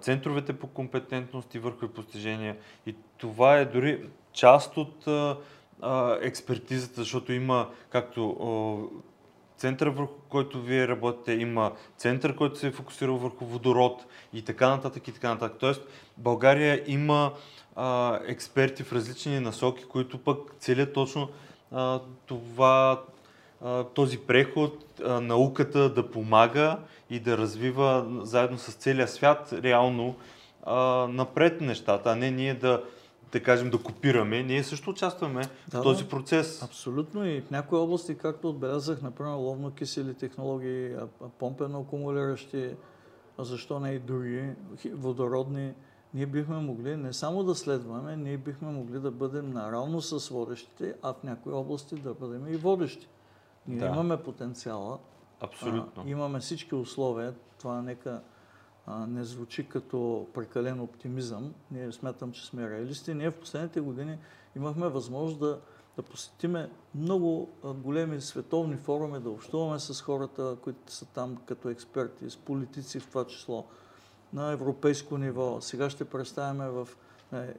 центровете 0.00 0.52
по 0.52 0.66
компетентност 0.66 1.54
и 1.54 1.58
върхови 1.58 1.88
постижения. 1.88 2.56
И 2.86 2.96
това 3.18 3.58
е 3.58 3.64
дори 3.64 4.10
част 4.32 4.76
от 4.76 5.06
експертизата, 6.20 6.94
защото 7.00 7.32
има, 7.32 7.70
както 7.90 8.92
център, 9.56 9.86
върху 9.86 10.12
който 10.28 10.62
вие 10.62 10.88
работите, 10.88 11.32
има 11.32 11.72
център, 11.98 12.34
който 12.36 12.58
се 12.58 12.66
е 12.66 12.72
фокусирал 12.72 13.16
върху 13.16 13.44
водород 13.44 14.04
и 14.32 14.42
така 14.42 14.68
нататък 14.68 15.08
и 15.08 15.12
така 15.12 15.28
нататък. 15.28 15.56
Тоест, 15.60 15.82
България 16.16 16.82
има 16.86 17.32
а, 17.76 18.18
експерти 18.26 18.82
в 18.82 18.92
различни 18.92 19.40
насоки, 19.40 19.84
които 19.84 20.18
пък 20.18 20.38
целят 20.58 20.92
точно 20.92 21.28
а, 21.72 22.00
това, 22.26 23.02
а, 23.64 23.84
този 23.84 24.18
преход, 24.18 24.84
а, 25.04 25.20
науката 25.20 25.94
да 25.94 26.10
помага 26.10 26.78
и 27.10 27.20
да 27.20 27.38
развива 27.38 28.06
заедно 28.22 28.58
с 28.58 28.74
целия 28.74 29.08
свят 29.08 29.52
реално 29.52 30.16
а, 30.62 30.76
напред 31.10 31.60
нещата, 31.60 32.10
а 32.10 32.16
не 32.16 32.30
ние 32.30 32.54
да, 32.54 32.82
да 33.32 33.42
кажем, 33.42 33.70
да 33.70 33.78
копираме. 33.78 34.42
Ние 34.42 34.64
също 34.64 34.90
участваме 34.90 35.42
Да, 35.68 35.80
в 35.80 35.82
този 35.82 36.08
процес. 36.08 36.62
Абсолютно 36.62 37.26
и 37.26 37.40
в 37.40 37.50
някои 37.50 37.78
области, 37.78 38.14
както 38.14 38.50
отбелязах, 38.50 39.02
например, 39.02 39.32
ловно-кисели 39.32 40.14
технологии, 40.14 40.92
а- 40.92 41.08
а 41.20 41.28
помпено-акумулиращи, 41.40 42.74
а 43.38 43.44
защо 43.44 43.80
не 43.80 43.90
и 43.90 43.98
други, 43.98 44.50
водородни, 44.86 45.72
ние 46.14 46.26
бихме 46.26 46.56
могли 46.56 46.96
не 46.96 47.12
само 47.12 47.44
да 47.44 47.54
следваме, 47.54 48.16
ние 48.16 48.36
бихме 48.36 48.70
могли 48.70 49.00
да 49.00 49.10
бъдем 49.10 49.50
наравно 49.50 50.00
с 50.00 50.28
водещите, 50.28 50.94
а 51.02 51.12
в 51.12 51.22
някои 51.22 51.52
области 51.52 51.94
да 51.94 52.14
бъдем 52.14 52.46
и 52.48 52.56
водещи. 52.56 53.08
Ние 53.68 53.78
Да. 53.78 53.86
имаме 53.86 54.16
потенциала, 54.16 54.98
Абсолютно. 55.40 56.02
а, 56.06 56.08
имаме 56.08 56.38
всички 56.40 56.74
условия, 56.74 57.34
това 57.58 57.82
нека 57.82 58.20
не 58.88 59.24
звучи 59.24 59.68
като 59.68 60.26
прекален 60.34 60.80
оптимизъм. 60.80 61.54
Ние 61.70 61.92
смятам, 61.92 62.32
че 62.32 62.46
сме 62.46 62.70
реалисти. 62.70 63.14
Ние 63.14 63.30
в 63.30 63.40
последните 63.40 63.80
години 63.80 64.18
имахме 64.56 64.88
възможност 64.88 65.38
да, 65.40 65.60
да 65.96 66.02
посетиме 66.02 66.70
много 66.94 67.50
големи 67.64 68.20
световни 68.20 68.76
форуми, 68.76 69.20
да 69.20 69.30
общуваме 69.30 69.78
с 69.78 70.02
хората, 70.02 70.56
които 70.62 70.92
са 70.92 71.06
там 71.06 71.36
като 71.46 71.68
експерти, 71.68 72.30
с 72.30 72.36
политици 72.36 73.00
в 73.00 73.08
това 73.08 73.26
число, 73.26 73.66
на 74.32 74.52
европейско 74.52 75.18
ниво. 75.18 75.60
Сега 75.60 75.90
ще 75.90 76.04
представяме 76.04 76.68
в 76.68 76.88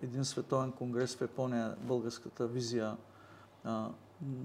един 0.02 0.26
световен 0.26 0.72
конгрес 0.72 1.16
в 1.16 1.22
Япония 1.22 1.76
българската 1.82 2.48
визия. 2.48 2.98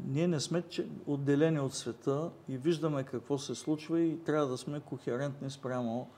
Ние 0.07 0.29
не 0.29 0.41
сме 0.41 0.63
отделени 1.07 1.61
от 1.61 1.75
света 1.75 2.31
и 2.49 2.59
виждаме 2.59 3.05
какво 3.05 3.39
се 3.39 3.55
случва 3.55 4.01
и 4.01 4.25
трябва 4.25 4.47
да 4.47 4.59
сме 4.59 4.81
кохерентни 4.81 5.51
спрямо 5.51 6.11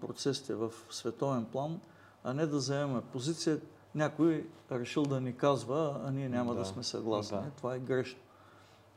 процесите 0.00 0.54
в 0.54 0.72
световен 0.90 1.44
план, 1.44 1.80
а 2.24 2.34
не 2.34 2.46
да 2.46 2.60
заемаме 2.60 3.02
позиция. 3.12 3.60
Някой 3.94 4.48
решил 4.72 5.02
да 5.02 5.20
ни 5.20 5.36
казва, 5.36 6.00
а 6.04 6.10
ние 6.10 6.28
няма 6.28 6.54
да, 6.54 6.60
Да, 6.60 6.66
сме 6.66 6.82
съгласни. 6.82 7.38
да. 7.38 7.50
Това 7.56 7.74
е 7.74 7.78
грешно. 7.78 8.18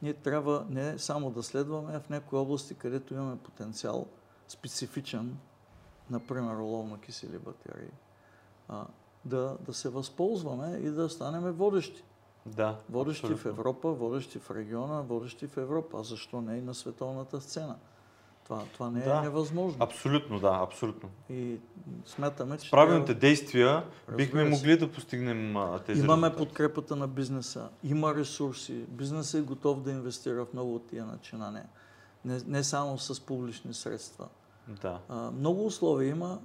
Ние 0.01 0.13
трябва 0.13 0.65
не 0.69 0.99
само 0.99 1.31
да 1.31 1.43
следваме, 1.43 1.95
а 1.95 1.99
в 1.99 2.09
някои 2.09 2.39
области, 2.39 2.75
където 2.75 3.13
имаме 3.13 3.37
потенциал 3.37 4.05
специфичен, 4.47 5.37
например 6.09 6.55
оловно-кисели 6.55 7.39
батерии, 7.39 7.91
а, 8.69 8.85
да, 9.25 9.57
да 9.61 9.73
се 9.73 9.89
възползваме 9.89 10.77
и 10.77 10.89
да 10.89 11.09
станем 11.09 11.51
водещи. 11.51 12.03
Да. 12.45 12.77
Водещи 12.89 13.25
абсолютно. 13.25 13.43
в 13.43 13.45
Европа, 13.45 13.91
водещи 13.91 14.39
в 14.39 14.51
региона, 14.51 15.01
водещи 15.01 15.47
в 15.47 15.57
Европа. 15.57 15.99
А 15.99 16.03
защо 16.03 16.41
не 16.41 16.57
и 16.57 16.61
на 16.61 16.73
световната 16.73 17.41
сцена? 17.41 17.75
Това, 18.47 18.63
това 18.73 18.89
не 18.89 18.99
е 18.99 19.03
Да. 19.03 19.21
невъзможно. 19.21 19.77
Абсолютно, 19.79 20.39
да, 20.39 20.59
абсолютно. 20.61 21.09
И 21.29 21.57
смятаме, 22.05 22.57
че 22.57 22.67
С 22.67 22.71
правилните 22.71 23.05
трябва- 23.05 23.19
действия 23.19 23.83
бихме 24.07 24.41
Разбира 24.41 24.55
се. 24.55 24.61
могли 24.61 24.77
да 24.77 24.91
постигнем 24.91 25.57
а, 25.57 25.79
тези 25.79 25.99
Имаме 25.99 26.21
резултати. 26.21 26.37
подкрепата 26.39 26.95
на 26.95 27.07
бизнеса, 27.07 27.69
има 27.83 28.15
ресурси, 28.15 28.73
бизнесът 28.73 29.41
е 29.41 29.43
готов 29.43 29.81
да 29.81 29.91
инвестира 29.91 30.45
в 30.45 30.53
много 30.53 30.75
от 30.75 30.87
тия 30.87 31.05
начинания. 31.05 31.65
Не, 32.25 32.39
не 32.39 32.63
само 32.63 32.97
с 32.97 33.21
публични 33.21 33.73
средства. 33.73 34.27
Да. 34.81 34.99
А, 35.09 35.31
много 35.31 35.65
условия 35.65 36.09
има. 36.09 36.39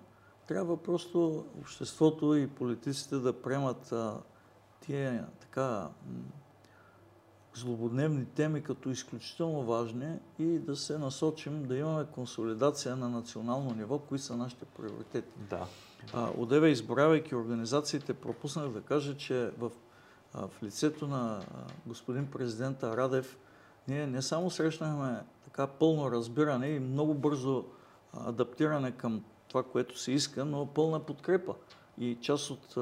Трябва 0.49 0.77
просто 0.77 1.45
обществото 1.59 2.35
и 2.35 2.47
политиците 2.49 3.17
да 3.17 3.33
приемат 3.35 3.93
а, 3.93 4.15
тия 4.81 5.27
така 5.41 5.89
злободневни 7.55 8.25
теми 8.25 8.63
като 8.63 8.91
изключително 8.91 9.63
важни 9.63 10.19
и 10.39 10.59
да 10.59 10.77
се 10.77 10.99
насочим 10.99 11.67
да 11.67 11.77
имаме 11.77 12.07
консолидация 12.13 12.97
на 12.97 13.09
национално 13.09 13.75
ниво, 13.75 13.99
кои 13.99 14.19
са 14.19 14.37
нашите 14.37 14.65
приоритети. 14.65 15.29
Да. 15.51 15.67
А, 16.13 16.31
Одеве, 16.39 16.69
изборявайки 16.69 17.35
организациите, 17.35 18.15
пропуснах 18.15 18.69
да 18.69 18.81
кажа, 18.81 19.17
че 19.17 19.51
в, 19.59 19.71
а, 20.35 20.49
в 20.49 20.63
лицето 20.63 21.07
на 21.07 21.39
а, 21.39 21.43
господин 21.87 22.27
президента 22.31 22.97
Радев, 22.97 23.39
ние 23.89 24.07
не 24.07 24.23
само 24.23 24.51
срещнахме 24.51 25.21
така 25.45 25.67
пълно 25.67 26.11
разбиране 26.11 26.69
и 26.69 26.81
много 26.81 27.15
бързо 27.15 27.65
адаптиране 28.13 28.93
към 28.93 29.25
това, 29.49 29.63
което 29.63 29.99
се 29.99 30.13
иска, 30.13 30.45
но 30.45 30.67
пълна 30.67 31.01
подкрепа. 31.01 31.55
И 31.99 32.19
част 32.21 32.51
от 32.51 32.77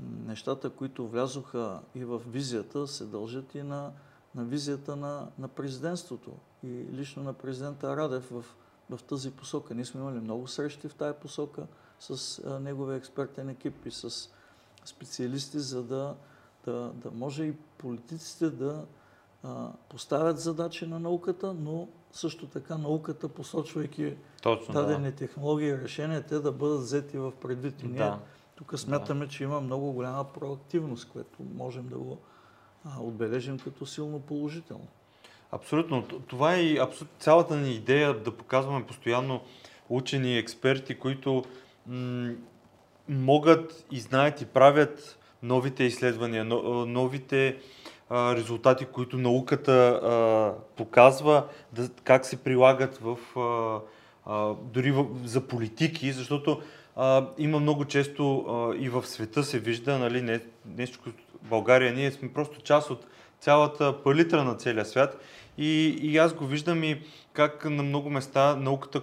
нещата, 0.00 0.70
които 0.70 1.08
влязоха 1.08 1.80
и 1.94 2.04
в 2.04 2.22
визията, 2.26 2.86
се 2.86 3.04
дължат 3.04 3.54
и 3.54 3.62
на, 3.62 3.92
на 4.34 4.44
визията 4.44 4.96
на, 4.96 5.28
на 5.38 5.48
президентството 5.48 6.30
и 6.64 6.86
лично 6.92 7.22
на 7.22 7.32
президента 7.32 7.96
Радев 7.96 8.30
в, 8.30 8.44
в 8.90 9.02
тази 9.02 9.30
посока. 9.30 9.74
Ние 9.74 9.84
сме 9.84 10.00
имали 10.00 10.20
много 10.20 10.46
срещи 10.46 10.88
в 10.88 10.94
тая 10.94 11.14
посока 11.14 11.66
с 12.00 12.38
а, 12.38 12.60
неговия 12.60 12.96
експертен 12.96 13.48
екип 13.48 13.86
и 13.86 13.90
с 13.90 14.30
специалисти, 14.84 15.58
за 15.58 15.82
да, 15.82 16.14
да, 16.64 16.92
да 16.94 17.10
може 17.10 17.44
и 17.44 17.52
политиците 17.78 18.50
да 18.50 18.84
а, 19.42 19.72
поставят 19.88 20.40
задачи 20.40 20.86
на 20.86 21.00
науката, 21.00 21.54
но 21.54 21.88
също 22.12 22.46
така 22.46 22.78
науката, 22.78 23.28
посочвайки 23.28 24.16
Точно, 24.42 24.74
дадени 24.74 25.12
технологии 25.12 25.68
и 25.68 25.78
решения, 25.78 26.22
те 26.22 26.38
да 26.38 26.52
бъдат 26.52 26.80
взети 26.80 27.18
в 27.18 27.32
предвид. 27.40 27.82
И 27.82 27.86
да. 27.86 27.88
ние 27.88 27.98
да. 27.98 28.18
Тук 28.58 28.78
смятаме, 28.78 29.28
че 29.28 29.44
има 29.44 29.60
много 29.60 29.92
голяма 29.92 30.24
проактивност, 30.24 31.08
което 31.08 31.36
можем 31.54 31.88
да 31.88 31.98
го 31.98 32.18
а, 32.84 33.00
отбележим 33.00 33.58
като 33.58 33.86
силно 33.86 34.20
положително. 34.20 34.86
Абсолютно. 35.52 36.02
Това 36.02 36.54
е 36.54 36.60
и 36.60 36.78
абсолютно 36.78 37.16
цялата 37.18 37.56
ни 37.56 37.74
идея 37.74 38.18
да 38.18 38.36
показваме 38.36 38.86
постоянно 38.86 39.40
учени 39.88 40.34
и 40.34 40.38
експерти, 40.38 40.98
които 40.98 41.44
м- 41.86 42.32
могат 43.08 43.86
и 43.90 44.00
знаят 44.00 44.40
и 44.40 44.46
правят 44.46 45.18
новите 45.42 45.84
изследвания, 45.84 46.44
новите 46.44 47.58
а, 48.10 48.36
резултати, 48.36 48.86
които 48.86 49.18
науката 49.18 49.72
а, 49.72 50.54
показва, 50.76 51.46
да, 51.72 51.88
как 52.04 52.26
се 52.26 52.36
прилагат 52.36 52.98
в, 53.02 53.18
а, 54.26 54.54
дори 54.62 54.90
в, 54.90 55.06
за 55.24 55.40
политики, 55.40 56.12
защото 56.12 56.60
а, 56.98 57.26
има 57.38 57.60
много 57.60 57.84
често 57.84 58.44
а, 58.48 58.76
и 58.76 58.88
в 58.88 59.06
света 59.06 59.44
се 59.44 59.58
вижда, 59.58 59.98
нали, 59.98 60.22
не, 60.22 60.40
не 60.76 60.86
всичко 60.86 61.10
в 61.42 61.48
България, 61.48 61.92
ние 61.92 62.12
сме 62.12 62.32
просто 62.32 62.60
част 62.60 62.90
от 62.90 63.06
цялата 63.40 64.02
палитра 64.02 64.44
на 64.44 64.54
целия 64.54 64.84
свят 64.84 65.20
и, 65.58 65.98
и 66.02 66.18
аз 66.18 66.34
го 66.34 66.46
виждам 66.46 66.84
и 66.84 67.02
как 67.32 67.64
на 67.64 67.82
много 67.82 68.10
места 68.10 68.56
науката, 68.56 69.02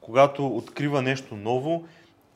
когато 0.00 0.46
открива 0.46 1.02
нещо 1.02 1.36
ново, 1.36 1.84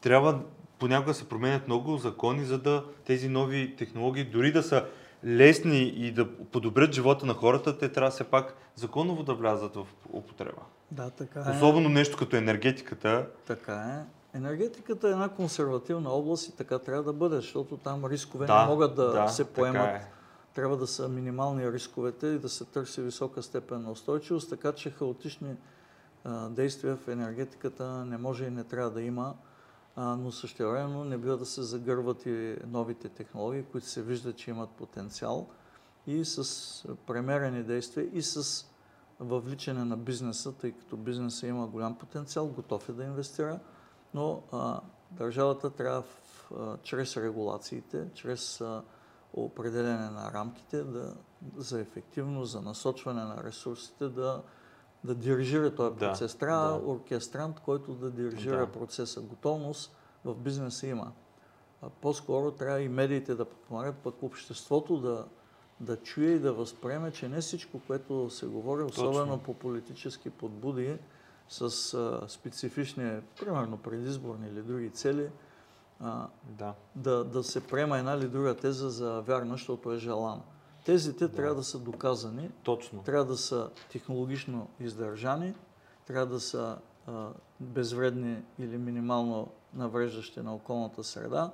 трябва 0.01 0.41
понякога 0.79 1.15
се 1.15 1.29
променят 1.29 1.67
много 1.67 1.97
закони, 1.97 2.45
за 2.45 2.59
да 2.59 2.85
тези 3.05 3.29
нови 3.29 3.77
технологии, 3.77 4.25
дори 4.25 4.53
да 4.53 4.63
са 4.63 4.85
лесни 5.25 5.83
и 5.83 6.13
да 6.13 6.37
подобрят 6.37 6.95
живота 6.95 7.27
на 7.27 7.35
хората, 7.35 7.79
те 7.79 7.89
трябва 7.89 8.11
все 8.11 8.25
пак 8.25 8.57
законово 8.75 9.23
да 9.23 9.35
влязат 9.35 9.75
в 9.75 9.87
употреба. 10.13 10.63
Да, 10.91 11.11
така 11.11 11.45
е. 11.47 11.51
Особено 11.51 11.89
нещо 11.89 12.17
като 12.17 12.37
енергетиката. 12.37 13.27
Така 13.47 13.75
е. 13.75 14.16
Енергетиката 14.37 15.09
е 15.09 15.11
една 15.11 15.29
консервативна 15.29 16.11
област 16.11 16.49
и 16.49 16.57
така 16.57 16.79
трябва 16.79 17.03
да 17.03 17.13
бъде, 17.13 17.37
защото 17.37 17.77
там 17.77 18.05
рискове 18.05 18.47
Да, 18.47 18.61
не 18.61 18.67
могат 18.67 18.95
да, 18.95 19.13
да, 19.13 19.29
се 19.29 19.45
поемат. 19.45 19.89
е. 19.89 20.11
Трябва 20.55 20.77
да 20.77 20.87
са 20.87 21.09
минимални 21.09 21.73
рисковете 21.73 22.27
и 22.27 22.39
да 22.39 22.49
се 22.49 22.65
търси 22.65 23.03
висока 23.03 23.43
степен 23.43 23.83
на 23.83 23.91
устойчивост, 23.91 24.51
така 24.51 24.73
че 24.73 24.91
хаотични 24.91 25.57
а, 26.25 26.49
действия 26.49 26.97
в 26.97 27.09
енергетиката 27.09 28.05
не 28.05 28.19
може 28.19 28.45
и 28.45 28.51
не 28.51 28.65
трябва 28.65 28.91
да 28.91 29.03
има, 29.03 29.35
а, 29.97 30.17
но 30.17 30.33
същевременно 30.33 31.05
не 31.05 31.19
бива 31.19 31.37
да 31.37 31.47
се 31.47 31.63
загърват 31.63 32.27
и 32.27 32.57
новите 32.67 33.09
технологии, 33.09 33.65
които 33.73 33.87
се 33.87 34.03
вижда, 34.03 34.33
че 34.33 34.51
имат 34.51 34.71
потенциал 34.71 35.47
и 36.07 36.25
с 36.25 36.85
премерени 37.07 37.63
действия 37.63 38.09
и 38.13 38.23
с 38.23 38.67
въвличане 39.21 39.85
на 39.85 39.97
бизнеса, 39.97 40.53
тъй 40.53 40.73
като 40.73 40.97
бизнеса 40.97 41.47
има 41.47 41.67
голям 41.67 41.99
потенциал, 41.99 42.47
готов 42.47 42.89
е 42.89 42.93
да 42.93 43.05
инвестира, 43.05 43.59
но 44.17 44.43
а, 44.53 44.81
държавата 45.11 45.71
трябва 45.71 46.03
в, 46.03 46.53
а, 46.59 46.77
чрез 46.83 47.17
регулациите, 47.17 48.09
чрез 48.15 48.61
а, 48.61 48.83
определене 49.35 50.11
на 50.11 50.33
рамките 50.33 50.83
да, 50.83 51.15
за 51.57 51.81
ефективност, 51.81 52.53
за 52.53 52.63
насочване 52.63 53.25
на 53.25 53.45
ресурсите, 53.45 54.09
да, 54.09 54.43
да 55.05 55.15
дирижира 55.15 55.75
този 55.75 55.95
Да, 55.95 55.99
процес. 55.99 56.35
Трябва 56.35 56.69
да. 56.69 56.87
оркестрант, 56.87 57.61
който 57.61 57.95
да 57.95 58.11
дирижира 58.11 58.67
Да. 58.67 58.73
процеса. 58.73 59.21
Готовност 59.21 59.97
в 60.25 60.35
бизнеса 60.35 60.87
има. 60.87 61.13
А 61.83 61.91
по-скоро 61.91 62.51
трябва 62.51 62.81
и 62.81 62.89
медиите 62.89 63.35
да 63.35 63.45
подпомагат, 63.45 63.97
пък 63.97 64.23
обществото 64.23 65.01
да, 65.01 65.25
да 65.81 65.97
чуе 65.97 66.27
и 66.27 66.39
да 66.39 66.53
възприеме, 66.53 67.11
че 67.13 67.29
не 67.29 67.41
всичко, 67.41 67.81
което 67.87 68.31
се 68.31 68.47
говори, 68.47 68.83
особено 68.83 69.27
Точно. 69.27 69.43
по 69.43 69.55
политически 69.55 70.31
подбуди, 70.31 70.99
с 71.49 71.95
а, 71.95 72.29
специфични, 72.29 73.21
примерно 73.41 73.77
предизборни 73.77 74.49
или 74.49 74.63
други 74.63 74.91
цели, 74.91 75.31
а, 76.01 76.27
Да. 76.59 76.75
да, 76.95 77.25
да 77.25 77.45
се 77.45 77.67
приема 77.67 77.99
една 77.99 78.13
или 78.13 78.29
друга 78.29 78.55
теза 78.57 78.91
за 78.91 79.21
вярна, 79.21 79.55
защото 79.55 79.93
е 79.93 79.99
желана. 79.99 80.43
Тезите 80.85 81.29
трябва 81.29 81.55
да 81.55 81.65
са 81.65 81.79
доказани, 81.79 82.51
Точно. 82.63 83.03
трябва 83.03 83.25
да 83.25 83.37
са 83.37 83.71
технологично 83.93 84.69
издържани, 84.81 85.55
трябва 86.07 86.27
да 86.27 86.41
са 86.41 86.79
а, 87.07 87.29
безвредни 87.61 88.43
или 88.59 88.79
минимално 88.79 89.49
навреждащи 89.75 90.41
на 90.41 90.55
околната 90.55 91.05
среда 91.05 91.51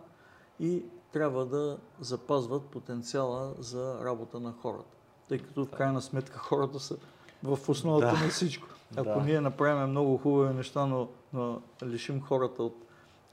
и 0.61 0.85
трябва 1.13 1.47
да 1.47 1.79
запазват 2.01 2.63
потенциала 2.63 3.55
за 3.59 4.05
работа 4.05 4.41
на 4.41 4.53
хората. 4.53 4.97
Тъй 5.29 5.39
като 5.39 5.65
в 5.65 5.71
крайна 5.71 6.03
сметка 6.03 6.39
хората 6.39 6.81
са 6.81 6.97
в 7.43 7.59
основата 7.69 8.07
Да. 8.07 8.25
на 8.25 8.29
всичко. 8.29 8.69
Ако 8.97 9.19
Да. 9.19 9.25
ние 9.25 9.41
направим 9.41 9.91
много 9.91 10.19
хубави 10.19 10.55
неща, 10.55 10.87
но, 10.87 11.09
но 11.33 11.61
лишим 11.83 12.21
хората 12.21 12.63
от 12.63 12.85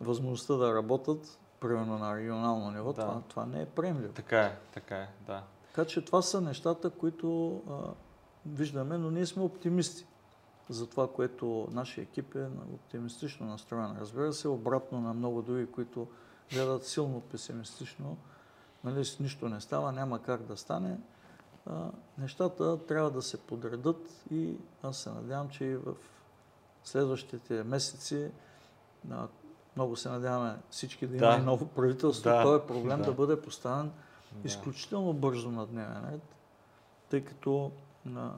възможността 0.02 0.54
да 0.54 0.76
работят, 0.76 1.40
примерно 1.60 1.98
на 1.98 2.16
регионално 2.16 2.72
ниво, 2.72 2.94
Да. 2.94 3.02
това, 3.02 3.22
това 3.28 3.46
не 3.46 3.62
е 3.62 3.66
приемливо. 3.66 4.14
Така 4.14 4.42
е, 4.42 4.58
така 4.74 4.96
е, 4.98 5.08
да. 5.28 5.44
Така 5.68 5.86
че 5.86 6.06
това 6.06 6.22
са 6.22 6.42
нещата, 6.42 6.90
които 6.90 7.62
а, 7.70 7.74
виждаме, 8.46 8.98
но 8.98 9.12
ние 9.12 9.26
сме 9.26 9.44
оптимисти 9.44 10.06
за 10.70 10.88
това, 10.88 11.08
което 11.08 11.68
нашия 11.72 12.02
екип 12.04 12.36
е 12.36 12.48
оптимистично 12.74 13.46
настроен. 13.46 13.96
Разбира 14.00 14.34
се, 14.34 14.48
обратно 14.48 15.02
на 15.02 15.14
много 15.14 15.42
други, 15.42 15.66
които 15.66 16.08
гледат 16.54 16.86
силно 16.86 17.22
песимистично. 17.22 18.18
Нали, 18.84 19.04
нищо 19.20 19.50
не 19.50 19.62
става, 19.62 19.92
няма 19.92 20.20
как 20.22 20.42
да 20.42 20.58
стане. 20.58 20.98
Нещата 22.18 22.80
трябва 22.88 23.12
да 23.12 23.22
се 23.22 23.38
подредат 23.38 24.24
и 24.32 24.54
аз 24.84 24.98
се 24.98 25.10
надявам, 25.10 25.50
че 25.50 25.66
и 25.66 25.76
в 25.76 25.96
следващите 26.84 27.64
месеци 27.64 28.32
много 29.76 29.96
се 29.96 30.10
надяваме 30.10 30.56
всички 30.70 31.08
да 31.08 31.18
има 31.18 31.28
Да. 31.28 31.38
и 31.42 31.46
ново 31.46 31.68
правителство. 31.68 32.30
Да. 32.30 32.44
Този 32.44 32.68
проблем 32.68 32.98
Да. 33.00 33.06
да 33.06 33.12
бъде 33.14 33.42
поставен 33.42 33.92
Да. 34.32 34.48
изключително 34.48 35.14
бързо 35.14 35.52
на 35.52 35.66
дневен 35.66 36.10
ред, 36.12 36.36
тъй 37.10 37.26
като 37.26 37.72
а, 38.16 38.32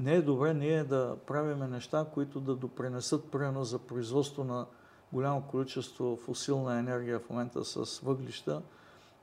не 0.00 0.14
е 0.14 0.22
добре 0.22 0.54
ние 0.54 0.84
да 0.84 1.16
правиме 1.26 1.68
неща, 1.68 2.06
които 2.14 2.40
да 2.40 2.56
допринесат 2.56 3.30
примерно 3.30 3.64
за 3.64 3.78
производство 3.78 4.44
на 4.44 4.66
голямо 5.12 5.42
количество 5.42 6.16
фусилна 6.16 6.78
енергия 6.78 7.20
в 7.20 7.30
момента 7.30 7.64
с 7.64 7.98
въглища 7.98 8.62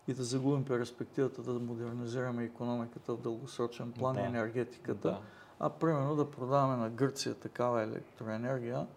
и 0.07 0.13
да 0.13 0.23
загубим 0.23 0.65
перспективата 0.65 1.41
да 1.41 1.53
модернизираме 1.53 2.43
економиката 2.43 3.13
в 3.13 3.21
дългосрочен 3.21 3.91
план 3.91 4.13
Да. 4.15 4.21
и 4.21 4.23
енергетиката, 4.23 5.09
Да. 5.09 5.19
а 5.59 5.69
примерно 5.69 6.15
да 6.15 6.31
продаваме 6.31 6.75
на 6.75 6.89
Гърция 6.89 7.35
такава 7.35 7.83
електроенергия, 7.83 8.87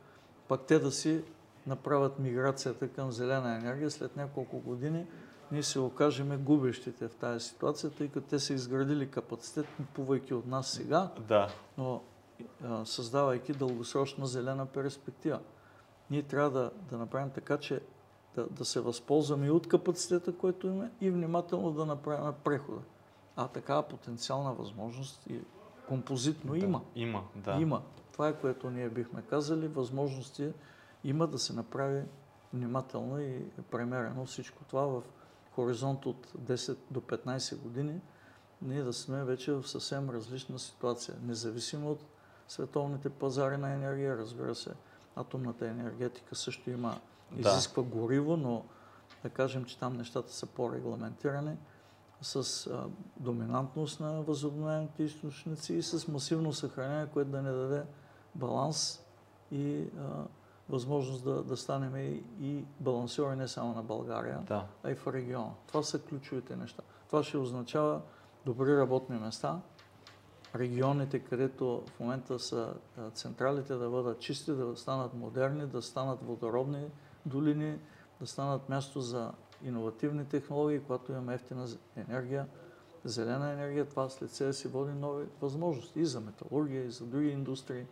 пак 0.48 0.60
те 0.66 0.78
да 0.78 0.92
си 0.92 1.24
направят 1.66 2.18
миграцията 2.18 2.88
към 2.88 3.12
зелена 3.12 3.56
енергия, 3.56 3.90
след 3.90 4.16
няколко 4.16 4.58
години 4.58 5.06
ние 5.52 5.62
се 5.62 5.78
окажеме 5.78 6.36
губещите 6.36 7.08
в 7.08 7.14
тази 7.14 7.44
ситуация, 7.48 7.90
тъй 7.90 8.08
като 8.08 8.26
те 8.26 8.38
са 8.38 8.54
изградили 8.54 9.10
капацитет, 9.10 9.66
купувайки 9.76 10.34
от 10.34 10.46
нас 10.46 10.70
сега, 10.70 11.10
Да. 11.28 11.48
но 11.78 12.02
а, 12.64 12.84
създавайки 12.84 13.52
дългосрочна 13.52 14.26
зелена 14.26 14.66
перспектива. 14.66 15.40
Ние 16.10 16.22
трябва 16.22 16.50
да, 16.50 16.70
да 16.90 16.98
направим 16.98 17.30
така, 17.30 17.56
че 17.56 17.80
да, 18.34 18.46
да 18.50 18.64
се 18.64 18.80
възползваме 18.80 19.46
и 19.46 19.50
от 19.50 19.68
капацитета, 19.68 20.36
който 20.36 20.66
имаме, 20.66 20.90
и 21.00 21.10
внимателно 21.10 21.72
да 21.72 21.86
направим 21.86 22.32
прехода. 22.44 22.80
А 23.36 23.48
такава 23.48 23.82
потенциална 23.82 24.52
възможност 24.52 25.26
и 25.26 25.40
композитно 25.88 26.52
да. 26.52 26.58
има. 26.58 26.80
Има, 26.94 27.22
да. 27.36 27.52
Има. 27.60 27.82
Това 28.12 28.28
е 28.28 28.40
което 28.40 28.70
ние 28.70 28.88
бихме 28.88 29.22
казали. 29.22 29.68
Възможности 29.68 30.52
има 31.04 31.26
да 31.26 31.38
се 31.38 31.52
направи 31.52 32.02
внимателно 32.54 33.20
и 33.20 33.42
премерено 33.70 34.26
всичко 34.26 34.64
това 34.64 34.86
в 34.86 35.02
хоризонт 35.52 36.06
от 36.06 36.26
10 36.26 36.76
до 36.90 37.00
15 37.00 37.56
години. 37.56 38.00
Ние 38.62 38.82
да 38.82 38.92
сме 38.92 39.24
вече 39.24 39.52
в 39.52 39.68
съвсем 39.68 40.10
различна 40.10 40.58
ситуация. 40.58 41.14
Независимо 41.22 41.90
от 41.90 42.04
световните 42.48 43.10
пазари 43.10 43.56
на 43.56 43.72
енергия, 43.72 44.18
разбира 44.18 44.54
се, 44.54 44.70
атомната 45.16 45.68
енергетика 45.68 46.34
също 46.34 46.70
има, 46.70 47.00
Да. 47.32 47.48
изисква 47.50 47.82
гориво, 47.82 48.36
но 48.36 48.64
да 49.22 49.30
кажем, 49.30 49.64
че 49.64 49.78
там 49.78 49.96
нещата 49.96 50.32
са 50.32 50.46
по-регламентирани 50.46 51.56
с 52.22 52.66
а, 52.66 52.84
доминантност 53.16 54.00
на 54.00 54.22
възобновяемите 54.22 55.02
източници 55.02 55.74
и 55.74 55.82
с 55.82 56.08
масивно 56.08 56.52
съхранение, 56.52 57.06
което 57.06 57.30
да 57.30 57.42
не 57.42 57.52
даде 57.52 57.82
баланс 58.34 59.04
и 59.52 59.80
а, 59.98 60.24
възможност 60.68 61.24
да, 61.24 61.42
да 61.42 61.56
станем 61.56 61.96
и, 61.96 62.22
и 62.40 62.64
балансьори 62.80 63.36
не 63.36 63.48
само 63.48 63.74
на 63.74 63.82
България, 63.82 64.38
Да. 64.46 64.66
а 64.84 64.90
и 64.90 64.94
в 64.94 65.06
региона. 65.06 65.50
Това 65.66 65.82
са 65.82 66.02
ключовите 66.02 66.56
неща. 66.56 66.82
Това 67.06 67.22
ще 67.22 67.36
означава 67.36 68.00
добри 68.46 68.76
работни 68.76 69.18
места, 69.18 69.60
регионите, 70.54 71.18
където 71.18 71.82
в 71.86 72.00
момента 72.00 72.38
са 72.38 72.74
централите 73.12 73.74
да 73.74 73.90
бъдат 73.90 74.20
чисти, 74.20 74.52
да 74.52 74.76
станат 74.76 75.14
модерни, 75.14 75.66
да 75.66 75.82
станат 75.82 76.22
водородни 76.22 76.86
долини, 77.28 77.78
да 78.20 78.26
станат 78.26 78.68
място 78.68 79.00
за 79.00 79.32
иновативни 79.64 80.24
технологии, 80.24 80.80
когато 80.80 81.12
имаме 81.12 81.34
ефтина 81.34 81.66
енергия, 81.96 82.46
зелена 83.04 83.52
енергия, 83.52 83.84
това 83.88 84.08
след 84.08 84.30
себе 84.30 84.52
си 84.52 84.68
води 84.68 84.92
нови 84.92 85.26
възможности 85.40 86.00
и 86.00 86.06
за 86.06 86.20
металургия, 86.20 86.84
и 86.84 86.90
за 86.90 87.06
други 87.06 87.28
индустрии, 87.28 87.86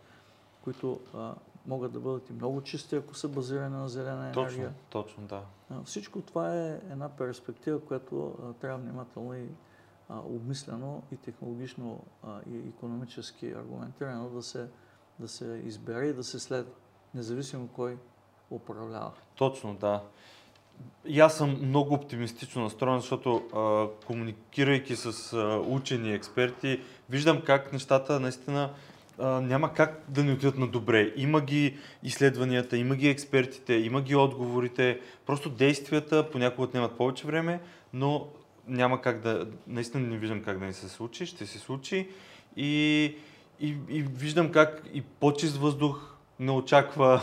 които 0.63 0.99
а, 1.13 1.35
могат 1.67 1.91
да 1.91 1.99
бъдат 1.99 2.29
и 2.29 2.33
много 2.33 2.61
чисти, 2.61 2.95
ако 2.95 3.15
са 3.15 3.27
базирани 3.27 3.75
на 3.75 3.89
зелена 3.89 4.31
Точно, 4.31 4.41
енергия. 4.41 4.73
точно, 4.89 5.23
да. 5.23 5.43
А, 5.69 5.83
Всичко 5.83 6.21
това 6.21 6.55
е 6.55 6.81
една 6.89 7.09
перспектива, 7.09 7.79
която 7.79 8.35
а, 8.43 8.53
трябва 8.53 8.77
внимателно 8.77 9.33
и 9.35 9.47
а, 10.09 10.19
обмислено 10.19 11.03
и 11.11 11.17
технологично 11.17 12.03
а, 12.23 12.39
и 12.49 12.57
економически 12.57 13.51
аргументирано 13.51 14.29
да 14.29 14.43
се, 14.43 14.69
да 15.19 15.27
се 15.27 15.61
избере 15.65 16.05
и 16.05 16.13
да 16.13 16.23
се 16.23 16.39
следва, 16.39 16.71
независимо 17.13 17.67
кой 17.67 17.97
управлява. 18.49 19.11
Точно, 19.35 19.73
да. 19.73 20.01
И 21.05 21.19
аз 21.19 21.37
съм 21.37 21.57
много 21.61 21.93
оптимистично 21.93 22.63
настроен, 22.63 22.99
защото 22.99 23.35
а, 23.35 23.87
комуникирайки 24.05 24.95
с 24.95 25.33
а, 25.33 25.61
учени, 25.67 26.13
експерти, 26.13 26.81
виждам 27.09 27.41
как 27.41 27.73
нещата 27.73 28.19
наистина 28.19 28.69
а, 29.19 29.41
няма 29.41 29.73
как 29.73 30.03
да 30.09 30.23
ни 30.23 30.31
отидат 30.31 30.57
на 30.57 30.67
добре. 30.67 31.13
Има 31.15 31.41
ги 31.41 31.77
изследванията, 32.03 32.77
има 32.77 32.95
ги 32.95 33.09
експертите, 33.09 33.73
има 33.73 34.01
ги 34.01 34.15
отговорите. 34.15 34.99
Просто 35.25 35.49
действията 35.49 36.29
понякога 36.31 36.63
отнемат 36.63 36.97
повече 36.97 37.27
време, 37.27 37.59
но 37.93 38.27
няма 38.67 39.01
как 39.01 39.21
да, 39.21 39.47
наистина 39.67 40.07
не 40.07 40.17
виждам 40.17 40.43
как 40.43 40.59
да 40.59 40.65
ни 40.65 40.73
се 40.73 40.89
случи, 40.89 41.25
ще 41.25 41.45
се 41.45 41.59
случи. 41.59 42.09
И, 42.55 43.15
и, 43.59 43.75
и 43.89 44.01
виждам 44.01 44.51
как 44.51 44.83
и 44.93 45.01
по-чист 45.01 45.57
въздух 45.57 46.15
не 46.39 46.51
очаква 46.51 47.21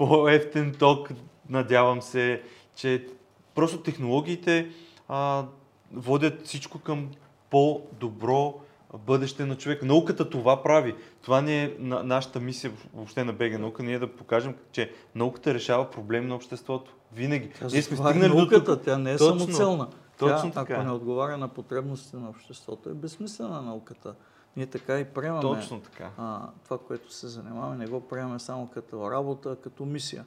по-ефтен 0.00 0.74
ток, 0.78 1.10
надявам 1.48 2.02
се, 2.02 2.42
че 2.76 3.06
просто 3.54 3.78
технологиите 3.78 4.70
а, 5.08 5.44
водят 5.92 6.46
всичко 6.46 6.78
към 6.78 7.08
по-добро 7.50 8.54
бъдеще 8.98 9.46
на 9.46 9.56
човек. 9.56 9.82
Науката 9.82 10.30
това 10.30 10.62
прави. 10.62 10.94
Това 11.22 11.40
не 11.40 11.64
е 11.64 11.74
на, 11.78 12.02
нашата 12.02 12.40
мисия 12.40 12.72
въобще 12.94 13.24
на 13.24 13.32
БГ 13.32 13.58
наука, 13.58 13.82
ние 13.82 13.98
да 13.98 14.16
покажем, 14.16 14.54
че 14.72 14.92
науката 15.14 15.54
решава 15.54 15.90
проблеми 15.90 16.26
на 16.26 16.34
обществото. 16.34 16.94
Винаги. 17.12 17.50
Ние 17.72 17.82
сме 17.82 18.10
е 18.10 18.28
до 18.28 18.34
науката, 18.34 18.76
тук. 18.76 18.84
тя 18.84 18.98
не 18.98 19.12
е 19.12 19.16
Точно, 19.16 19.40
самоцелна. 19.40 19.88
точно 20.18 20.52
тя, 20.52 20.60
така. 20.60 20.74
ако 20.74 20.82
не 20.82 20.90
отговаря 20.90 21.38
на 21.38 21.48
потребностите 21.48 22.16
на 22.16 22.28
обществото, 22.28 22.90
е 22.90 22.94
безсмислена 22.94 23.62
науката. 23.62 24.14
Ние 24.56 24.66
така 24.66 24.98
и 25.00 25.04
приемаме 25.04 25.42
Точно 25.42 25.80
така. 25.80 26.10
а, 26.18 26.50
това, 26.64 26.78
което 26.78 27.12
се 27.12 27.28
занимаваме, 27.28 27.76
не 27.76 27.86
го 27.86 28.08
приемаме 28.08 28.38
само 28.38 28.68
като 28.68 29.10
работа, 29.10 29.50
а 29.52 29.56
като 29.56 29.84
мисия. 29.84 30.26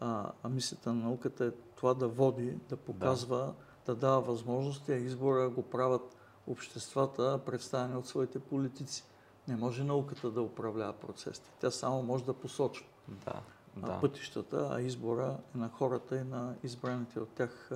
А, 0.00 0.30
а 0.42 0.48
мисията 0.48 0.92
на 0.92 1.02
науката 1.02 1.44
е 1.44 1.50
това 1.76 1.94
да 1.94 2.08
води, 2.08 2.58
да 2.68 2.76
показва, 2.76 3.54
да, 3.86 3.94
дава 3.94 4.20
възможности, 4.20 4.92
а 4.92 4.96
избора 4.96 5.48
го 5.48 5.62
правят 5.62 6.16
обществата, 6.46 7.40
представени 7.46 7.96
от 7.96 8.06
своите 8.06 8.38
политици. 8.38 9.04
Не 9.48 9.56
може 9.56 9.84
науката 9.84 10.30
да 10.30 10.42
управлява 10.42 10.92
процесите. 10.92 11.50
Тя 11.60 11.70
само 11.70 12.02
може 12.02 12.24
да 12.24 12.34
посочва 12.34 12.86
Да, 13.08 13.40
да. 13.76 13.86
да. 13.86 14.00
пътищата, 14.00 14.68
а 14.72 14.80
избора 14.80 15.36
е 15.54 15.58
на 15.58 15.68
хората 15.68 16.16
и 16.16 16.24
на 16.24 16.54
избраните 16.62 17.20
от 17.20 17.28
тях 17.28 17.68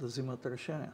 да 0.00 0.06
взимат 0.06 0.46
решения. 0.46 0.92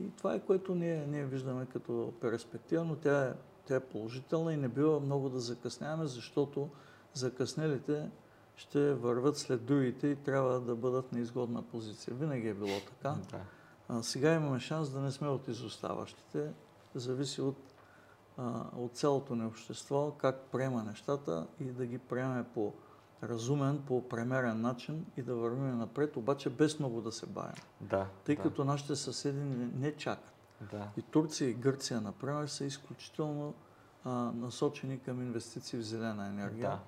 И 0.00 0.10
това 0.16 0.34
е 0.34 0.40
което 0.40 0.74
ние, 0.74 1.06
ние 1.06 1.24
виждаме 1.24 1.66
като 1.66 2.12
перспектива, 2.20 2.84
но 2.84 2.96
тя 2.96 3.24
е, 3.24 3.32
тя 3.70 3.76
е 3.76 3.80
положителна 3.80 4.52
и 4.52 4.56
не 4.56 4.68
бива 4.68 5.00
много 5.00 5.28
да 5.28 5.40
закъсняваме, 5.40 6.06
защото 6.06 6.68
закъснелите 7.14 8.10
ще 8.56 8.94
върват 8.94 9.38
след 9.38 9.64
другите 9.64 10.08
и 10.08 10.16
трябва 10.16 10.60
да 10.60 10.76
бъдат 10.76 11.12
на 11.12 11.20
изгодна 11.20 11.62
позиция. 11.62 12.14
Винаги 12.14 12.48
е 12.48 12.54
било 12.54 12.80
така. 12.88 13.16
да. 13.30 13.40
А, 13.88 14.02
сега 14.02 14.34
имаме 14.34 14.60
шанс 14.60 14.90
да 14.90 15.00
не 15.00 15.10
сме 15.10 15.28
от 15.28 15.48
изоставащите. 15.48 16.52
Зависи 16.94 17.40
от, 17.40 17.56
а, 18.38 18.64
от 18.76 18.92
цялото 18.92 19.34
ни 19.34 19.46
общество, 19.46 20.10
как 20.18 20.40
приема 20.52 20.82
нещата 20.82 21.46
и 21.60 21.64
да 21.64 21.86
ги 21.86 21.98
приеме 21.98 22.44
по 22.54 22.72
разумен, 23.22 23.82
по 23.86 24.08
премерен 24.08 24.60
начин 24.60 25.06
и 25.16 25.22
да 25.22 25.34
вървим 25.34 25.78
напред, 25.78 26.16
обаче 26.16 26.50
без 26.50 26.78
много 26.78 27.00
да 27.00 27.12
се 27.12 27.26
бавим. 27.26 27.62
Да, 27.80 28.06
Тъй 28.24 28.36
да, 28.36 28.42
като 28.42 28.64
нашите 28.64 28.96
съседи 28.96 29.40
не, 29.40 29.66
не 29.74 29.96
чакат. 29.96 30.39
Да. 30.70 30.88
И 30.96 31.02
Турция 31.02 31.50
и 31.50 31.54
Гърция, 31.54 32.00
например, 32.00 32.46
са 32.46 32.64
изключително 32.64 33.54
а, 34.04 34.10
насочени 34.34 34.98
към 34.98 35.22
инвестиции 35.22 35.78
в 35.78 35.82
зелена 35.82 36.26
енергия. 36.26 36.70
Да. 36.70 36.78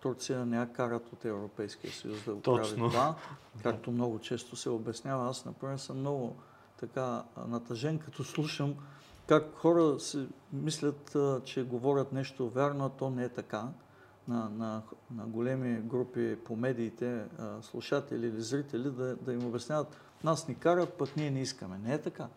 Турция 0.00 0.46
не 0.46 0.56
я 0.56 0.72
карат 0.72 1.12
от 1.12 1.24
Европейския 1.24 1.92
съюз 1.92 2.24
да 2.24 2.34
го 2.34 2.40
Точно. 2.40 2.76
прави 2.76 2.90
това, 2.90 3.14
както 3.62 3.90
много 3.90 4.18
често 4.18 4.56
се 4.56 4.70
обяснява. 4.70 5.28
Аз, 5.28 5.44
например, 5.44 5.76
съм 5.76 5.98
много 5.98 6.36
така 6.80 7.24
натъжен, 7.46 7.98
като 7.98 8.24
слушам 8.24 8.74
как 9.26 9.54
хора 9.54 10.00
си 10.00 10.28
мислят, 10.52 11.16
че 11.44 11.64
говорят 11.64 12.12
нещо 12.12 12.48
вярно, 12.48 12.84
а 12.84 12.88
то 12.88 13.10
не 13.10 13.24
е 13.24 13.28
така. 13.28 13.68
На, 14.28 14.48
на, 14.48 14.82
на 15.10 15.26
големи 15.26 15.80
групи 15.80 16.36
по 16.44 16.56
медиите, 16.56 17.24
слушатели 17.62 18.26
или 18.26 18.40
зрители, 18.40 18.90
да, 18.90 19.16
да 19.16 19.32
им 19.32 19.46
обясняват, 19.46 19.96
нас 20.24 20.48
ни 20.48 20.54
карат, 20.54 20.92
пък 20.94 21.16
ние 21.16 21.30
не 21.30 21.40
искаме. 21.40 21.78
Не 21.78 21.94
е 21.94 22.02
така. 22.02 22.28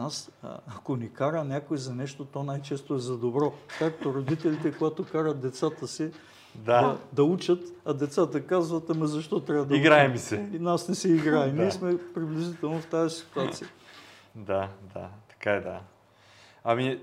Нас, 0.00 0.30
ако 0.66 0.96
ни 0.96 1.12
кара 1.12 1.44
някой 1.44 1.78
за 1.78 1.94
нещо, 1.94 2.24
то 2.24 2.42
най-често 2.42 2.94
е 2.94 2.98
за 2.98 3.18
добро. 3.18 3.52
Както 3.78 4.14
родителите, 4.14 4.72
когато 4.72 5.04
карат 5.04 5.40
децата 5.40 5.88
си 5.88 6.12
Да. 6.54 6.82
да, 6.82 6.98
да 7.12 7.24
учат, 7.24 7.64
а 7.84 7.94
децата 7.94 8.46
казват, 8.46 8.90
ама 8.90 9.06
защо 9.06 9.40
трябва 9.40 9.64
да 9.64 9.76
Играе 9.76 10.06
учим? 10.06 10.18
се. 10.18 10.48
И 10.52 10.58
нас 10.58 10.88
не 10.88 10.94
се 10.94 11.12
играе. 11.12 11.50
Да. 11.52 11.62
Ние 11.62 11.70
сме 11.70 12.12
приблизително 12.14 12.80
в 12.80 12.86
тази 12.86 13.16
ситуация. 13.16 13.68
Да, 14.34 14.68
да, 14.94 15.08
така 15.28 15.52
е, 15.52 15.60
да. 15.60 15.80
Ами, 16.64 17.02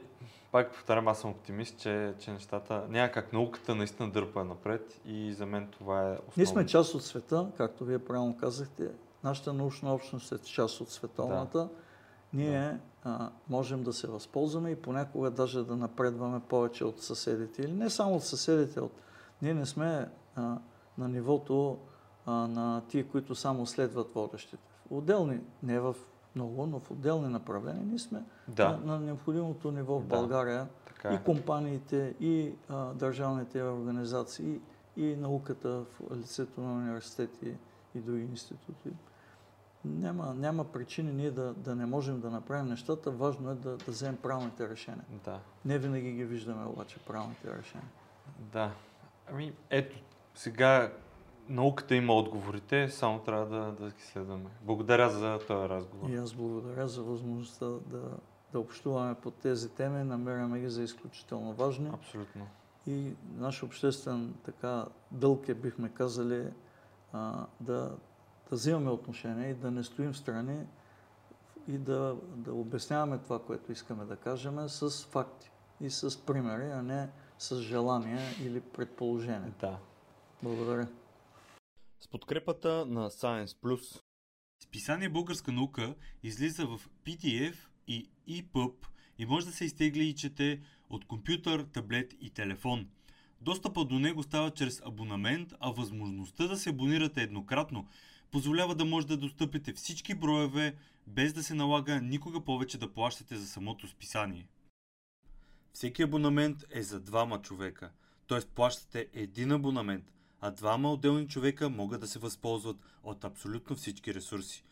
пак 0.51 0.73
повтарям, 0.73 1.07
аз 1.07 1.19
съм 1.21 1.29
оптимист, 1.29 1.79
че, 1.79 2.13
че 2.19 2.31
нещата 2.31 2.83
няма 2.89 3.09
как 3.11 3.33
науката 3.33 3.75
наистина 3.75 4.09
дърпа 4.09 4.43
напред 4.43 5.01
и 5.05 5.33
за 5.33 5.45
мен 5.45 5.67
това 5.71 6.01
е 6.01 6.03
основно. 6.03 6.33
Ние 6.37 6.45
сме 6.45 6.65
част 6.65 6.95
от 6.95 7.03
света, 7.03 7.47
както 7.57 7.85
вие 7.85 7.99
правилно 7.99 8.37
казахте. 8.37 8.87
Нашата 9.23 9.53
научна 9.53 9.93
общност 9.93 10.31
е 10.31 10.37
част 10.37 10.81
от 10.81 10.89
световната. 10.89 11.69
Ние 12.33 12.79
а, 13.03 13.29
можем 13.49 13.83
да 13.83 13.93
се 13.93 14.07
възползваме 14.07 14.71
и 14.71 14.75
понякога 14.75 15.31
даже 15.31 15.63
да 15.63 15.75
напредваме 15.75 16.39
повече 16.39 16.85
от 16.85 17.01
съседите. 17.01 17.61
Или 17.61 17.71
не 17.71 17.89
само 17.89 18.15
от 18.15 18.23
съседите, 18.23 18.79
от... 18.79 18.91
ние 19.41 19.53
не 19.53 19.65
сме 19.65 20.09
а, 20.35 20.57
на 20.97 21.07
нивото 21.07 21.77
а, 22.25 22.31
на 22.31 22.81
тия, 22.87 23.07
които 23.07 23.35
само 23.35 23.65
следват 23.65 24.13
водещите. 24.13 24.63
Отделни, 24.89 25.39
не 25.63 25.79
в 25.79 25.95
много, 26.35 26.65
но 26.65 26.79
в 26.79 26.91
отделни 26.91 27.27
направления, 27.27 27.83
ние 27.85 27.99
сме 27.99 28.23
Да, 28.47 28.69
на, 28.69 28.77
на 28.85 28.99
необходимото 28.99 29.71
ниво 29.71 29.99
в 29.99 30.03
Да. 30.03 30.15
България. 30.15 30.67
така 30.85 31.11
И 31.13 31.15
е. 31.15 31.23
компаниите, 31.23 32.15
и 32.19 32.53
а, 32.69 32.93
държавните 32.93 33.63
организации, 33.63 34.59
и 34.97 35.15
науката 35.15 35.69
в 35.69 35.85
лицето 36.15 36.61
на 36.61 36.73
университети 36.73 37.53
и 37.95 37.99
други 37.99 38.21
институти. 38.23 38.89
Няма, 39.87 40.33
няма 40.33 40.63
причини 40.63 41.13
ние 41.13 41.31
да, 41.31 41.53
да 41.53 41.75
не 41.75 41.85
можем 41.85 42.19
да 42.19 42.29
направим 42.29 42.67
нещата. 42.67 43.11
Важно 43.11 43.51
е 43.51 43.55
да, 43.55 43.77
да 43.77 43.91
вземем 43.91 44.17
правилните 44.17 44.69
решения. 44.69 45.05
Да. 45.25 45.39
Не 45.65 45.79
винаги 45.79 46.11
ги 46.11 46.25
виждаме 46.25 46.65
обаче 46.65 46.99
правилните 46.99 47.57
решения. 47.57 47.89
Да. 48.39 48.71
Ами, 49.31 49.53
ето, 49.69 49.97
сега 50.35 50.91
науката 51.49 51.95
има 51.95 52.13
отговорите, 52.13 52.89
само 52.89 53.19
трябва 53.19 53.45
да, 53.45 53.71
да 53.71 53.89
ги 53.89 54.01
следваме. 54.01 54.49
Благодаря 54.61 55.09
за 55.09 55.39
този 55.47 55.69
разговор. 55.69 56.09
И 56.09 56.15
аз 56.15 56.33
благодаря 56.33 56.87
за 56.87 57.03
възможността 57.03 57.65
да, 57.65 58.01
да 58.51 58.59
общуваме 58.59 59.15
по 59.15 59.31
тези 59.31 59.69
теми. 59.69 60.03
Намираме 60.03 60.59
ги 60.59 60.69
за 60.69 60.83
изключително 60.83 61.53
важни. 61.53 61.89
Абсолютно. 61.93 62.47
И 62.87 63.11
наш 63.35 63.63
обществен 63.63 64.33
така 64.43 64.85
дълг 65.11 65.49
е, 65.49 65.53
бихме 65.53 65.89
казали, 65.89 66.47
а, 67.13 67.45
да, 67.59 67.95
да 68.49 68.55
взимаме 68.55 68.89
отношение 68.89 69.49
и 69.49 69.53
да 69.53 69.71
не 69.71 69.83
стоим 69.83 70.13
в 70.13 70.17
страни 70.17 70.65
и 71.67 71.77
да, 71.77 72.17
да 72.35 72.53
обясняваме 72.53 73.17
това, 73.17 73.43
което 73.43 73.71
искаме 73.71 74.05
да 74.05 74.15
кажем 74.15 74.69
с 74.69 75.05
факти 75.05 75.51
и 75.81 75.89
с 75.89 76.25
примери, 76.25 76.71
а 76.71 76.81
не 76.81 77.09
с 77.37 77.61
желания 77.61 78.21
или 78.41 78.61
предположения. 78.61 79.53
Да. 79.59 79.79
Благодаря. 80.43 80.87
С 81.99 82.07
подкрепата 82.07 82.85
на 82.85 83.09
Science 83.09 83.47
Plus. 83.47 84.01
Списание 84.63 85.09
Българска 85.09 85.51
наука 85.51 85.95
излиза 86.23 86.65
в 86.65 86.81
PDF 87.05 87.55
и 87.87 88.09
EPUB 88.29 88.73
и 89.17 89.25
може 89.25 89.45
да 89.45 89.51
се 89.51 89.65
изтегли 89.65 90.03
и 90.03 90.15
чете 90.15 90.61
от 90.89 91.05
компютър, 91.05 91.65
таблет 91.73 92.13
и 92.21 92.29
телефон. 92.29 92.87
Достъпа 93.41 93.85
до 93.85 93.99
него 93.99 94.23
става 94.23 94.51
чрез 94.51 94.81
абонамент, 94.85 95.53
а 95.59 95.71
възможността 95.71 96.47
да 96.47 96.57
се 96.57 96.69
абонирате 96.69 97.21
еднократно 97.21 97.87
позволява 98.31 98.75
да 98.75 98.85
може 98.85 99.07
да 99.07 99.17
достъпите 99.17 99.73
всички 99.73 100.15
броеве, 100.15 100.75
без 101.07 101.33
да 101.33 101.43
се 101.43 101.53
налага 101.53 102.01
никога 102.01 102.41
повече 102.41 102.77
да 102.77 102.93
плащате 102.93 103.37
за 103.37 103.47
самото 103.47 103.87
списание. 103.87 104.47
Всеки 105.73 106.03
абонамент 106.03 106.63
е 106.71 106.83
за 106.83 106.99
двама 106.99 107.41
човека, 107.41 107.91
т.е. 108.27 108.39
плащате 108.55 109.07
един 109.13 109.51
абонамент, 109.51 110.13
а 110.41 110.51
двама 110.51 110.93
отделни 110.93 111.27
човека 111.27 111.69
могат 111.69 112.01
да 112.01 112.07
се 112.07 112.19
възползват 112.19 112.77
от 113.03 113.23
абсолютно 113.23 113.75
всички 113.75 114.13
ресурси. 114.13 114.63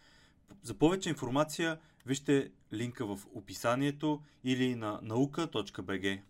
За 0.62 0.74
повече 0.74 1.10
информация 1.10 1.80
вижте 2.06 2.52
линка 2.74 3.06
в 3.06 3.20
описанието 3.34 4.22
или 4.44 4.76
на 4.76 5.00
наука.bg. 5.04 6.22